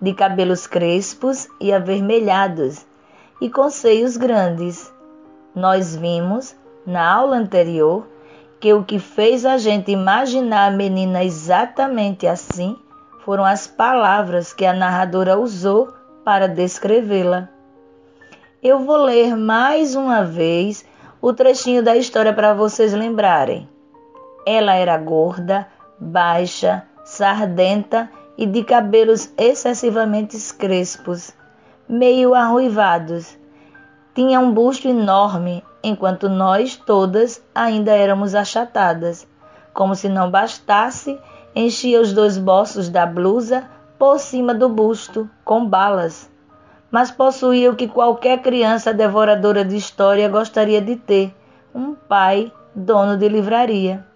de 0.02 0.12
cabelos 0.14 0.66
crespos 0.66 1.46
e 1.60 1.72
avermelhados 1.72 2.84
e 3.40 3.48
com 3.48 3.70
seios 3.70 4.16
grandes. 4.16 4.92
Nós 5.54 5.94
vimos, 5.94 6.56
na 6.84 7.08
aula 7.08 7.36
anterior, 7.36 8.04
que 8.58 8.72
o 8.72 8.82
que 8.82 8.98
fez 8.98 9.46
a 9.46 9.58
gente 9.58 9.92
imaginar 9.92 10.72
a 10.72 10.76
menina 10.76 11.22
exatamente 11.22 12.26
assim 12.26 12.76
foram 13.30 13.44
as 13.44 13.64
palavras 13.64 14.52
que 14.52 14.66
a 14.66 14.72
narradora 14.72 15.38
usou 15.38 15.94
para 16.24 16.48
descrevê-la. 16.48 17.48
Eu 18.60 18.80
vou 18.80 18.96
ler 18.96 19.36
mais 19.36 19.94
uma 19.94 20.24
vez 20.24 20.84
o 21.22 21.32
trechinho 21.32 21.80
da 21.80 21.96
história 21.96 22.32
para 22.32 22.54
vocês 22.54 22.92
lembrarem. 22.92 23.68
Ela 24.44 24.74
era 24.74 24.98
gorda, 24.98 25.68
baixa, 25.96 26.82
sardenta 27.04 28.10
e 28.36 28.44
de 28.46 28.64
cabelos 28.64 29.32
excessivamente 29.38 30.36
crespos, 30.54 31.32
meio 31.88 32.34
arruivados. 32.34 33.38
Tinha 34.12 34.40
um 34.40 34.52
busto 34.52 34.88
enorme, 34.88 35.62
enquanto 35.84 36.28
nós 36.28 36.74
todas 36.74 37.40
ainda 37.54 37.92
éramos 37.92 38.34
achatadas. 38.34 39.24
Como 39.72 39.94
se 39.94 40.08
não 40.08 40.28
bastasse, 40.32 41.16
enchia 41.54 42.00
os 42.00 42.12
dois 42.12 42.38
bolsos 42.38 42.88
da 42.88 43.06
blusa 43.06 43.68
por 43.98 44.18
cima 44.18 44.54
do 44.54 44.68
busto, 44.68 45.28
com 45.44 45.66
balas. 45.66 46.30
Mas 46.90 47.10
possuía 47.10 47.70
o 47.70 47.76
que 47.76 47.86
qualquer 47.86 48.40
criança 48.42 48.92
devoradora 48.92 49.64
de 49.64 49.76
história 49.76 50.28
gostaria 50.28 50.80
de 50.80 50.96
ter: 50.96 51.34
um 51.74 51.94
pai 51.94 52.52
dono 52.74 53.16
de 53.16 53.28
livraria. 53.28 54.06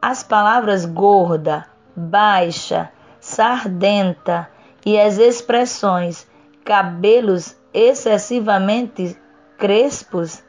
As 0.00 0.22
palavras 0.22 0.84
gorda, 0.84 1.66
baixa, 1.96 2.90
sardenta 3.20 4.48
e 4.84 5.00
as 5.00 5.18
expressões 5.18 6.26
cabelos 6.64 7.56
excessivamente 7.72 9.16
crespos, 9.58 10.42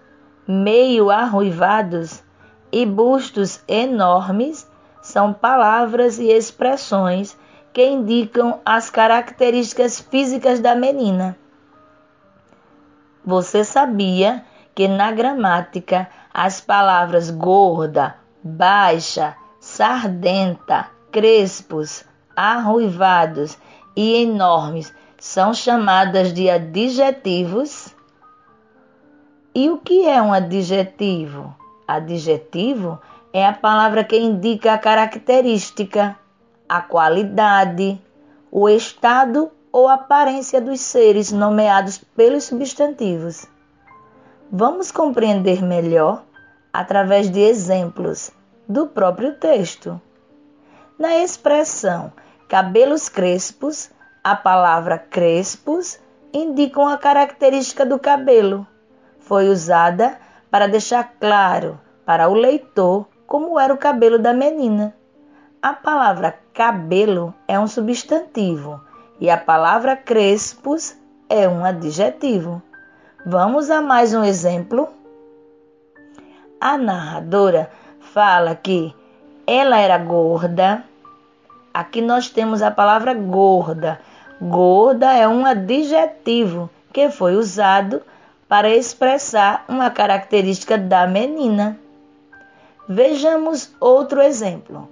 meio 0.47 1.09
arruivados 1.09 2.23
e 2.71 2.85
bustos 2.85 3.61
enormes 3.67 4.69
são 5.05 5.31
palavras 5.31 6.17
e 6.17 6.31
expressões 6.31 7.37
que 7.71 7.85
indicam 7.85 8.59
as 8.65 8.89
características 8.89 9.99
físicas 9.99 10.59
da 10.59 10.73
menina. 10.73 11.37
Você 13.23 13.63
sabia 13.63 14.43
que 14.73 14.87
na 14.87 15.11
gramática 15.11 16.09
as 16.33 16.59
palavras 16.59 17.29
gorda, 17.29 18.15
baixa, 18.43 19.35
sardenta, 19.59 20.87
crespos, 21.11 22.03
arruivados 22.35 23.59
e 23.95 24.23
enormes 24.23 24.91
são 25.19 25.53
chamadas 25.53 26.33
de 26.33 26.49
adjetivos? 26.49 27.93
E 29.53 29.69
o 29.69 29.77
que 29.77 30.07
é 30.07 30.19
um 30.19 30.33
adjetivo? 30.33 31.55
Adjetivo 31.87 32.99
é 33.13 33.14
a 33.43 33.53
palavra 33.53 34.03
que 34.03 34.17
indica 34.17 34.73
a 34.73 34.77
característica, 34.77 36.17
a 36.69 36.81
qualidade, 36.81 37.99
o 38.51 38.69
estado 38.69 39.51
ou 39.71 39.89
aparência 39.89 40.61
dos 40.61 40.79
seres 40.79 41.31
nomeados 41.31 41.97
pelos 41.97 42.45
substantivos. 42.45 43.45
Vamos 44.49 44.91
compreender 44.91 45.61
melhor 45.61 46.23
através 46.71 47.29
de 47.29 47.41
exemplos 47.41 48.31
do 48.69 48.87
próprio 48.87 49.33
texto. 49.33 49.99
Na 50.97 51.17
expressão 51.17 52.13
cabelos 52.47 53.09
crespos, 53.09 53.91
a 54.23 54.35
palavra 54.35 54.97
crespos 54.97 55.99
indicam 56.31 56.87
a 56.87 56.97
característica 56.97 57.85
do 57.85 57.99
cabelo. 57.99 58.65
Foi 59.19 59.49
usada 59.49 60.17
para 60.49 60.67
deixar 60.67 61.15
claro 61.19 61.77
para 62.05 62.29
o 62.29 62.33
leitor 62.33 63.07
como 63.27 63.59
era 63.59 63.73
o 63.73 63.77
cabelo 63.77 64.19
da 64.19 64.33
menina. 64.33 64.93
A 65.61 65.73
palavra 65.73 66.37
cabelo 66.53 67.33
é 67.47 67.59
um 67.59 67.67
substantivo 67.67 68.79
e 69.19 69.29
a 69.29 69.37
palavra 69.37 69.95
crespos 69.95 70.95
é 71.29 71.47
um 71.47 71.65
adjetivo. 71.65 72.61
Vamos 73.25 73.69
a 73.71 73.81
mais 73.81 74.13
um 74.13 74.23
exemplo? 74.23 74.87
A 76.61 76.77
narradora 76.77 77.69
fala 77.99 78.55
que 78.55 78.93
ela 79.47 79.77
era 79.77 79.97
gorda. 79.97 80.83
Aqui 81.73 82.01
nós 82.01 82.29
temos 82.29 82.61
a 82.61 82.71
palavra 82.71 83.13
gorda. 83.13 83.99
Gorda 84.39 85.13
é 85.13 85.27
um 85.27 85.45
adjetivo 85.45 86.69
que 86.93 87.09
foi 87.09 87.35
usado 87.35 88.01
para 88.47 88.69
expressar 88.69 89.65
uma 89.67 89.89
característica 89.89 90.77
da 90.77 91.07
menina. 91.07 91.79
Vejamos 92.87 93.73
outro 93.79 94.21
exemplo. 94.21 94.87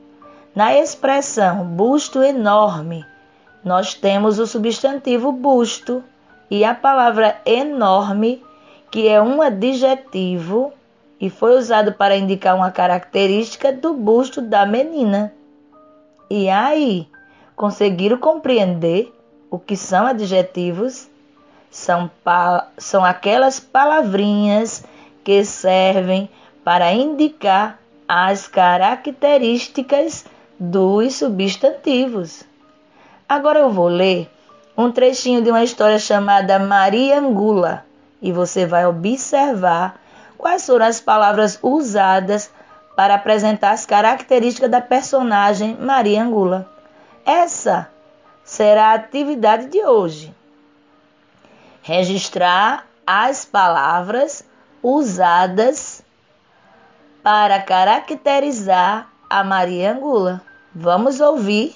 Na 0.55 0.75
expressão 0.75 1.63
busto 1.63 2.23
enorme, 2.23 3.05
nós 3.63 3.93
temos 3.93 4.39
o 4.39 4.47
substantivo 4.47 5.31
busto 5.31 6.03
e 6.49 6.65
a 6.65 6.73
palavra 6.73 7.39
enorme, 7.45 8.43
que 8.89 9.07
é 9.07 9.21
um 9.21 9.43
adjetivo 9.43 10.73
e 11.21 11.29
foi 11.29 11.55
usado 11.55 11.93
para 11.93 12.17
indicar 12.17 12.55
uma 12.55 12.71
característica 12.71 13.71
do 13.71 13.93
busto 13.93 14.41
da 14.41 14.65
menina. 14.65 15.31
E 16.29 16.49
aí, 16.49 17.07
conseguiram 17.55 18.17
compreender 18.17 19.13
o 19.51 19.59
que 19.59 19.77
são 19.77 20.07
adjetivos? 20.07 21.07
São, 21.69 22.09
são 22.75 23.05
aquelas 23.05 23.59
palavrinhas 23.59 24.83
que 25.23 25.45
servem 25.45 26.27
para 26.63 26.91
indicar 26.91 27.82
as 28.07 28.47
características 28.47 30.25
dos 30.59 31.15
substantivos. 31.15 32.43
Agora 33.27 33.59
eu 33.59 33.71
vou 33.71 33.87
ler 33.87 34.29
um 34.77 34.91
trechinho 34.91 35.41
de 35.41 35.49
uma 35.49 35.63
história 35.63 35.99
chamada 35.99 36.59
Maria 36.59 37.19
Angula 37.19 37.85
e 38.21 38.31
você 38.31 38.65
vai 38.65 38.85
observar 38.85 39.99
quais 40.37 40.65
foram 40.65 40.85
as 40.85 40.99
palavras 40.99 41.59
usadas 41.61 42.51
para 42.95 43.15
apresentar 43.15 43.71
as 43.71 43.85
características 43.85 44.69
da 44.69 44.81
personagem 44.81 45.75
Maria 45.79 46.23
Angula. 46.23 46.69
Essa 47.25 47.89
será 48.43 48.87
a 48.87 48.93
atividade 48.95 49.67
de 49.67 49.83
hoje. 49.83 50.33
Registrar 51.81 52.85
as 53.05 53.45
palavras 53.45 54.45
usadas 54.81 56.02
para 57.23 57.61
caracterizar 57.61 59.07
a 59.29 59.43
Maria 59.45 59.93
Angula. 59.93 60.41
Vamos 60.75 61.21
ouvir. 61.21 61.73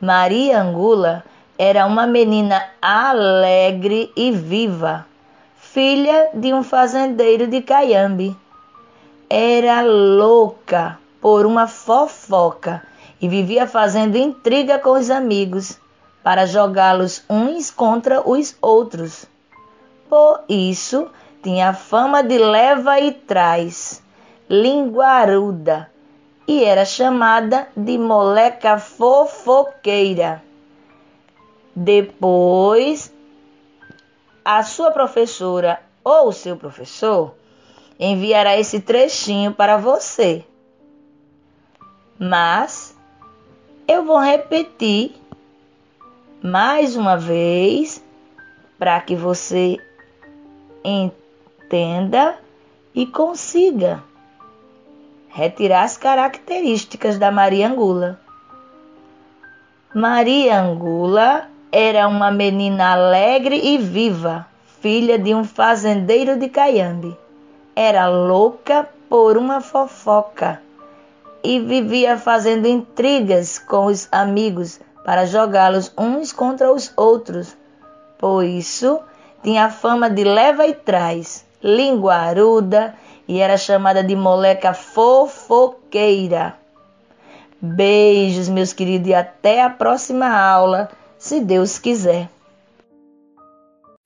Maria 0.00 0.62
Angula 0.62 1.22
era 1.58 1.84
uma 1.84 2.06
menina 2.06 2.64
alegre 2.80 4.10
e 4.16 4.32
viva, 4.32 5.06
filha 5.56 6.30
de 6.32 6.54
um 6.54 6.62
fazendeiro 6.62 7.46
de 7.46 7.60
Caiambe. 7.60 8.34
Era 9.28 9.82
louca 9.82 10.98
por 11.20 11.44
uma 11.44 11.66
fofoca 11.66 12.82
e 13.20 13.28
vivia 13.28 13.66
fazendo 13.66 14.16
intriga 14.16 14.78
com 14.78 14.92
os 14.92 15.10
amigos 15.10 15.78
para 16.22 16.46
jogá-los 16.46 17.22
uns 17.28 17.70
contra 17.70 18.26
os 18.26 18.56
outros. 18.62 19.26
Por 20.08 20.44
isso, 20.48 21.08
tinha 21.42 21.74
fama 21.74 22.22
de 22.22 22.38
leva 22.38 22.98
e 22.98 23.12
traz, 23.12 24.02
linguaruda, 24.48 25.90
e 26.46 26.62
era 26.62 26.84
chamada 26.84 27.68
de 27.76 27.96
moleca 27.96 28.78
fofoqueira. 28.78 30.42
Depois, 31.74 33.12
a 34.44 34.62
sua 34.62 34.90
professora 34.90 35.80
ou 36.04 36.30
seu 36.32 36.56
professor 36.56 37.34
enviará 37.98 38.58
esse 38.58 38.80
trechinho 38.80 39.52
para 39.52 39.76
você. 39.76 40.44
Mas 42.18 42.96
eu 43.88 44.04
vou 44.04 44.18
repetir 44.18 45.14
mais 46.42 46.94
uma 46.94 47.16
vez 47.16 48.04
para 48.78 49.00
que 49.00 49.16
você 49.16 49.78
entenda 50.84 52.38
e 52.94 53.06
consiga 53.06 54.02
retirar 55.34 55.82
as 55.82 55.96
características 55.96 57.18
da 57.18 57.32
Maria 57.32 57.68
Angula. 57.68 58.20
Maria 59.92 60.60
Angula 60.60 61.48
era 61.72 62.06
uma 62.06 62.30
menina 62.30 62.92
alegre 62.92 63.60
e 63.60 63.76
viva, 63.76 64.46
filha 64.80 65.18
de 65.18 65.34
um 65.34 65.42
fazendeiro 65.42 66.38
de 66.38 66.48
Caiambe. 66.48 67.16
Era 67.74 68.08
louca 68.08 68.88
por 69.08 69.36
uma 69.36 69.60
fofoca 69.60 70.62
e 71.42 71.58
vivia 71.58 72.16
fazendo 72.16 72.68
intrigas 72.68 73.58
com 73.58 73.86
os 73.86 74.06
amigos 74.12 74.78
para 75.04 75.26
jogá-los 75.26 75.92
uns 75.98 76.32
contra 76.32 76.72
os 76.72 76.92
outros. 76.96 77.56
Por 78.18 78.44
isso, 78.44 79.00
tinha 79.42 79.68
fama 79.68 80.08
de 80.08 80.22
leva 80.22 80.64
e 80.64 80.74
traz, 80.74 81.44
linguaruda 81.60 82.94
e 83.26 83.40
era 83.40 83.56
chamada 83.56 84.02
de 84.02 84.14
moleca 84.14 84.74
fofoqueira. 84.74 86.54
Beijos, 87.60 88.48
meus 88.48 88.72
queridos, 88.72 89.08
e 89.08 89.14
até 89.14 89.62
a 89.62 89.70
próxima 89.70 90.28
aula 90.28 90.90
se 91.18 91.40
Deus 91.40 91.78
quiser. 91.78 92.28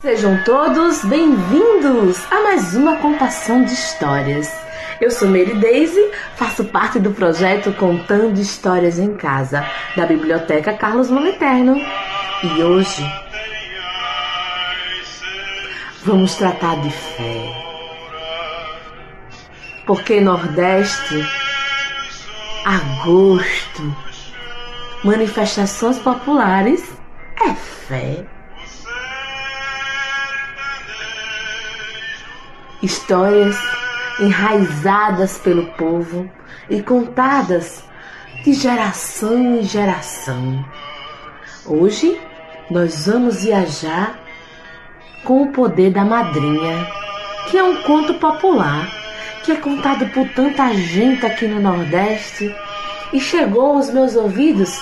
Sejam 0.01 0.43
todos 0.45 1.05
bem-vindos 1.05 2.25
a 2.31 2.43
mais 2.45 2.77
uma 2.77 2.99
contação 2.99 3.65
de 3.65 3.73
histórias. 3.73 4.49
Eu 5.01 5.11
sou 5.11 5.27
Mary 5.27 5.55
Daisy, 5.55 6.13
faço 6.37 6.65
parte 6.65 7.01
do 7.01 7.11
projeto 7.11 7.73
Contando 7.73 8.39
Histórias 8.39 8.99
em 8.99 9.17
Casa, 9.17 9.65
da 9.97 10.07
Biblioteca 10.07 10.73
Carlos 10.75 11.11
Moliterno. 11.11 11.77
E 12.45 12.63
hoje 12.63 13.03
vamos 16.05 16.37
tratar 16.37 16.81
de 16.81 16.91
fé. 16.91 17.68
Porque 19.89 20.21
Nordeste, 20.21 21.27
agosto, 22.63 23.97
manifestações 25.03 25.99
populares 25.99 26.93
é 27.41 27.55
fé. 27.55 28.27
Histórias 32.83 33.57
enraizadas 34.21 35.39
pelo 35.39 35.65
povo 35.79 36.31
e 36.69 36.83
contadas 36.83 37.83
de 38.45 38.53
geração 38.53 39.57
em 39.57 39.63
geração. 39.63 40.63
Hoje 41.65 42.21
nós 42.71 43.07
vamos 43.07 43.43
viajar 43.43 44.19
com 45.25 45.45
o 45.45 45.53
poder 45.53 45.91
da 45.93 46.05
madrinha, 46.05 46.87
que 47.51 47.57
é 47.57 47.65
um 47.65 47.83
conto 47.85 48.13
popular 48.17 49.08
que 49.45 49.53
é 49.53 49.57
contado 49.57 50.07
por 50.11 50.29
tanta 50.31 50.73
gente 50.75 51.25
aqui 51.25 51.47
no 51.47 51.61
Nordeste 51.61 52.55
e 53.13 53.21
chegou 53.21 53.77
aos 53.77 53.91
meus 53.91 54.15
ouvidos 54.15 54.81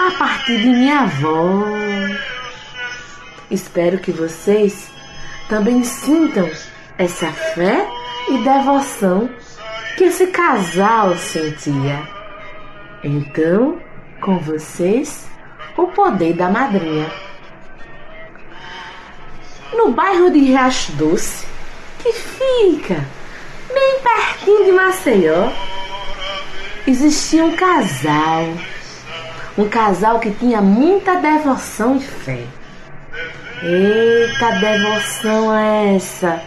a 0.00 0.10
partir 0.18 0.58
de 0.58 0.68
minha 0.68 1.00
avó. 1.00 1.64
Espero 3.50 3.98
que 3.98 4.12
vocês 4.12 4.90
também 5.48 5.82
sintam 5.82 6.48
essa 6.98 7.28
fé 7.32 7.88
e 8.28 8.38
devoção 8.38 9.30
que 9.96 10.04
esse 10.04 10.26
casal 10.28 11.16
sentia. 11.16 12.02
Então, 13.02 13.80
com 14.20 14.38
vocês, 14.38 15.28
o 15.76 15.86
poder 15.86 16.34
da 16.34 16.48
madrinha. 16.50 17.10
No 19.72 19.92
bairro 19.92 20.30
de 20.30 20.40
Riacho 20.40 20.92
Doce, 20.92 21.46
que 22.00 22.12
fica 22.12 23.04
bem 23.72 24.00
pertinho 24.02 24.64
de 24.64 24.72
Maceió, 24.72 25.50
existia 26.86 27.44
um 27.44 27.56
casal 27.56 28.44
um 29.58 29.68
casal 29.68 30.20
que 30.20 30.30
tinha 30.30 30.62
muita 30.62 31.16
devoção 31.16 31.96
e 31.96 32.00
fé. 32.00 32.44
Eita 33.60 34.52
devoção 34.60 35.52
é 35.52 35.96
essa? 35.96 36.40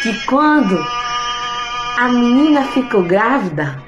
Que 0.00 0.24
quando 0.24 0.78
a 1.98 2.08
menina 2.08 2.62
ficou 2.66 3.02
grávida, 3.02 3.82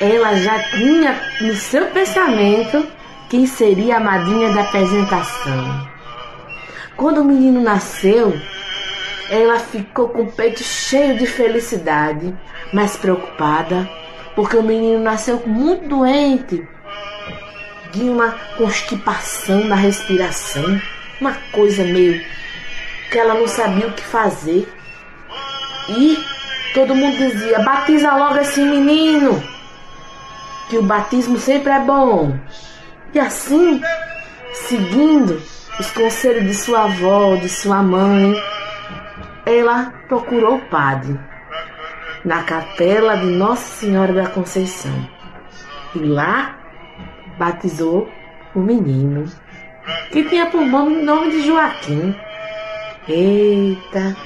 ela 0.00 0.34
já 0.34 0.58
tinha 0.70 1.20
no 1.40 1.54
seu 1.54 1.86
pensamento 1.86 2.84
quem 3.28 3.46
seria 3.46 3.98
a 3.98 4.00
madrinha 4.00 4.52
da 4.52 4.62
apresentação. 4.62 5.88
Quando 6.96 7.18
o 7.18 7.24
menino 7.24 7.62
nasceu, 7.62 8.36
ela 9.30 9.60
ficou 9.60 10.08
com 10.08 10.22
o 10.22 10.32
peito 10.32 10.62
cheio 10.62 11.16
de 11.16 11.24
felicidade, 11.24 12.36
mas 12.72 12.96
preocupada, 12.96 13.88
porque 14.34 14.56
o 14.56 14.62
menino 14.62 14.98
nasceu 14.98 15.40
muito 15.46 15.88
doente 15.88 16.66
de 17.92 18.02
uma 18.02 18.32
constipação 18.58 19.64
na 19.64 19.76
respiração, 19.76 20.80
uma 21.20 21.32
coisa 21.52 21.84
meio 21.84 22.20
que 23.10 23.18
ela 23.18 23.34
não 23.34 23.46
sabia 23.46 23.86
o 23.86 23.92
que 23.92 24.02
fazer. 24.02 24.68
E 25.88 26.18
todo 26.74 26.94
mundo 26.94 27.16
dizia: 27.16 27.60
batiza 27.60 28.12
logo 28.16 28.38
esse 28.38 28.60
menino, 28.60 29.40
que 30.68 30.76
o 30.76 30.82
batismo 30.82 31.38
sempre 31.38 31.70
é 31.72 31.80
bom. 31.80 32.36
E 33.14 33.18
assim 33.18 33.80
seguindo 34.52 35.40
os 35.78 35.90
conselhos 35.92 36.44
de 36.44 36.54
sua 36.54 36.84
avó, 36.84 37.36
de 37.36 37.48
sua 37.48 37.82
mãe, 37.82 38.34
ela 39.46 39.92
procurou 40.08 40.56
o 40.56 40.66
padre 40.66 41.18
na 42.24 42.42
capela 42.42 43.16
de 43.16 43.26
Nossa 43.26 43.80
Senhora 43.80 44.12
da 44.12 44.28
Conceição. 44.28 45.08
E 45.94 45.98
lá 45.98 46.58
batizou 47.38 48.08
o 48.54 48.60
menino, 48.60 49.24
que 50.12 50.24
tinha 50.24 50.46
por 50.46 50.60
nome, 50.60 51.30
de 51.30 51.46
Joaquim. 51.46 52.14
Eita, 53.08 54.16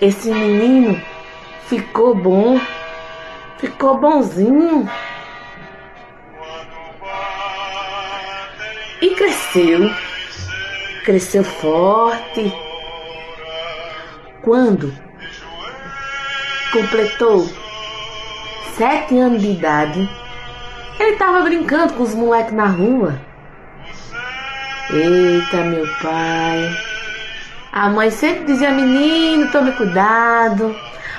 esse 0.00 0.30
menino 0.30 1.00
ficou 1.66 2.14
bom, 2.14 2.60
ficou 3.58 3.96
bonzinho. 3.98 4.88
E 9.00 9.10
cresceu, 9.10 9.88
cresceu 11.04 11.44
forte. 11.44 12.67
Quando 14.48 14.90
completou 16.72 17.46
sete 18.78 19.18
anos 19.18 19.42
de 19.42 19.50
idade, 19.50 20.08
ele 20.98 21.10
estava 21.10 21.42
brincando 21.42 21.92
com 21.92 22.02
os 22.02 22.14
moleques 22.14 22.54
na 22.54 22.64
rua. 22.64 23.20
Eita, 24.88 25.58
meu 25.64 25.86
pai. 26.00 26.78
A 27.70 27.90
mãe 27.90 28.10
sempre 28.10 28.46
dizia: 28.46 28.70
Menino, 28.70 29.52
tome 29.52 29.70
cuidado. 29.72 30.74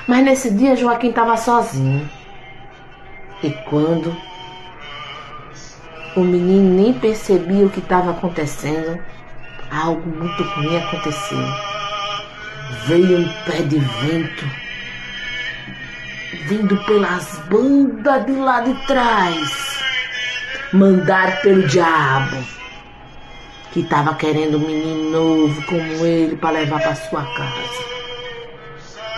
Mas 0.08 0.24
nesse 0.24 0.50
dia 0.50 0.74
Joaquim 0.74 1.10
estava 1.10 1.36
sozinho. 1.36 2.10
E 3.44 3.50
quando 3.70 4.12
o 6.16 6.20
menino 6.20 6.82
nem 6.82 6.92
percebia 6.94 7.64
o 7.64 7.70
que 7.70 7.78
estava 7.78 8.10
acontecendo, 8.10 9.00
algo 9.70 10.04
muito 10.04 10.42
ruim 10.42 10.76
aconteceu. 10.78 11.69
Veio 12.86 13.18
um 13.18 13.28
pé 13.44 13.62
de 13.62 13.78
vento 13.78 14.46
vindo 16.46 16.76
pelas 16.84 17.40
bandas 17.48 18.26
de 18.26 18.32
lá 18.32 18.60
de 18.60 18.74
trás, 18.86 19.82
mandar 20.72 21.42
pelo 21.42 21.66
diabo, 21.66 22.36
que 23.72 23.80
estava 23.80 24.14
querendo 24.14 24.56
um 24.56 24.60
menino 24.60 25.10
novo 25.10 25.66
como 25.66 26.06
ele 26.06 26.36
para 26.36 26.60
levar 26.60 26.80
para 26.80 26.94
sua 26.94 27.24
casa. 27.34 27.90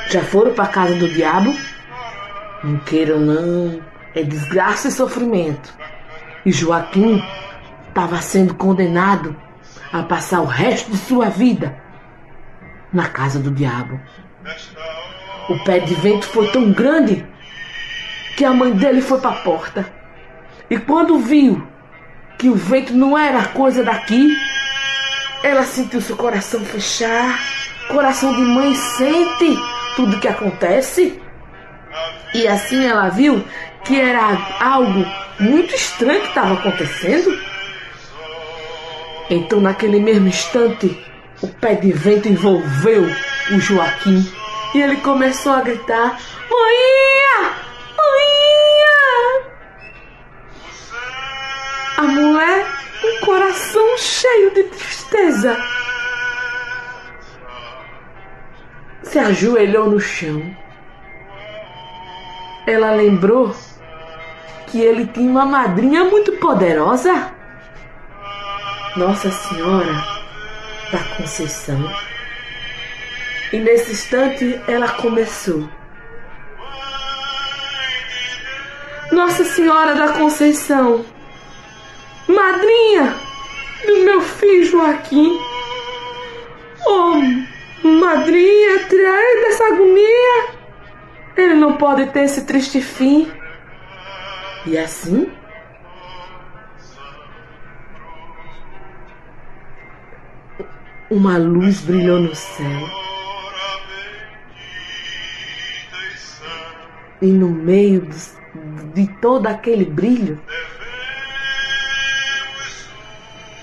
Já 0.09 0.23
foram 0.23 0.55
para 0.55 0.69
casa 0.69 0.95
do 0.95 1.09
diabo? 1.09 1.55
Não 2.65 2.79
queiram 2.79 3.21
não, 3.21 3.83
é 4.15 4.23
desgraça 4.23 4.89
e 4.89 4.93
sofrimento. 4.93 5.75
E 6.47 6.51
Joaquim 6.51 7.23
estava 7.87 8.17
sendo 8.23 8.55
condenado 8.55 9.37
a 9.93 10.03
passar 10.03 10.41
o 10.41 10.47
resto 10.47 10.91
de 10.91 10.97
sua 10.97 11.29
vida 11.29 11.82
na 12.93 13.09
casa 13.09 13.39
do 13.39 13.51
diabo. 13.51 14.01
O 15.49 15.59
pé 15.65 15.81
de 15.81 15.95
vento 15.95 16.27
foi 16.27 16.51
tão 16.51 16.73
grande 16.73 17.27
que 18.37 18.45
a 18.45 18.53
mãe 18.53 18.73
dele 18.73 19.01
foi 19.01 19.21
para 19.21 19.31
a 19.31 19.41
porta. 19.41 19.93
E 20.71 20.79
quando 20.79 21.19
viu 21.19 21.67
que 22.39 22.49
o 22.49 22.55
vento 22.55 22.93
não 22.95 23.17
era 23.17 23.45
coisa 23.49 23.83
daqui, 23.85 24.35
ela 25.43 25.65
sentiu 25.65 26.01
seu 26.01 26.17
coração 26.17 26.61
fechar. 26.61 27.39
Coração 27.89 28.35
de 28.35 28.41
mãe 28.41 28.75
sente 28.75 29.59
tudo 29.97 30.21
que 30.21 30.29
acontece. 30.29 31.21
E 32.35 32.49
assim 32.49 32.85
ela 32.87 33.09
viu 33.09 33.45
que 33.85 34.01
era 34.01 34.39
algo 34.61 35.05
muito 35.39 35.75
estranho 35.75 36.23
que 36.23 36.29
estava 36.29 36.55
acontecendo. 36.55 37.39
Então, 39.29 39.61
naquele 39.61 39.99
mesmo 40.01 40.29
instante, 40.29 41.12
o 41.43 41.49
pé 41.49 41.75
de 41.75 41.93
vento 41.93 42.29
envolveu 42.29 43.03
o 43.51 43.61
Joaquim 43.61 44.25
e 44.75 44.81
ele 44.81 44.97
começou 44.97 45.53
a 45.53 45.61
gritar: 45.61 46.19
Mãinha! 46.49 47.53
Mãinha! 47.99 49.43
A 51.99 52.03
mulher, 52.03 52.67
um 53.05 53.27
coração 53.27 53.99
cheio 53.99 54.55
de 54.55 54.63
tristeza, 54.65 55.57
se 59.03 59.19
ajoelhou 59.19 59.91
no 59.91 60.01
chão. 60.01 60.43
Ela 62.67 62.93
lembrou 62.93 63.55
que 64.69 64.81
ele 64.81 65.07
tinha 65.09 65.29
uma 65.29 65.45
madrinha 65.45 66.05
muito 66.05 66.33
poderosa, 66.35 67.33
Nossa 68.97 69.31
Senhora 69.31 70.22
da 70.93 71.03
Conceição. 71.17 71.91
E 73.53 73.59
nesse 73.59 73.93
instante 73.93 74.61
ela 74.69 74.89
começou. 74.89 75.69
Nossa 79.11 79.45
Senhora 79.45 79.95
da 79.95 80.13
Conceição, 80.13 81.05
madrinha 82.29 83.15
do 83.87 83.99
meu 84.05 84.21
filho 84.21 84.65
Joaquim. 84.65 85.39
Oh, 86.87 87.87
madrinha, 87.87 88.87
trai 88.89 89.41
dessa 89.43 89.65
agonia. 89.67 90.63
Ele 91.37 91.55
não 91.55 91.77
pode 91.77 92.07
ter 92.07 92.25
esse 92.25 92.45
triste 92.45 92.81
fim. 92.81 93.31
E 94.67 94.79
assim, 94.79 95.31
uma 101.13 101.37
luz 101.37 101.83
brilhou 101.83 102.19
no 102.19 102.35
céu. 102.35 102.89
E 107.21 107.27
no 107.27 107.51
meio 107.51 108.09
de 108.95 109.07
todo 109.21 109.47
aquele 109.47 109.85
brilho, 109.85 110.41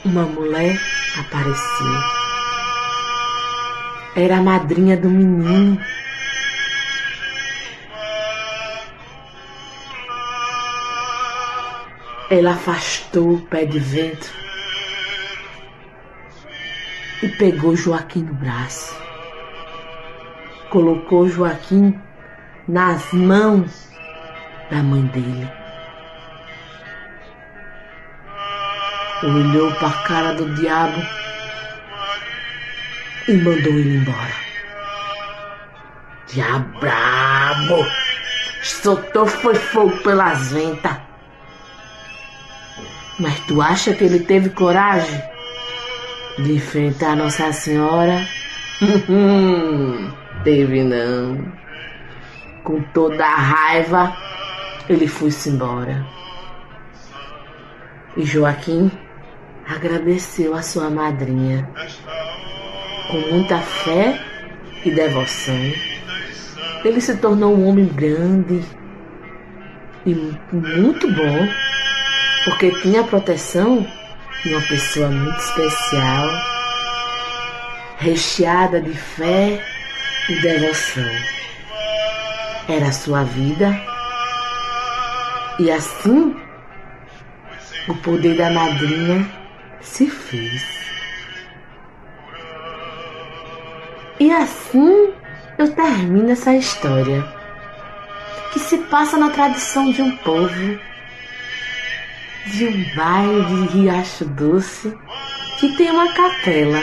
uma 0.05 0.23
mulher 0.23 0.79
apareceu. 1.17 2.19
Era 4.15 4.37
a 4.37 4.43
madrinha 4.43 4.95
do 4.95 5.09
menino. 5.09 5.79
Ela 12.29 12.51
afastou 12.51 13.33
o 13.33 13.41
pé 13.41 13.65
de 13.65 13.79
vento 13.79 14.48
e 17.21 17.27
pegou 17.27 17.75
Joaquim 17.75 18.23
no 18.23 18.33
braço. 18.33 18.95
Colocou 20.69 21.27
Joaquim 21.27 21.99
nas 22.67 23.11
mãos 23.11 23.89
da 24.69 24.77
mãe 24.83 25.05
dele. 25.07 25.51
Olhou 29.23 29.73
para 29.75 29.87
a 29.89 30.03
cara 30.03 30.33
do 30.33 30.53
diabo 30.55 31.01
e 33.27 33.33
mandou 33.33 33.73
ele 33.73 33.97
embora. 33.97 34.49
Diabo! 36.27 37.85
Soltou 38.61 39.25
foi 39.25 39.55
fogo 39.55 39.97
pelas 40.03 40.51
ventas. 40.51 40.97
Mas 43.19 43.37
tu 43.41 43.61
acha 43.61 43.93
que 43.93 44.05
ele 44.05 44.19
teve 44.19 44.49
coragem 44.51 45.21
de 46.43 46.53
enfrentar 46.53 47.15
Nossa 47.15 47.51
Senhora? 47.51 48.27
teve 50.43 50.83
não 50.83 51.59
com 52.63 52.81
toda 52.93 53.25
a 53.25 53.35
raiva, 53.35 54.15
ele 54.87 55.07
foi-se 55.07 55.49
embora. 55.49 56.05
E 58.15 58.23
Joaquim 58.23 58.91
agradeceu 59.67 60.53
a 60.53 60.61
sua 60.61 60.89
madrinha 60.89 61.69
com 63.09 63.17
muita 63.31 63.57
fé 63.57 64.19
e 64.85 64.91
devoção. 64.91 65.55
Ele 66.83 67.01
se 67.01 67.17
tornou 67.17 67.55
um 67.55 67.67
homem 67.67 67.85
grande 67.85 68.63
e 70.05 70.13
muito 70.53 71.11
bom, 71.11 71.47
porque 72.45 72.71
tinha 72.81 73.03
proteção 73.03 73.85
uma 74.45 74.61
pessoa 74.61 75.09
muito 75.09 75.39
especial, 75.39 76.29
recheada 77.97 78.81
de 78.81 78.93
fé 78.93 79.61
e 80.29 80.41
devoção 80.41 81.39
era 82.69 82.87
a 82.87 82.91
sua 82.91 83.23
vida. 83.23 83.75
E 85.57 85.71
assim, 85.71 86.35
o 87.87 87.95
poder 87.95 88.37
da 88.37 88.49
madrinha 88.51 89.29
se 89.81 90.09
fez. 90.09 90.79
E 94.19 94.31
assim 94.31 95.13
eu 95.57 95.71
termino 95.73 96.31
essa 96.31 96.53
história, 96.53 97.25
que 98.53 98.59
se 98.59 98.77
passa 98.77 99.17
na 99.17 99.29
tradição 99.29 99.91
de 99.91 100.01
um 100.01 100.15
povo, 100.17 100.79
de 102.45 102.67
um 102.67 102.95
bairro 102.95 103.67
de 103.67 103.77
Riacho 103.77 104.25
Doce, 104.25 104.97
que 105.59 105.75
tem 105.75 105.91
uma 105.91 106.13
capela, 106.13 106.81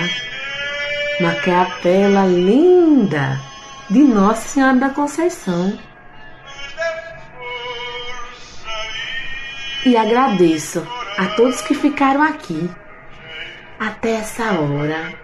uma 1.20 1.34
capela 1.36 2.26
linda 2.26 3.40
de 3.88 4.00
Nossa 4.00 4.48
Senhora 4.48 4.76
da 4.76 4.90
Conceição. 4.90 5.78
E 9.84 9.96
agradeço 9.96 10.86
a 11.16 11.26
todos 11.36 11.62
que 11.62 11.74
ficaram 11.74 12.22
aqui 12.22 12.68
até 13.78 14.16
essa 14.16 14.52
hora. 14.59 15.14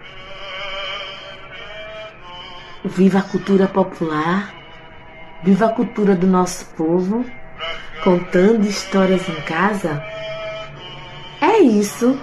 Viva 2.85 3.19
a 3.19 3.23
cultura 3.23 3.67
popular, 3.67 4.53
viva 5.43 5.67
a 5.67 5.73
cultura 5.73 6.15
do 6.15 6.27
nosso 6.27 6.65
povo, 6.75 7.25
contando 8.03 8.65
histórias 8.65 9.27
em 9.29 9.41
casa. 9.43 10.03
É 11.41 11.59
isso. 11.59 12.19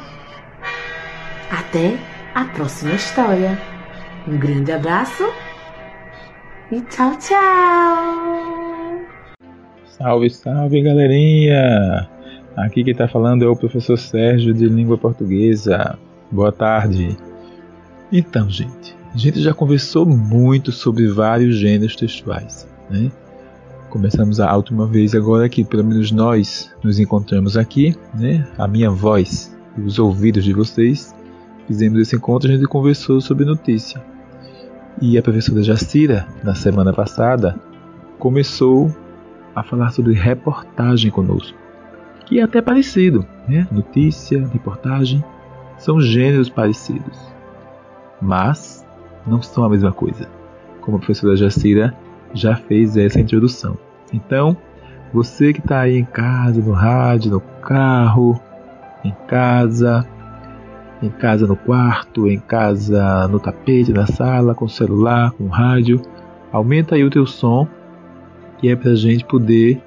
Até 1.51 1.99
a 2.35 2.45
próxima 2.45 2.93
história. 2.93 3.59
Um 4.29 4.37
grande 4.37 4.71
abraço 4.71 5.25
e 6.71 6.81
tchau, 6.83 7.17
tchau! 7.19 7.37
Salve, 9.87 10.31
salve, 10.31 10.83
galerinha! 10.83 12.09
Aqui 12.57 12.85
quem 12.85 12.93
está 12.93 13.09
falando 13.09 13.45
é 13.45 13.49
o 13.49 13.57
professor 13.57 13.97
Sérgio 13.97 14.53
de 14.53 14.67
Língua 14.67 14.99
Portuguesa. 14.99 15.99
Boa 16.31 16.53
tarde. 16.53 17.17
Então, 18.13 18.49
gente, 18.51 18.95
a 19.15 19.17
gente 19.17 19.41
já 19.41 19.55
conversou 19.55 20.05
muito 20.05 20.71
sobre 20.71 21.09
vários 21.09 21.57
gêneros 21.57 21.97
textuais, 21.97 22.69
né? 22.91 23.11
Começamos 23.91 24.39
a 24.39 24.55
última 24.57 24.87
vez 24.87 25.17
agora 25.17 25.49
que 25.49 25.65
pelo 25.65 25.83
menos 25.83 26.13
nós 26.13 26.73
nos 26.81 27.01
encontramos 27.01 27.57
aqui, 27.57 27.97
né? 28.15 28.49
A 28.57 28.69
minha 28.69 28.89
voz 28.89 29.53
e 29.77 29.81
os 29.81 29.99
ouvidos 29.99 30.45
de 30.45 30.53
vocês. 30.53 31.13
Fizemos 31.67 31.99
esse 32.01 32.15
encontro 32.15 32.49
a 32.49 32.55
gente 32.55 32.69
conversou 32.69 33.21
sobre 33.21 33.45
notícia. 33.45 34.01
E 35.03 35.19
a 35.19 35.23
professora 35.23 35.61
Jacira, 35.61 36.25
na 36.45 36.55
semana 36.55 36.93
passada, 36.93 37.59
começou 38.17 38.95
a 39.57 39.65
falar 39.65 39.91
sobre 39.91 40.15
reportagem 40.15 41.11
conosco. 41.11 41.59
Que 42.27 42.39
é 42.39 42.45
até 42.45 42.63
parecido, 42.63 43.27
né? 43.49 43.67
Notícia, 43.73 44.47
reportagem, 44.53 45.23
são 45.79 46.01
gêneros 46.01 46.49
parecidos. 46.49 47.19
Mas 48.23 48.87
não 49.27 49.43
são 49.43 49.65
a 49.65 49.69
mesma 49.69 49.91
coisa. 49.91 50.29
Como 50.81 50.97
a 50.97 51.01
professora 51.01 51.35
Jacira 51.35 51.93
já 52.35 52.57
fez 52.57 52.97
essa 52.97 53.21
introdução. 53.21 53.77
Então, 54.13 54.57
você 55.13 55.53
que 55.53 55.61
está 55.61 55.81
aí 55.81 55.97
em 55.97 56.05
casa, 56.05 56.61
no 56.61 56.73
rádio, 56.73 57.31
no 57.31 57.41
carro, 57.41 58.41
em 59.05 59.15
casa, 59.27 60.07
em 61.03 61.09
casa 61.09 61.47
no 61.47 61.57
quarto, 61.57 62.29
em 62.29 62.39
casa 62.39 63.27
no 63.29 63.41
tapete, 63.41 63.93
na 63.93 64.07
sala, 64.07 64.55
com 64.55 64.67
o 64.67 64.69
celular, 64.69 65.33
com 65.33 65.45
o 65.45 65.49
rádio, 65.49 66.01
aumenta 66.53 66.95
aí 66.95 67.05
o 67.05 67.11
teu 67.11 67.27
som, 67.27 67.67
que 68.59 68.69
é 68.69 68.77
para 68.77 68.91
a 68.91 68.97
gente 68.97 69.25
poder 69.25 69.83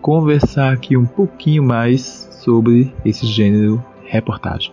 conversar 0.00 0.72
aqui 0.72 0.96
um 0.96 1.06
pouquinho 1.06 1.62
mais 1.62 2.28
sobre 2.42 2.94
esse 3.04 3.26
gênero 3.26 3.84
reportagem. 4.04 4.72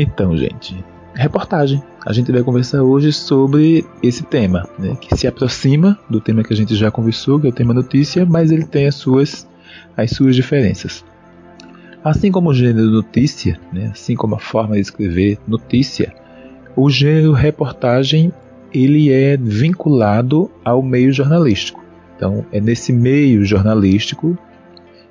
Então, 0.00 0.36
gente, 0.36 0.76
reportagem. 1.12 1.82
A 2.06 2.12
gente 2.12 2.30
vai 2.30 2.40
conversar 2.44 2.84
hoje 2.84 3.12
sobre 3.12 3.84
esse 4.00 4.22
tema, 4.22 4.68
né, 4.78 4.96
que 5.00 5.16
se 5.16 5.26
aproxima 5.26 5.98
do 6.08 6.20
tema 6.20 6.44
que 6.44 6.52
a 6.52 6.56
gente 6.56 6.76
já 6.76 6.88
conversou, 6.88 7.40
que 7.40 7.48
é 7.48 7.50
o 7.50 7.52
tema 7.52 7.74
notícia, 7.74 8.24
mas 8.24 8.52
ele 8.52 8.64
tem 8.64 8.86
as 8.86 8.94
suas, 8.94 9.48
as 9.96 10.12
suas 10.12 10.36
diferenças. 10.36 11.04
Assim 12.04 12.30
como 12.30 12.50
o 12.50 12.54
gênero 12.54 12.88
notícia, 12.92 13.58
né, 13.72 13.90
assim 13.92 14.14
como 14.14 14.36
a 14.36 14.38
forma 14.38 14.76
de 14.76 14.82
escrever 14.82 15.36
notícia, 15.48 16.14
o 16.76 16.88
gênero 16.88 17.32
reportagem 17.32 18.32
ele 18.72 19.12
é 19.12 19.36
vinculado 19.36 20.48
ao 20.64 20.80
meio 20.80 21.12
jornalístico. 21.12 21.82
Então, 22.16 22.46
é 22.52 22.60
nesse 22.60 22.92
meio 22.92 23.44
jornalístico 23.44 24.38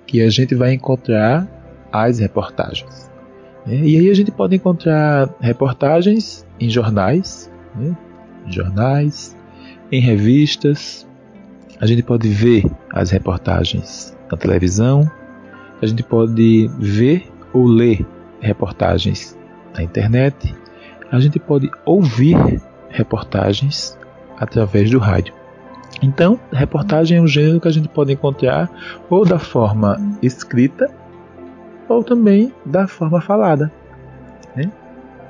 que 0.06 0.22
a 0.22 0.30
gente 0.30 0.56
vai 0.56 0.74
encontrar 0.74 1.46
as 1.92 2.20
reportagens. 2.20 3.07
Né? 3.68 3.82
E 3.84 4.00
aí 4.00 4.10
a 4.10 4.14
gente 4.14 4.32
pode 4.32 4.56
encontrar 4.56 5.30
reportagens 5.42 6.48
em 6.60 6.70
jornais, 6.70 7.52
né? 7.76 7.96
em 8.48 8.52
jornais, 8.52 9.36
em 9.92 10.00
revistas. 10.00 11.06
A 11.80 11.86
gente 11.86 12.02
pode 12.02 12.28
ver 12.30 12.66
as 12.92 13.12
reportagens 13.12 14.18
na 14.32 14.38
televisão. 14.38 15.10
A 15.82 15.86
gente 15.86 16.02
pode 16.02 16.72
ver 16.80 17.30
ou 17.54 17.68
ler 17.68 18.06
reportagens 18.40 19.38
na 19.76 19.84
internet. 19.84 20.56
A 21.12 21.20
gente 21.20 21.38
pode 21.38 21.70
ouvir 21.86 22.36
reportagens 22.90 23.98
através 24.38 24.90
do 24.90 24.98
rádio. 24.98 25.34
Então, 26.02 26.40
reportagem 26.52 27.18
é 27.18 27.22
um 27.22 27.28
gênero 27.28 27.60
que 27.60 27.68
a 27.68 27.72
gente 27.72 27.88
pode 27.88 28.14
encontrar 28.14 28.70
ou 29.10 29.26
da 29.26 29.40
forma 29.40 29.98
escrita 30.22 30.92
ou 31.88 32.04
também 32.04 32.54
da 32.66 32.88
forma 32.88 33.22
falada. 33.22 33.72
Né? 34.56 34.72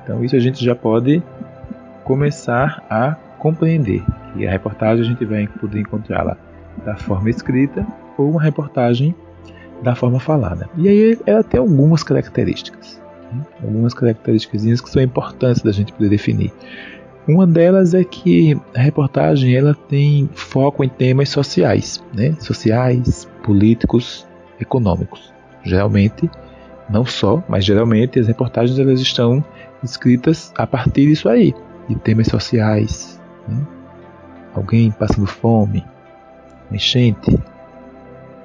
Então 0.02 0.24
isso 0.24 0.36
a 0.36 0.40
gente 0.40 0.64
já 0.64 0.74
pode 0.74 1.22
começar 2.04 2.82
a 2.88 3.12
compreender 3.38 4.02
que 4.32 4.46
a 4.46 4.50
reportagem 4.50 5.04
a 5.04 5.08
gente 5.08 5.24
vai 5.24 5.46
poder 5.46 5.80
encontrá-la 5.80 6.36
da 6.84 6.96
forma 6.96 7.30
escrita 7.30 7.86
ou 8.16 8.30
uma 8.30 8.42
reportagem 8.42 9.14
da 9.82 9.94
forma 9.94 10.18
falada. 10.18 10.68
E 10.76 10.88
aí 10.88 11.18
ela 11.26 11.42
tem 11.42 11.60
algumas 11.60 12.02
características, 12.02 13.00
né? 13.32 13.42
algumas 13.62 13.94
características 13.94 14.80
que 14.80 14.90
são 14.90 15.02
importantes 15.02 15.62
da 15.62 15.72
gente 15.72 15.92
poder 15.92 16.08
definir. 16.08 16.52
Uma 17.26 17.46
delas 17.46 17.92
é 17.92 18.02
que 18.02 18.58
a 18.74 18.80
reportagem 18.80 19.54
ela 19.54 19.74
tem 19.74 20.28
foco 20.32 20.82
em 20.82 20.88
temas 20.88 21.28
sociais, 21.28 22.02
né? 22.14 22.34
sociais, 22.40 23.28
políticos, 23.42 24.26
econômicos. 24.58 25.32
Geralmente 25.62 26.28
não 26.88 27.04
só, 27.04 27.42
mas 27.48 27.64
geralmente 27.64 28.18
as 28.18 28.26
reportagens 28.26 28.78
elas 28.78 29.00
estão 29.00 29.44
escritas 29.82 30.52
a 30.56 30.66
partir 30.66 31.06
disso 31.06 31.28
aí, 31.28 31.54
de 31.88 31.96
temas 31.96 32.28
sociais, 32.28 33.20
né? 33.46 33.66
alguém 34.54 34.90
passando 34.90 35.26
fome, 35.26 35.84
enchente, 36.72 37.38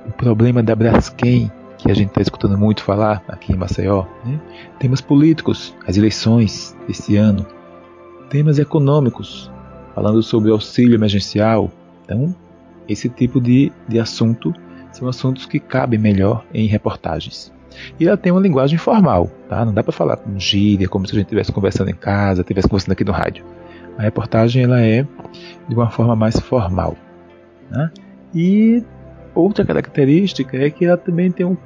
o 0.05 0.11
problema 0.11 0.61
da 0.61 0.75
Braskem, 0.75 1.51
que 1.77 1.91
a 1.91 1.93
gente 1.93 2.09
está 2.09 2.21
escutando 2.21 2.57
muito 2.57 2.83
falar 2.83 3.23
aqui 3.27 3.53
em 3.53 3.57
Maceió, 3.57 4.05
né? 4.25 4.39
temas 4.79 5.01
políticos, 5.01 5.75
as 5.87 5.97
eleições 5.97 6.75
desse 6.87 7.15
ano, 7.15 7.45
temas 8.29 8.59
econômicos, 8.59 9.51
falando 9.93 10.21
sobre 10.23 10.51
auxílio 10.51 10.95
emergencial. 10.95 11.71
Então, 12.03 12.35
esse 12.87 13.07
tipo 13.07 13.39
de, 13.39 13.71
de 13.87 13.99
assunto 13.99 14.53
são 14.91 15.07
assuntos 15.07 15.45
que 15.45 15.59
cabem 15.59 15.99
melhor 15.99 16.43
em 16.53 16.67
reportagens. 16.67 17.53
E 17.99 18.07
ela 18.07 18.17
tem 18.17 18.31
uma 18.31 18.41
linguagem 18.41 18.77
formal, 18.77 19.29
tá? 19.47 19.63
Não 19.65 19.73
dá 19.73 19.83
para 19.83 19.91
falar 19.91 20.17
com 20.17 20.37
gíria, 20.37 20.87
como 20.87 21.05
se 21.05 21.13
a 21.13 21.15
gente 21.15 21.25
estivesse 21.25 21.51
conversando 21.51 21.89
em 21.89 21.95
casa, 21.95 22.41
estivesse 22.41 22.67
conversando 22.67 22.93
aqui 22.93 23.03
no 23.03 23.11
rádio. 23.11 23.45
A 23.97 24.01
reportagem 24.01 24.63
ela 24.63 24.81
é 24.81 25.05
de 25.67 25.75
uma 25.75 25.89
forma 25.89 26.15
mais 26.15 26.39
formal. 26.39 26.95
Né? 27.69 27.91
E 28.33 28.83
outra 29.35 29.65
característica 29.65 30.57
é 30.57 30.69
que 30.69 30.85
ela 30.85 30.97
também 30.97 31.31
tem 31.31 31.45
um, 31.45 31.57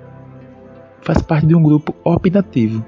faz 1.02 1.22
parte 1.22 1.48
de 1.48 1.56
um 1.56 1.64
grupo 1.64 1.96
opinativo. 2.04 2.86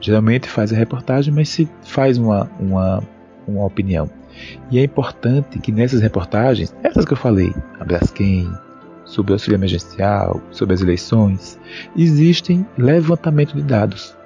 Geralmente 0.00 0.48
faz 0.48 0.72
a 0.72 0.76
reportagem, 0.76 1.32
mas 1.32 1.48
se 1.48 1.68
faz 1.82 2.18
uma, 2.18 2.50
uma, 2.58 3.02
uma 3.46 3.64
opinião. 3.64 4.10
E 4.70 4.78
é 4.78 4.82
importante 4.82 5.58
que 5.58 5.70
nessas 5.70 6.00
reportagens, 6.00 6.74
essas 6.82 7.04
que 7.04 7.12
eu 7.12 7.16
falei, 7.16 7.54
a 7.78 7.84
Braskem, 7.84 8.52
sobre 9.04 9.32
o 9.32 9.34
auxílio 9.34 9.56
emergencial, 9.56 10.40
sobre 10.50 10.74
as 10.74 10.80
eleições, 10.80 11.58
existem 11.96 12.66
levantamento 12.76 13.54
de 13.54 13.62
dados. 13.62 14.16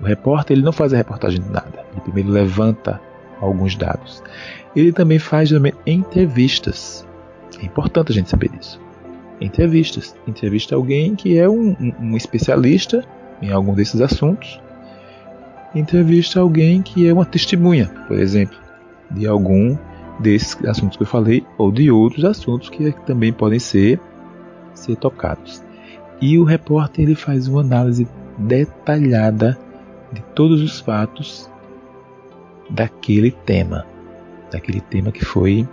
O 0.00 0.04
repórter 0.04 0.56
ele 0.56 0.64
não 0.64 0.72
faz 0.72 0.92
a 0.92 0.96
reportagem 0.96 1.40
de 1.40 1.50
nada, 1.50 1.84
ele 1.92 2.00
primeiro 2.02 2.30
levanta 2.30 3.00
alguns 3.40 3.76
dados. 3.76 4.22
Ele 4.74 4.92
também 4.92 5.18
faz 5.18 5.50
entrevistas. 5.86 7.06
É 7.60 7.64
importante 7.64 8.12
a 8.12 8.14
gente 8.14 8.28
saber 8.28 8.50
disso. 8.50 8.80
Entrevistas. 9.40 10.14
Entrevista 10.26 10.74
alguém 10.74 11.14
que 11.14 11.38
é 11.38 11.48
um, 11.48 11.74
um, 12.00 12.16
especialista 12.16 13.04
em 13.40 13.50
algum 13.52 13.74
desses 13.74 14.00
assuntos. 14.00 14.60
Entrevista 15.74 16.40
alguém 16.40 16.82
que 16.82 17.06
é 17.06 17.12
uma 17.12 17.24
testemunha, 17.24 17.86
por 18.06 18.18
exemplo, 18.18 18.56
de 19.10 19.26
algum 19.26 19.76
desses 20.18 20.56
assuntos 20.64 20.96
que 20.96 21.02
eu 21.02 21.06
falei 21.06 21.44
ou 21.58 21.70
de 21.70 21.90
outros 21.90 22.24
assuntos 22.24 22.70
que 22.70 22.92
também 23.04 23.32
podem 23.32 23.58
ser 23.58 24.00
ser 24.86 24.96
tocados. 24.96 25.62
E 26.20 26.38
o 26.38 26.44
repórter 26.44 27.04
ele 27.04 27.14
faz 27.14 27.46
uma 27.46 27.60
análise 27.60 28.08
detalhada 28.38 29.58
de 30.12 30.22
todos 30.34 30.62
os 30.62 30.80
fatos 30.80 31.50
daquele 32.70 33.30
tema, 33.30 33.86
daquele 34.50 34.80
tema 34.80 35.12
que 35.12 35.24
foi 35.24 35.68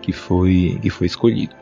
que 0.00 0.12
foi 0.12 0.78
que 0.80 0.90
foi 0.90 1.06
escolhido. 1.06 1.54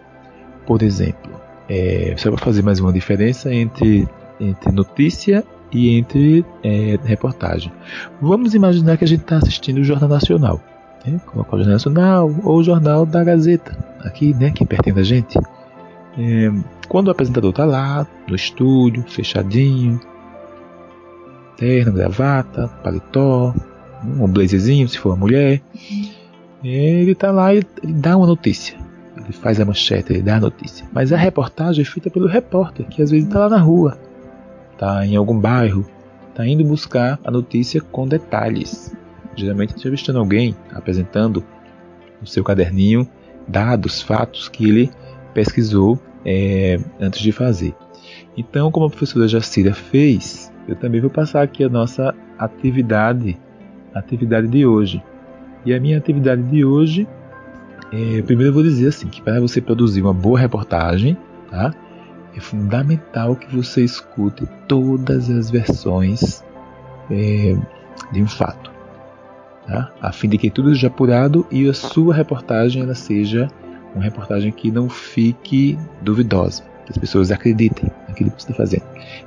Por 0.67 0.83
exemplo, 0.83 1.33
é, 1.69 2.15
só 2.17 2.31
para 2.31 2.45
fazer 2.45 2.63
mais 2.63 2.81
uma 2.81 2.93
diferença 2.93 3.53
entre 3.53 4.09
entre 4.41 4.73
notícia 4.73 5.45
e 5.73 5.97
entre 5.97 6.45
é, 6.63 6.99
reportagem. 7.05 7.73
Vamos 8.21 8.55
imaginar 8.55 8.97
que 8.97 9.05
a 9.05 9.09
gente 9.09 9.23
está 9.23 9.37
assistindo 9.37 9.79
o 9.79 9.85
Jornal 9.85 10.09
Nacional, 10.09 10.61
né? 11.07 11.21
coloca 11.27 11.55
o 11.55 11.59
Jornal 11.59 11.75
Nacional 11.75 12.35
ou 12.45 12.59
o 12.59 12.63
Jornal 12.63 13.07
da 13.07 13.25
Gazeta, 13.25 13.77
aqui, 14.01 14.35
né, 14.35 14.51
que 14.51 14.65
pertence 14.65 15.01
a 15.01 15.05
gente. 15.05 15.39
É, 16.19 16.51
quando 16.89 17.09
o 17.09 17.11
apresentador 17.11 17.51
está 17.51 17.65
lá, 17.65 18.07
no 18.29 18.35
estúdio, 18.35 19.03
fechadinho, 19.09 20.01
terno, 21.57 21.93
gravata, 21.93 22.69
paletó, 22.83 23.55
um 24.05 24.27
blazerzinho, 24.29 24.89
se 24.89 24.99
for 24.99 25.11
uma 25.11 25.17
mulher, 25.17 25.63
ele 26.63 27.13
está 27.13 27.31
lá 27.31 27.55
e 27.55 27.65
dá 27.85 28.17
uma 28.17 28.27
notícia. 28.27 28.77
Ele 29.17 29.33
faz 29.33 29.61
a 29.61 29.65
manchete, 29.65 30.13
ele 30.13 30.23
dá 30.23 30.37
a 30.37 30.41
notícia. 30.41 30.87
Mas 30.93 31.13
a 31.13 31.17
reportagem 31.17 31.83
é 31.83 31.85
feita 31.85 32.11
pelo 32.11 32.27
repórter, 32.27 32.87
que 32.87 33.03
às 33.03 33.11
vezes 33.11 33.27
está 33.27 33.41
lá 33.41 33.49
na 33.49 33.59
rua, 33.59 33.99
está 34.73 35.07
em 35.07 35.17
algum 35.17 35.39
bairro, 35.39 35.87
está 36.29 36.47
indo 36.47 36.65
buscar 36.65 37.19
a 37.25 37.31
notícia 37.31 37.81
com 37.81 38.07
detalhes. 38.07 38.95
Geralmente 39.35 39.75
entrevistando 39.75 40.19
alguém, 40.19 40.57
apresentando 40.73 41.45
no 42.21 42.27
seu 42.27 42.45
caderninho 42.45 43.09
dados, 43.49 44.03
fatos 44.03 44.49
que 44.49 44.69
ele 44.69 44.91
pesquisou 45.35 45.99
é, 46.25 46.79
antes 47.01 47.21
de 47.21 47.33
fazer. 47.33 47.75
Então, 48.37 48.71
como 48.71 48.87
a 48.87 48.91
professora 48.91 49.29
Jacira 49.29 49.75
fez, 49.75 50.53
eu 50.67 50.77
também 50.77 51.01
vou 51.01 51.11
passar 51.11 51.43
aqui 51.43 51.65
a 51.65 51.69
nossa 51.69 52.15
atividade, 52.39 53.39
atividade 53.95 54.49
de 54.49 54.65
hoje. 54.67 55.03
E 55.65 55.75
a 55.75 55.81
minha 55.81 55.99
atividade 55.99 56.43
de 56.43 56.65
hoje, 56.65 57.07
é, 57.93 58.23
primeiro 58.23 58.51
eu 58.51 58.55
vou 58.55 58.63
dizer 58.63 58.89
assim, 58.89 59.09
que 59.09 59.21
para 59.21 59.41
você 59.41 59.61
produzir 59.61 60.03
uma 60.03 60.15
boa 60.15 60.39
reportagem, 60.39 61.17
tá? 61.51 61.75
É 62.35 62.41
fundamental 62.41 63.37
que 63.37 63.55
você 63.55 63.85
escute 63.85 64.49
todas 64.67 65.29
as 65.29 65.51
versões 65.51 66.43
é, 67.11 67.57
de 68.11 68.23
um 68.23 68.27
fato, 68.27 68.73
tá? 69.67 69.93
a 70.01 70.11
fim 70.13 70.29
de 70.31 70.39
que 70.39 70.51
tudo 70.51 70.71
seja 70.71 70.87
apurado 70.87 71.47
e 71.51 71.69
a 71.69 71.75
sua 71.75 72.15
reportagem 72.15 72.83
ela 72.83 72.95
seja 72.95 73.49
uma 73.95 74.05
reportagem 74.05 74.51
que 74.51 74.71
não 74.71 74.89
fique 74.89 75.79
duvidosa, 76.01 76.63
que 76.85 76.93
as 76.93 76.99
pessoas 76.99 77.31
acreditem 77.31 77.91
naquilo 78.09 78.31
que 78.31 78.43
você 78.43 78.51
está 78.51 78.55
fazendo. 78.55 78.85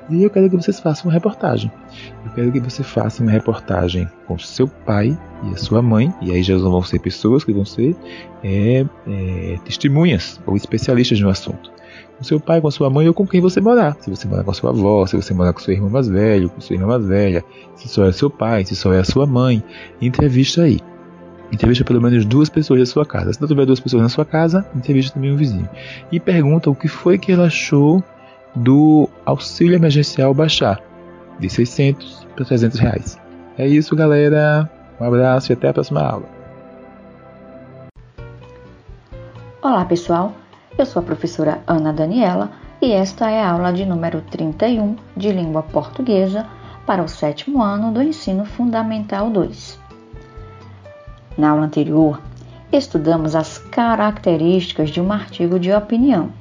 E 0.09 0.23
eu 0.23 0.29
quero 0.29 0.49
que 0.49 0.55
vocês 0.55 0.79
façam 0.79 1.05
uma 1.05 1.13
reportagem. 1.13 1.71
Eu 2.25 2.31
quero 2.31 2.51
que 2.51 2.59
você 2.59 2.83
faça 2.83 3.21
uma 3.21 3.31
reportagem 3.31 4.07
com 4.27 4.37
seu 4.37 4.67
pai 4.67 5.17
e 5.43 5.49
a 5.53 5.57
sua 5.57 5.81
mãe, 5.81 6.13
e 6.21 6.31
aí 6.31 6.43
já 6.43 6.57
vão 6.57 6.83
ser 6.83 6.99
pessoas 6.99 7.43
que 7.43 7.53
vão 7.53 7.65
ser 7.65 7.95
é, 8.43 8.85
é, 9.07 9.57
testemunhas 9.63 10.39
ou 10.45 10.55
especialistas 10.55 11.19
no 11.19 11.29
assunto 11.29 11.75
com 12.17 12.23
seu 12.23 12.39
pai, 12.39 12.61
com 12.61 12.71
sua 12.71 12.89
mãe 12.89 13.07
ou 13.07 13.13
com 13.13 13.27
quem 13.27 13.41
você 13.41 13.59
morar. 13.59 13.97
Se 13.99 14.09
você 14.09 14.27
morar 14.27 14.43
com 14.43 14.53
sua 14.53 14.69
avó, 14.69 15.05
se 15.05 15.15
você 15.15 15.33
morar 15.33 15.53
com 15.53 15.59
seu 15.59 15.73
irmão 15.73 15.89
mais 15.89 16.07
velho, 16.07 16.49
com 16.49 16.61
sua 16.61 16.75
irmã 16.75 16.87
mais 16.87 17.05
velha, 17.05 17.43
se 17.75 17.87
só 17.87 18.05
é 18.05 18.11
seu 18.11 18.29
pai, 18.29 18.65
se 18.65 18.75
só 18.75 18.93
é 18.93 18.99
a 18.99 19.03
sua 19.03 19.25
mãe, 19.25 19.63
entrevista 20.01 20.63
aí. 20.63 20.79
Entrevista 21.51 21.83
pelo 21.83 22.01
menos 22.01 22.25
duas 22.25 22.49
pessoas 22.49 22.79
da 22.79 22.85
sua 22.85 23.05
casa. 23.05 23.31
Se 23.31 23.39
não 23.39 23.47
tiver 23.47 23.65
duas 23.65 23.79
pessoas 23.79 24.03
na 24.03 24.09
sua 24.09 24.25
casa, 24.25 24.65
entrevista 24.75 25.13
também 25.13 25.31
um 25.31 25.35
vizinho. 25.35 25.69
E 26.11 26.19
pergunta 26.19 26.69
o 26.69 26.75
que 26.75 26.87
foi 26.87 27.17
que 27.17 27.31
ela 27.31 27.45
achou 27.45 28.03
do 28.55 29.09
auxílio 29.25 29.75
emergencial 29.75 30.33
baixar 30.33 30.81
de 31.39 31.49
600 31.49 32.27
para 32.35 32.45
300 32.45 32.79
reais. 32.79 33.19
É 33.57 33.67
isso, 33.67 33.95
galera. 33.95 34.69
Um 34.99 35.05
abraço 35.05 35.51
e 35.51 35.53
até 35.53 35.69
a 35.69 35.73
próxima 35.73 36.01
aula. 36.01 36.25
Olá, 39.61 39.83
pessoal. 39.85 40.33
Eu 40.77 40.85
sou 40.85 41.01
a 41.01 41.05
professora 41.05 41.61
Ana 41.67 41.93
Daniela 41.93 42.51
e 42.81 42.91
esta 42.91 43.29
é 43.29 43.41
a 43.41 43.51
aula 43.51 43.71
de 43.71 43.85
número 43.85 44.21
31 44.21 44.95
de 45.15 45.31
língua 45.31 45.63
portuguesa 45.63 46.45
para 46.85 47.01
o 47.03 47.07
sétimo 47.07 47.61
ano 47.63 47.91
do 47.91 48.01
ensino 48.01 48.45
fundamental 48.45 49.29
2. 49.29 49.84
Na 51.37 51.49
aula 51.51 51.65
anterior, 51.65 52.21
estudamos 52.71 53.35
as 53.35 53.57
características 53.57 54.89
de 54.89 55.01
um 55.01 55.11
artigo 55.11 55.59
de 55.59 55.71
opinião. 55.71 56.31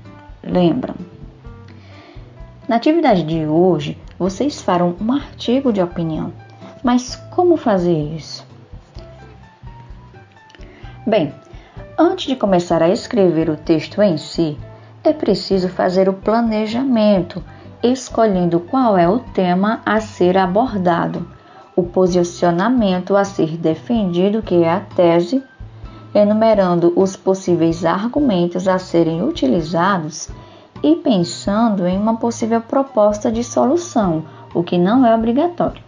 Lembram? 0.42 0.94
Na 2.68 2.76
atividade 2.76 3.22
de 3.24 3.46
hoje, 3.46 3.98
vocês 4.18 4.60
farão 4.62 4.96
um 5.00 5.12
artigo 5.12 5.72
de 5.72 5.82
opinião. 5.82 6.32
Mas 6.82 7.16
como 7.30 7.56
fazer 7.56 8.14
isso? 8.14 8.46
Bem, 11.06 11.34
Antes 11.96 12.26
de 12.26 12.34
começar 12.34 12.82
a 12.82 12.88
escrever 12.88 13.48
o 13.48 13.56
texto 13.56 14.02
em 14.02 14.16
si, 14.16 14.58
é 15.04 15.12
preciso 15.12 15.68
fazer 15.68 16.08
o 16.08 16.12
planejamento, 16.12 17.40
escolhendo 17.80 18.58
qual 18.58 18.98
é 18.98 19.08
o 19.08 19.20
tema 19.20 19.80
a 19.86 20.00
ser 20.00 20.36
abordado, 20.36 21.24
o 21.76 21.82
posicionamento 21.82 23.16
a 23.16 23.24
ser 23.24 23.56
defendido, 23.56 24.42
que 24.42 24.62
é 24.62 24.70
a 24.70 24.80
tese, 24.80 25.42
enumerando 26.14 26.92
os 26.94 27.16
possíveis 27.16 27.84
argumentos 27.84 28.68
a 28.68 28.78
serem 28.78 29.22
utilizados 29.22 30.28
e 30.82 30.94
pensando 30.96 31.86
em 31.86 31.98
uma 31.98 32.16
possível 32.16 32.60
proposta 32.60 33.32
de 33.32 33.42
solução, 33.42 34.24
o 34.54 34.62
que 34.62 34.78
não 34.78 35.04
é 35.04 35.14
obrigatório. 35.14 35.82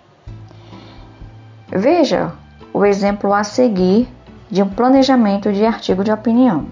Veja 1.69 2.33
o 2.73 2.85
exemplo 2.85 3.33
a 3.33 3.45
seguir 3.45 4.09
de 4.51 4.63
um 4.63 4.69
planejamento 4.69 5.53
de 5.53 5.65
artigo 5.65 6.03
de 6.03 6.11
opinião. 6.11 6.67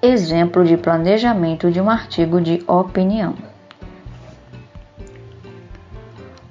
Exemplo 0.00 0.64
de 0.64 0.76
planejamento 0.76 1.70
de 1.70 1.80
um 1.80 1.90
artigo 1.90 2.40
de 2.40 2.62
opinião. 2.66 3.34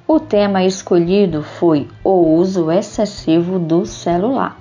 O 0.08 0.20
tema 0.20 0.64
escolhido 0.64 1.41
foi 1.41 1.90
o 2.03 2.11
uso 2.38 2.72
excessivo 2.72 3.57
do 3.57 3.88
celular. 3.88 4.56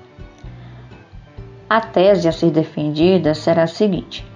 A 1.69 1.83
tese 1.83 2.27
a 2.27 2.33
ser 2.33 2.51
defendida 2.51 3.35
será 3.35 3.65
a 3.65 3.67
seguinte: 3.67 4.27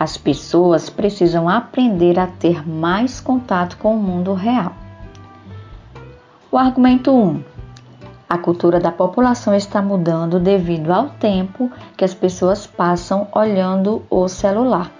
as 0.00 0.16
pessoas 0.16 0.88
precisam 0.88 1.50
aprender 1.50 2.18
a 2.18 2.26
ter 2.26 2.66
mais 2.66 3.20
contato 3.20 3.76
com 3.76 3.94
o 3.94 4.02
mundo 4.02 4.32
real. 4.32 4.72
O 6.50 6.56
argumento 6.56 7.12
1: 7.12 7.44
a 8.26 8.38
cultura 8.38 8.80
da 8.80 8.90
população 8.90 9.54
está 9.54 9.82
mudando 9.82 10.40
devido 10.40 10.94
ao 10.94 11.10
tempo 11.10 11.70
que 11.94 12.06
as 12.06 12.14
pessoas 12.14 12.66
passam 12.66 13.28
olhando 13.34 14.02
o 14.08 14.26
celular. 14.28 14.90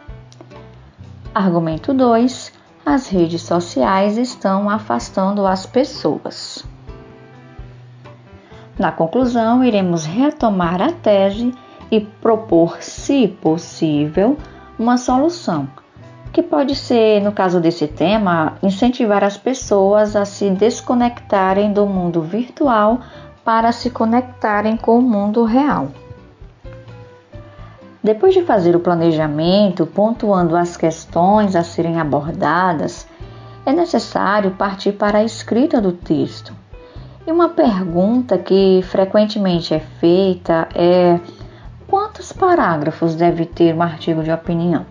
Argumento 1.35 1.95
2. 1.95 2.53
As 2.87 3.09
redes 3.09 3.41
sociais 3.41 4.19
estão 4.19 4.69
afastando 4.69 5.47
as 5.47 5.65
pessoas. 5.65 6.63
Na 8.79 8.93
conclusão, 8.93 9.65
iremos 9.65 10.05
retomar 10.05 10.83
a 10.83 10.93
tese 10.93 11.55
e 11.91 11.99
propor, 12.01 12.83
se 12.83 13.27
possível, 13.27 14.37
uma 14.79 14.99
solução, 14.99 15.67
que 16.31 16.43
pode 16.43 16.75
ser, 16.75 17.23
no 17.23 17.33
caso 17.33 17.59
desse 17.59 17.87
tema, 17.89 18.59
incentivar 18.63 19.25
as 19.25 19.39
pessoas 19.39 20.15
a 20.15 20.27
se 20.27 20.51
desconectarem 20.51 21.73
do 21.73 21.87
mundo 21.87 22.21
virtual 22.21 23.01
para 23.43 23.73
se 23.73 23.89
conectarem 23.89 24.77
com 24.77 24.99
o 24.99 25.03
mundo 25.03 25.45
real. 25.45 25.89
Depois 28.05 28.35
de 28.35 28.43
fazer 28.43 28.77
o 28.77 28.81
planejamento, 28.81 29.87
pontuando 29.87 30.55
as 30.55 30.77
questões 30.77 31.57
a 31.57 31.63
serem 31.65 31.99
abordadas, 31.99 33.09
é 33.65 33.73
necessário 33.73 34.51
partir 34.51 34.93
para 34.93 35.19
a 35.19 35.25
escrita 35.25 35.81
do 35.81 35.91
texto. 35.91 36.53
E 37.27 37.33
uma 37.33 37.49
pergunta 37.49 38.37
que 38.37 38.83
frequentemente 38.83 39.73
é 39.73 39.81
feita 39.81 40.69
é: 40.75 41.19
quantos 41.89 42.31
parágrafos 42.31 43.15
deve 43.15 43.47
ter 43.47 43.75
um 43.75 43.81
artigo 43.81 44.23
de 44.23 44.31
opinião? 44.31 44.85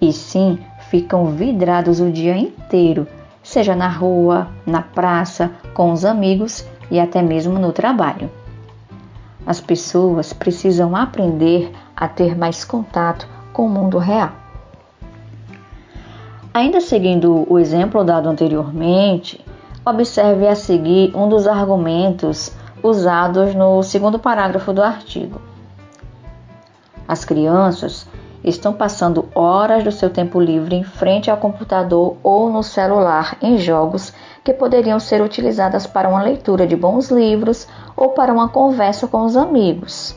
e 0.00 0.12
sim 0.12 0.58
ficam 0.90 1.26
vidrados 1.26 2.00
o 2.00 2.10
dia 2.10 2.36
inteiro, 2.36 3.06
seja 3.54 3.76
na 3.76 3.86
rua, 3.86 4.48
na 4.66 4.82
praça, 4.82 5.52
com 5.74 5.92
os 5.92 6.04
amigos 6.04 6.66
e 6.90 6.98
até 6.98 7.22
mesmo 7.22 7.56
no 7.56 7.72
trabalho. 7.72 8.28
As 9.46 9.60
pessoas 9.60 10.32
precisam 10.32 10.96
aprender 10.96 11.70
a 11.96 12.08
ter 12.08 12.36
mais 12.36 12.64
contato 12.64 13.28
com 13.52 13.66
o 13.66 13.68
mundo 13.68 13.96
real. 13.96 14.32
Ainda 16.52 16.80
seguindo 16.80 17.46
o 17.48 17.56
exemplo 17.56 18.02
dado 18.02 18.28
anteriormente, 18.28 19.40
observe 19.86 20.48
a 20.48 20.56
seguir 20.56 21.16
um 21.16 21.28
dos 21.28 21.46
argumentos 21.46 22.50
usados 22.82 23.54
no 23.54 23.84
segundo 23.84 24.18
parágrafo 24.18 24.72
do 24.72 24.82
artigo. 24.82 25.40
As 27.06 27.24
crianças 27.24 28.04
estão 28.44 28.74
passando 28.74 29.28
horas 29.34 29.82
do 29.82 29.90
seu 29.90 30.10
tempo 30.10 30.38
livre 30.38 30.76
em 30.76 30.84
frente 30.84 31.30
ao 31.30 31.38
computador 31.38 32.16
ou 32.22 32.50
no 32.50 32.62
celular 32.62 33.38
em 33.40 33.56
jogos 33.56 34.12
que 34.44 34.52
poderiam 34.52 35.00
ser 35.00 35.22
utilizadas 35.22 35.86
para 35.86 36.08
uma 36.08 36.22
leitura 36.22 36.66
de 36.66 36.76
bons 36.76 37.10
livros 37.10 37.66
ou 37.96 38.10
para 38.10 38.32
uma 38.32 38.50
conversa 38.50 39.08
com 39.08 39.24
os 39.24 39.36
amigos. 39.36 40.14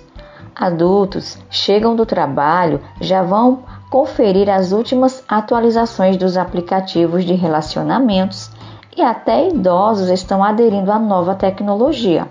Adultos 0.53 1.37
chegam 1.49 1.95
do 1.95 2.05
trabalho, 2.05 2.81
já 2.99 3.23
vão 3.23 3.59
conferir 3.89 4.49
as 4.49 4.73
últimas 4.73 5.23
atualizações 5.27 6.17
dos 6.17 6.35
aplicativos 6.35 7.23
de 7.23 7.33
relacionamentos 7.33 8.51
e 8.95 9.01
até 9.01 9.47
idosos 9.47 10.09
estão 10.09 10.43
aderindo 10.43 10.91
à 10.91 10.99
nova 10.99 11.35
tecnologia. 11.35 12.27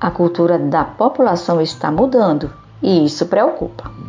A 0.00 0.10
cultura 0.10 0.58
da 0.58 0.84
população 0.84 1.60
está 1.60 1.90
mudando 1.90 2.52
e 2.82 3.04
isso 3.04 3.26
preocupa. 3.26 4.07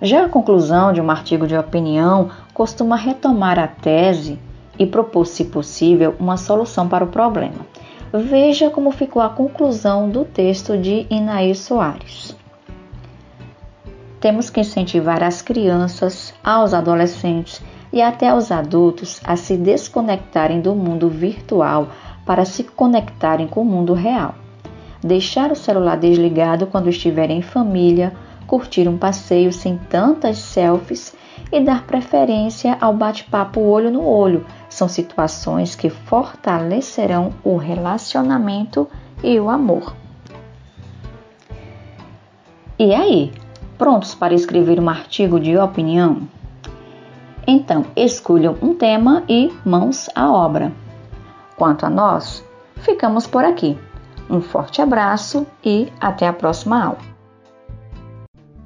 Já 0.00 0.26
a 0.26 0.28
conclusão 0.28 0.92
de 0.92 1.00
um 1.00 1.10
artigo 1.10 1.46
de 1.46 1.56
opinião 1.56 2.30
costuma 2.52 2.96
retomar 2.96 3.58
a 3.58 3.66
tese 3.66 4.38
e 4.78 4.84
propor, 4.86 5.26
se 5.26 5.44
possível, 5.44 6.14
uma 6.18 6.36
solução 6.36 6.86
para 6.86 7.04
o 7.04 7.08
problema. 7.08 7.66
Veja 8.12 8.68
como 8.68 8.90
ficou 8.90 9.22
a 9.22 9.28
conclusão 9.28 10.08
do 10.08 10.24
texto 10.24 10.76
de 10.76 11.06
Inair 11.10 11.56
Soares. 11.56 12.36
Temos 14.20 14.50
que 14.50 14.60
incentivar 14.60 15.22
as 15.22 15.40
crianças, 15.40 16.34
aos 16.44 16.74
adolescentes 16.74 17.62
e 17.92 18.02
até 18.02 18.28
aos 18.28 18.52
adultos 18.52 19.20
a 19.24 19.36
se 19.36 19.56
desconectarem 19.56 20.60
do 20.60 20.74
mundo 20.74 21.08
virtual 21.08 21.88
para 22.24 22.44
se 22.44 22.64
conectarem 22.64 23.46
com 23.46 23.62
o 23.62 23.64
mundo 23.64 23.94
real. 23.94 24.34
Deixar 25.02 25.52
o 25.52 25.56
celular 25.56 25.96
desligado 25.96 26.66
quando 26.66 26.90
estiverem 26.90 27.38
em 27.38 27.42
família, 27.42 28.12
curtir 28.46 28.88
um 28.88 28.96
passeio 28.96 29.52
sem 29.52 29.76
tantas 29.76 30.38
selfies 30.38 31.14
e 31.52 31.60
dar 31.60 31.86
preferência 31.86 32.76
ao 32.80 32.92
bate-papo 32.92 33.60
olho 33.60 33.90
no 33.90 34.06
olho, 34.06 34.46
são 34.68 34.88
situações 34.88 35.74
que 35.74 35.90
fortalecerão 35.90 37.32
o 37.44 37.56
relacionamento 37.56 38.88
e 39.22 39.38
o 39.38 39.48
amor. 39.48 39.94
E 42.78 42.94
aí, 42.94 43.32
prontos 43.78 44.14
para 44.14 44.34
escrever 44.34 44.78
um 44.78 44.88
artigo 44.88 45.40
de 45.40 45.56
opinião? 45.56 46.28
Então, 47.46 47.86
escolham 47.94 48.56
um 48.60 48.74
tema 48.74 49.22
e 49.28 49.52
mãos 49.64 50.10
à 50.14 50.30
obra. 50.30 50.72
Quanto 51.56 51.86
a 51.86 51.90
nós, 51.90 52.44
ficamos 52.76 53.26
por 53.26 53.44
aqui. 53.44 53.78
Um 54.28 54.40
forte 54.40 54.82
abraço 54.82 55.46
e 55.64 55.90
até 56.00 56.26
a 56.26 56.32
próxima 56.32 56.84
aula. 56.84 57.15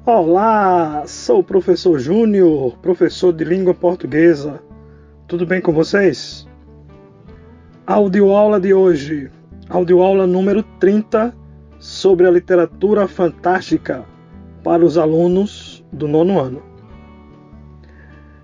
Olá, 0.05 1.03
sou 1.05 1.39
o 1.39 1.43
professor 1.43 1.99
Júnior, 1.99 2.75
professor 2.79 3.31
de 3.31 3.43
língua 3.43 3.73
portuguesa 3.73 4.59
tudo 5.31 5.45
bem 5.45 5.61
com 5.61 5.71
vocês? 5.71 6.45
Audioaula 7.87 8.59
de 8.59 8.73
hoje, 8.73 9.31
audioaula 9.69 10.27
número 10.27 10.61
30 10.77 11.33
sobre 11.79 12.27
a 12.27 12.31
literatura 12.31 13.07
fantástica 13.07 14.03
para 14.61 14.83
os 14.83 14.97
alunos 14.97 15.85
do 15.89 16.09
nono 16.09 16.37
ano. 16.37 16.61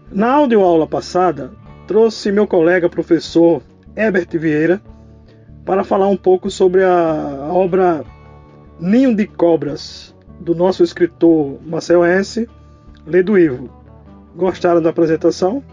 Na 0.10 0.32
audioaula 0.32 0.88
passada, 0.88 1.52
trouxe 1.88 2.32
meu 2.32 2.48
colega 2.48 2.88
professor 2.88 3.62
Herbert 3.94 4.30
Vieira 4.40 4.82
para 5.66 5.84
falar 5.84 6.08
um 6.08 6.16
pouco 6.16 6.50
sobre 6.50 6.86
a 6.86 7.50
obra 7.52 8.06
Ninho 8.80 9.14
de 9.14 9.28
Cobras, 9.28 10.16
do 10.40 10.56
nosso 10.56 10.84
escritor 10.84 11.60
Marcel 11.66 12.04
S. 12.04 12.48
Ledo 13.06 13.38
Ivo. 13.38 13.70
Gostaram 14.36 14.82
da 14.82 14.90
apresentação? 14.90 15.64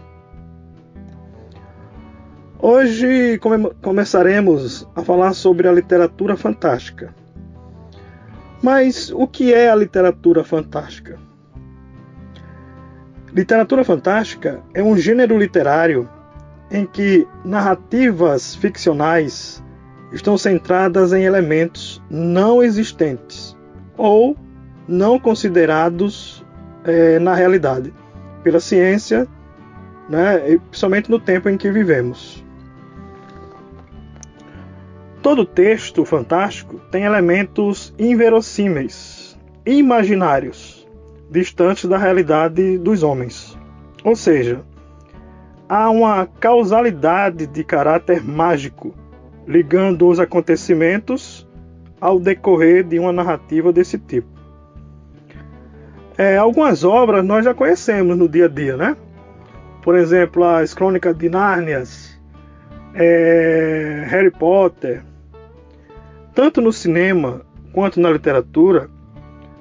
Hoje 2.59 3.37
come 3.39 3.69
começaremos 3.81 4.87
a 4.95 5.03
falar 5.03 5.33
sobre 5.33 5.67
a 5.67 5.71
literatura 5.71 6.35
fantástica. 6.35 7.13
Mas 8.63 9.11
o 9.11 9.27
que 9.27 9.53
é 9.53 9.69
a 9.69 9.75
literatura 9.75 10.43
fantástica? 10.43 11.19
Literatura 13.31 13.83
fantástica 13.83 14.63
é 14.73 14.81
um 14.81 14.97
gênero 14.97 15.37
literário 15.37 16.09
em 16.71 16.85
que 16.85 17.27
narrativas 17.43 18.55
ficcionais 18.55 19.63
estão 20.11 20.37
centradas 20.37 21.13
em 21.13 21.23
elementos 21.23 22.01
não 22.09 22.63
existentes 22.63 23.55
ou 23.97 24.35
não 24.87 25.19
considerados 25.19 26.45
é, 26.83 27.19
na 27.19 27.33
realidade 27.33 27.93
pela 28.43 28.59
ciência, 28.59 29.27
né, 30.09 30.59
principalmente 30.69 31.09
no 31.09 31.19
tempo 31.19 31.49
em 31.49 31.57
que 31.57 31.71
vivemos. 31.71 32.43
Todo 35.21 35.43
texto 35.43 36.05
fantástico 36.05 36.79
tem 36.91 37.03
elementos 37.03 37.91
inverossímeis, 37.97 39.35
imaginários, 39.65 40.87
distantes 41.31 41.85
da 41.85 41.97
realidade 41.97 42.77
dos 42.77 43.01
homens. 43.01 43.57
Ou 44.03 44.15
seja, 44.15 44.63
há 45.67 45.89
uma 45.89 46.27
causalidade 46.39 47.47
de 47.47 47.63
caráter 47.63 48.23
mágico 48.23 48.93
ligando 49.47 50.07
os 50.07 50.19
acontecimentos 50.19 51.47
ao 51.99 52.19
decorrer 52.19 52.83
de 52.83 52.99
uma 52.99 53.11
narrativa 53.11 53.73
desse 53.73 53.97
tipo. 53.97 54.34
É, 56.17 56.37
algumas 56.37 56.83
obras 56.83 57.25
nós 57.25 57.43
já 57.43 57.53
conhecemos 57.53 58.17
no 58.17 58.29
dia 58.29 58.45
a 58.45 58.47
dia, 58.47 58.77
né? 58.77 58.95
Por 59.81 59.95
exemplo, 59.95 60.43
as 60.45 60.73
Crônicas 60.73 61.17
de 61.17 61.29
Nárnias, 61.29 62.17
é, 62.93 64.05
Harry 64.07 64.31
Potter, 64.31 65.03
tanto 66.33 66.61
no 66.61 66.71
cinema 66.71 67.41
quanto 67.73 67.99
na 67.99 68.09
literatura, 68.09 68.89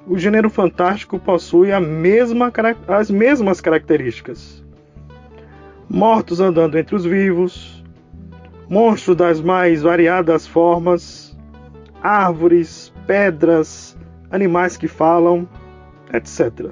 o 0.07 0.17
gênero 0.17 0.49
fantástico 0.49 1.19
possui 1.19 1.71
mesma, 1.81 2.53
as 2.87 3.11
mesmas 3.11 3.61
características. 3.61 4.63
mortos 5.89 6.41
andando 6.41 6.79
entre 6.79 6.95
os 6.95 7.05
vivos, 7.05 7.85
monstros 8.69 9.17
das 9.17 9.41
mais 9.41 9.83
variadas 9.83 10.47
formas, 10.47 11.37
árvores, 12.03 12.93
pedras, 13.07 13.97
animais 14.31 14.77
que 14.77 14.89
falam, 14.89 15.49
etc. 16.15 16.70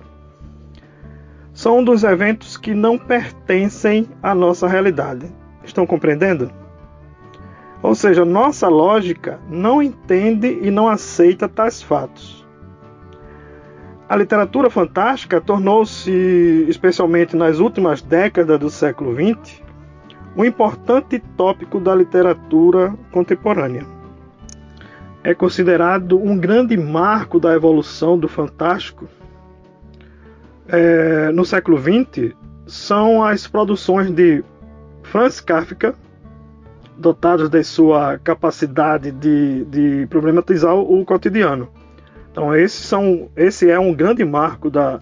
São 1.52 1.78
um 1.78 1.84
dos 1.84 2.04
eventos 2.04 2.56
que 2.56 2.72
não 2.74 2.96
pertencem 2.96 4.08
à 4.22 4.34
nossa 4.34 4.66
realidade. 4.66 5.26
Estão 5.64 5.86
compreendendo? 5.86 6.50
Ou 7.82 7.94
seja, 7.94 8.24
nossa 8.24 8.68
lógica 8.68 9.40
não 9.50 9.82
entende 9.82 10.58
e 10.62 10.70
não 10.70 10.88
aceita 10.88 11.48
tais 11.48 11.82
fatos. 11.82 12.46
A 14.08 14.16
literatura 14.16 14.70
fantástica 14.70 15.40
tornou-se, 15.40 16.66
especialmente 16.68 17.34
nas 17.34 17.58
últimas 17.58 18.02
décadas 18.02 18.60
do 18.60 18.70
século 18.70 19.14
XX, 19.14 19.62
um 20.36 20.44
importante 20.44 21.18
tópico 21.36 21.80
da 21.80 21.94
literatura 21.94 22.94
contemporânea. 23.10 23.86
É 25.24 25.34
considerado 25.34 26.18
um 26.18 26.36
grande 26.36 26.76
marco 26.76 27.38
da 27.38 27.54
evolução 27.54 28.18
do 28.18 28.28
fantástico. 28.28 29.08
É, 30.68 31.30
no 31.32 31.44
século 31.44 31.78
XX, 31.78 32.34
são 32.66 33.24
as 33.24 33.46
produções 33.46 34.10
de 34.10 34.44
Franz 35.02 35.40
Kafka, 35.40 35.94
dotados 36.96 37.48
de 37.48 37.62
sua 37.64 38.18
capacidade 38.18 39.10
de, 39.10 39.64
de 39.64 40.06
problematizar 40.08 40.74
o 40.74 41.04
cotidiano. 41.04 41.68
Então 42.30 42.54
esse, 42.54 42.80
são, 42.82 43.30
esse 43.36 43.68
é 43.68 43.78
um 43.78 43.92
grande 43.92 44.24
marco 44.24 44.70
da, 44.70 45.00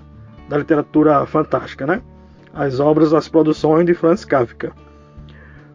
da 0.49 0.59
literatura 0.59 1.25
fantástica, 1.27 1.87
né? 1.87 2.03
As 2.53 2.81
obras, 2.81 3.13
as 3.13 3.29
produções 3.29 3.87
de 3.87 3.95
Franz 3.95 4.25
Kafka. 4.25 4.73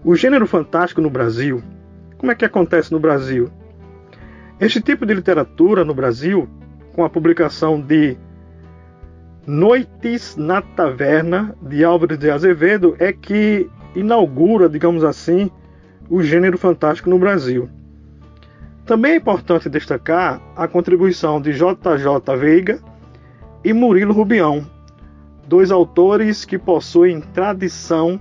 O 0.03 0.15
gênero 0.15 0.45
fantástico 0.45 0.99
no 0.99 1.09
Brasil, 1.09 1.63
como 2.17 2.31
é 2.31 2.35
que 2.35 2.43
acontece 2.43 2.91
no 2.91 2.99
Brasil? 2.99 3.49
Este 4.59 4.81
tipo 4.81 5.05
de 5.05 5.13
literatura 5.13 5.85
no 5.85 5.93
Brasil, 5.93 6.49
com 6.93 7.03
a 7.03 7.09
publicação 7.09 7.79
de 7.79 8.17
Noites 9.47 10.35
na 10.35 10.61
Taverna, 10.61 11.55
de 11.61 11.83
Álvares 11.83 12.17
de 12.17 12.31
Azevedo, 12.31 12.95
é 12.97 13.13
que 13.13 13.69
inaugura, 13.95 14.67
digamos 14.67 15.03
assim, 15.03 15.51
o 16.09 16.23
gênero 16.23 16.57
fantástico 16.57 17.09
no 17.09 17.19
Brasil. 17.19 17.69
Também 18.85 19.13
é 19.13 19.15
importante 19.17 19.69
destacar 19.69 20.41
a 20.55 20.67
contribuição 20.67 21.39
de 21.39 21.53
J.J. 21.53 22.35
Veiga 22.37 22.79
e 23.63 23.71
Murilo 23.71 24.13
Rubião, 24.13 24.65
dois 25.47 25.71
autores 25.71 26.43
que 26.43 26.57
possuem 26.57 27.21
tradição 27.21 28.19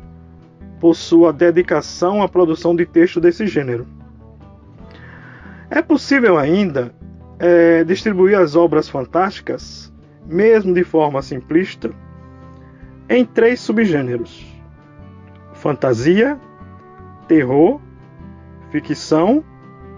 por 0.78 0.94
sua 0.94 1.32
dedicação 1.32 2.22
à 2.22 2.28
produção 2.28 2.76
de 2.76 2.84
texto 2.84 3.18
desse 3.18 3.46
gênero. 3.46 3.86
É 5.70 5.80
possível 5.80 6.36
ainda 6.36 6.94
é, 7.38 7.82
distribuir 7.84 8.38
as 8.38 8.54
obras 8.54 8.88
fantásticas, 8.88 9.93
mesmo 10.26 10.72
de 10.72 10.84
forma 10.84 11.22
simplista, 11.22 11.90
em 13.08 13.24
três 13.24 13.60
subgêneros: 13.60 14.44
fantasia, 15.52 16.38
terror, 17.28 17.80
ficção, 18.70 19.44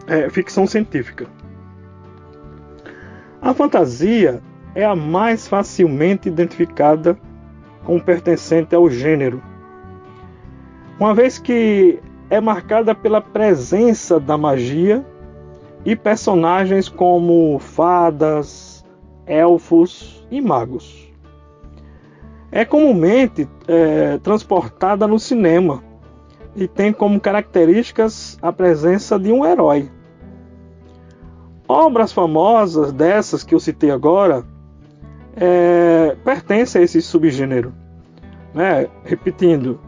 é, 0.07 0.29
ficção 0.29 0.67
científica. 0.67 1.27
A 3.41 3.55
fantasia 3.55 4.43
é 4.75 4.85
a 4.85 4.97
mais 4.97 5.47
facilmente 5.47 6.29
identificada 6.29 7.17
como 7.85 8.03
pertencente 8.03 8.75
ao 8.75 8.91
gênero, 8.91 9.41
uma 10.99 11.15
vez 11.15 11.39
que 11.39 12.01
é 12.29 12.41
marcada 12.41 12.95
pela 12.95 13.21
presença 13.21 14.19
da 14.19 14.37
magia 14.37 15.05
e 15.85 15.95
personagens 15.95 16.89
como 16.89 17.59
fadas, 17.61 18.85
elfos 19.27 20.16
e 20.31 20.41
magos. 20.41 21.13
É 22.51 22.65
comumente 22.65 23.49
é, 23.67 24.19
transportada 24.19 25.07
no 25.07 25.19
cinema, 25.19 25.83
e 26.57 26.67
tem 26.67 26.91
como 26.91 27.21
características 27.21 28.39
a 28.41 28.51
presença 28.51 29.19
de 29.19 29.31
um 29.31 29.45
herói. 29.45 29.91
Obras 31.69 32.13
famosas 32.13 32.93
dessas 32.93 33.45
que 33.45 33.55
eu 33.55 33.61
citei 33.61 33.91
agora 33.91 34.43
é, 35.37 36.17
pertencem 36.25 36.81
a 36.81 36.85
esse 36.85 37.03
subgênero. 37.03 37.75
Né? 38.55 38.89
Repetindo, 39.05 39.79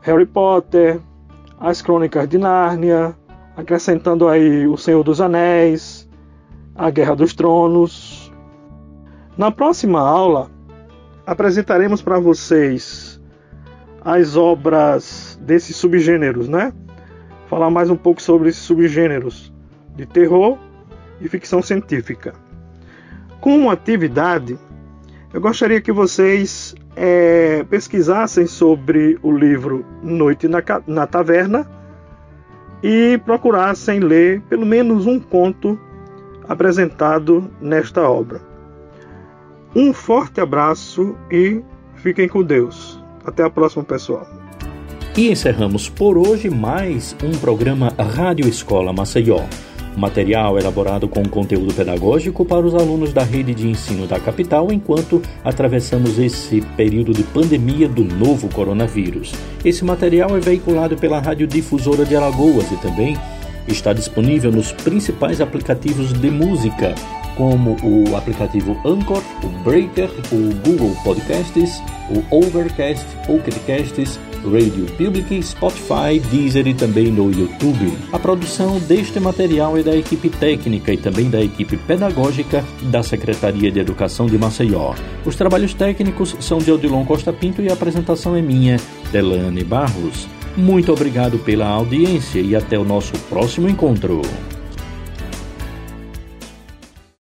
Harry 0.00 0.24
Potter, 0.24 1.00
As 1.60 1.82
Crônicas 1.82 2.26
de 2.28 2.38
Nárnia, 2.38 3.14
acrescentando 3.54 4.26
aí 4.26 4.66
O 4.66 4.78
Senhor 4.78 5.02
dos 5.02 5.20
Anéis, 5.20 6.08
A 6.74 6.88
Guerra 6.88 7.14
dos 7.14 7.34
Tronos. 7.34 8.23
Na 9.36 9.50
próxima 9.50 9.98
aula, 9.98 10.48
apresentaremos 11.26 12.00
para 12.00 12.20
vocês 12.20 13.20
as 14.00 14.36
obras 14.36 15.36
desses 15.42 15.74
subgêneros, 15.74 16.48
né? 16.48 16.72
Falar 17.48 17.68
mais 17.68 17.90
um 17.90 17.96
pouco 17.96 18.22
sobre 18.22 18.50
esses 18.50 18.62
subgêneros 18.62 19.52
de 19.96 20.06
terror 20.06 20.56
e 21.20 21.28
ficção 21.28 21.60
científica. 21.60 22.32
Como 23.40 23.72
atividade, 23.72 24.56
eu 25.32 25.40
gostaria 25.40 25.80
que 25.80 25.90
vocês 25.90 26.76
é, 26.94 27.64
pesquisassem 27.64 28.46
sobre 28.46 29.18
o 29.20 29.32
livro 29.32 29.84
Noite 30.00 30.46
na, 30.46 30.62
na 30.86 31.08
Taverna 31.08 31.68
e 32.80 33.20
procurassem 33.24 33.98
ler 33.98 34.42
pelo 34.42 34.64
menos 34.64 35.06
um 35.06 35.18
conto 35.18 35.76
apresentado 36.48 37.50
nesta 37.60 38.08
obra. 38.08 38.53
Um 39.76 39.92
forte 39.92 40.40
abraço 40.40 41.16
e 41.28 41.60
fiquem 41.96 42.28
com 42.28 42.44
Deus. 42.44 43.02
Até 43.24 43.42
a 43.42 43.50
próxima, 43.50 43.82
pessoal. 43.82 44.24
E 45.16 45.32
encerramos 45.32 45.88
por 45.88 46.16
hoje 46.16 46.48
mais 46.48 47.16
um 47.24 47.32
programa 47.38 47.92
Rádio 47.98 48.48
Escola 48.48 48.92
Maceió. 48.92 49.40
Material 49.96 50.56
elaborado 50.58 51.08
com 51.08 51.24
conteúdo 51.28 51.74
pedagógico 51.74 52.44
para 52.44 52.64
os 52.64 52.74
alunos 52.74 53.12
da 53.12 53.24
rede 53.24 53.52
de 53.52 53.68
ensino 53.68 54.06
da 54.06 54.20
capital 54.20 54.72
enquanto 54.72 55.20
atravessamos 55.44 56.20
esse 56.20 56.60
período 56.76 57.12
de 57.12 57.24
pandemia 57.24 57.88
do 57.88 58.04
novo 58.04 58.48
coronavírus. 58.48 59.34
Esse 59.64 59.84
material 59.84 60.36
é 60.36 60.40
veiculado 60.40 60.96
pela 60.96 61.20
Rádio 61.20 61.48
Difusora 61.48 62.04
de 62.04 62.14
Alagoas 62.14 62.70
e 62.70 62.76
também 62.76 63.16
está 63.66 63.92
disponível 63.92 64.52
nos 64.52 64.70
principais 64.70 65.40
aplicativos 65.40 66.12
de 66.12 66.30
música 66.30 66.94
como 67.36 67.76
o 67.82 68.16
aplicativo 68.16 68.76
Anchor, 68.84 69.22
o 69.42 69.48
Breaker, 69.62 70.10
o 70.32 70.54
Google 70.66 70.94
Podcasts, 71.02 71.82
o 72.10 72.34
Overcast, 72.34 73.04
Pocket 73.26 73.54
Casts, 73.66 74.18
Radio 74.44 74.84
Public, 74.96 75.42
Spotify, 75.42 76.20
Deezer 76.30 76.66
e 76.66 76.74
também 76.74 77.10
no 77.10 77.30
YouTube. 77.30 77.96
A 78.12 78.18
produção 78.18 78.78
deste 78.80 79.18
material 79.18 79.76
é 79.76 79.82
da 79.82 79.96
equipe 79.96 80.28
técnica 80.28 80.92
e 80.92 80.96
também 80.96 81.30
da 81.30 81.42
equipe 81.42 81.76
pedagógica 81.76 82.64
da 82.82 83.02
Secretaria 83.02 83.70
de 83.70 83.80
Educação 83.80 84.26
de 84.26 84.36
Maceió. 84.36 84.94
Os 85.24 85.34
trabalhos 85.36 85.72
técnicos 85.72 86.36
são 86.40 86.58
de 86.58 86.70
Odilon 86.70 87.04
Costa 87.04 87.32
Pinto 87.32 87.62
e 87.62 87.70
a 87.70 87.72
apresentação 87.72 88.36
é 88.36 88.42
minha, 88.42 88.78
Delane 89.10 89.64
Barros. 89.64 90.28
Muito 90.56 90.92
obrigado 90.92 91.38
pela 91.38 91.66
audiência 91.66 92.40
e 92.40 92.54
até 92.54 92.78
o 92.78 92.84
nosso 92.84 93.12
próximo 93.28 93.68
encontro. 93.68 94.22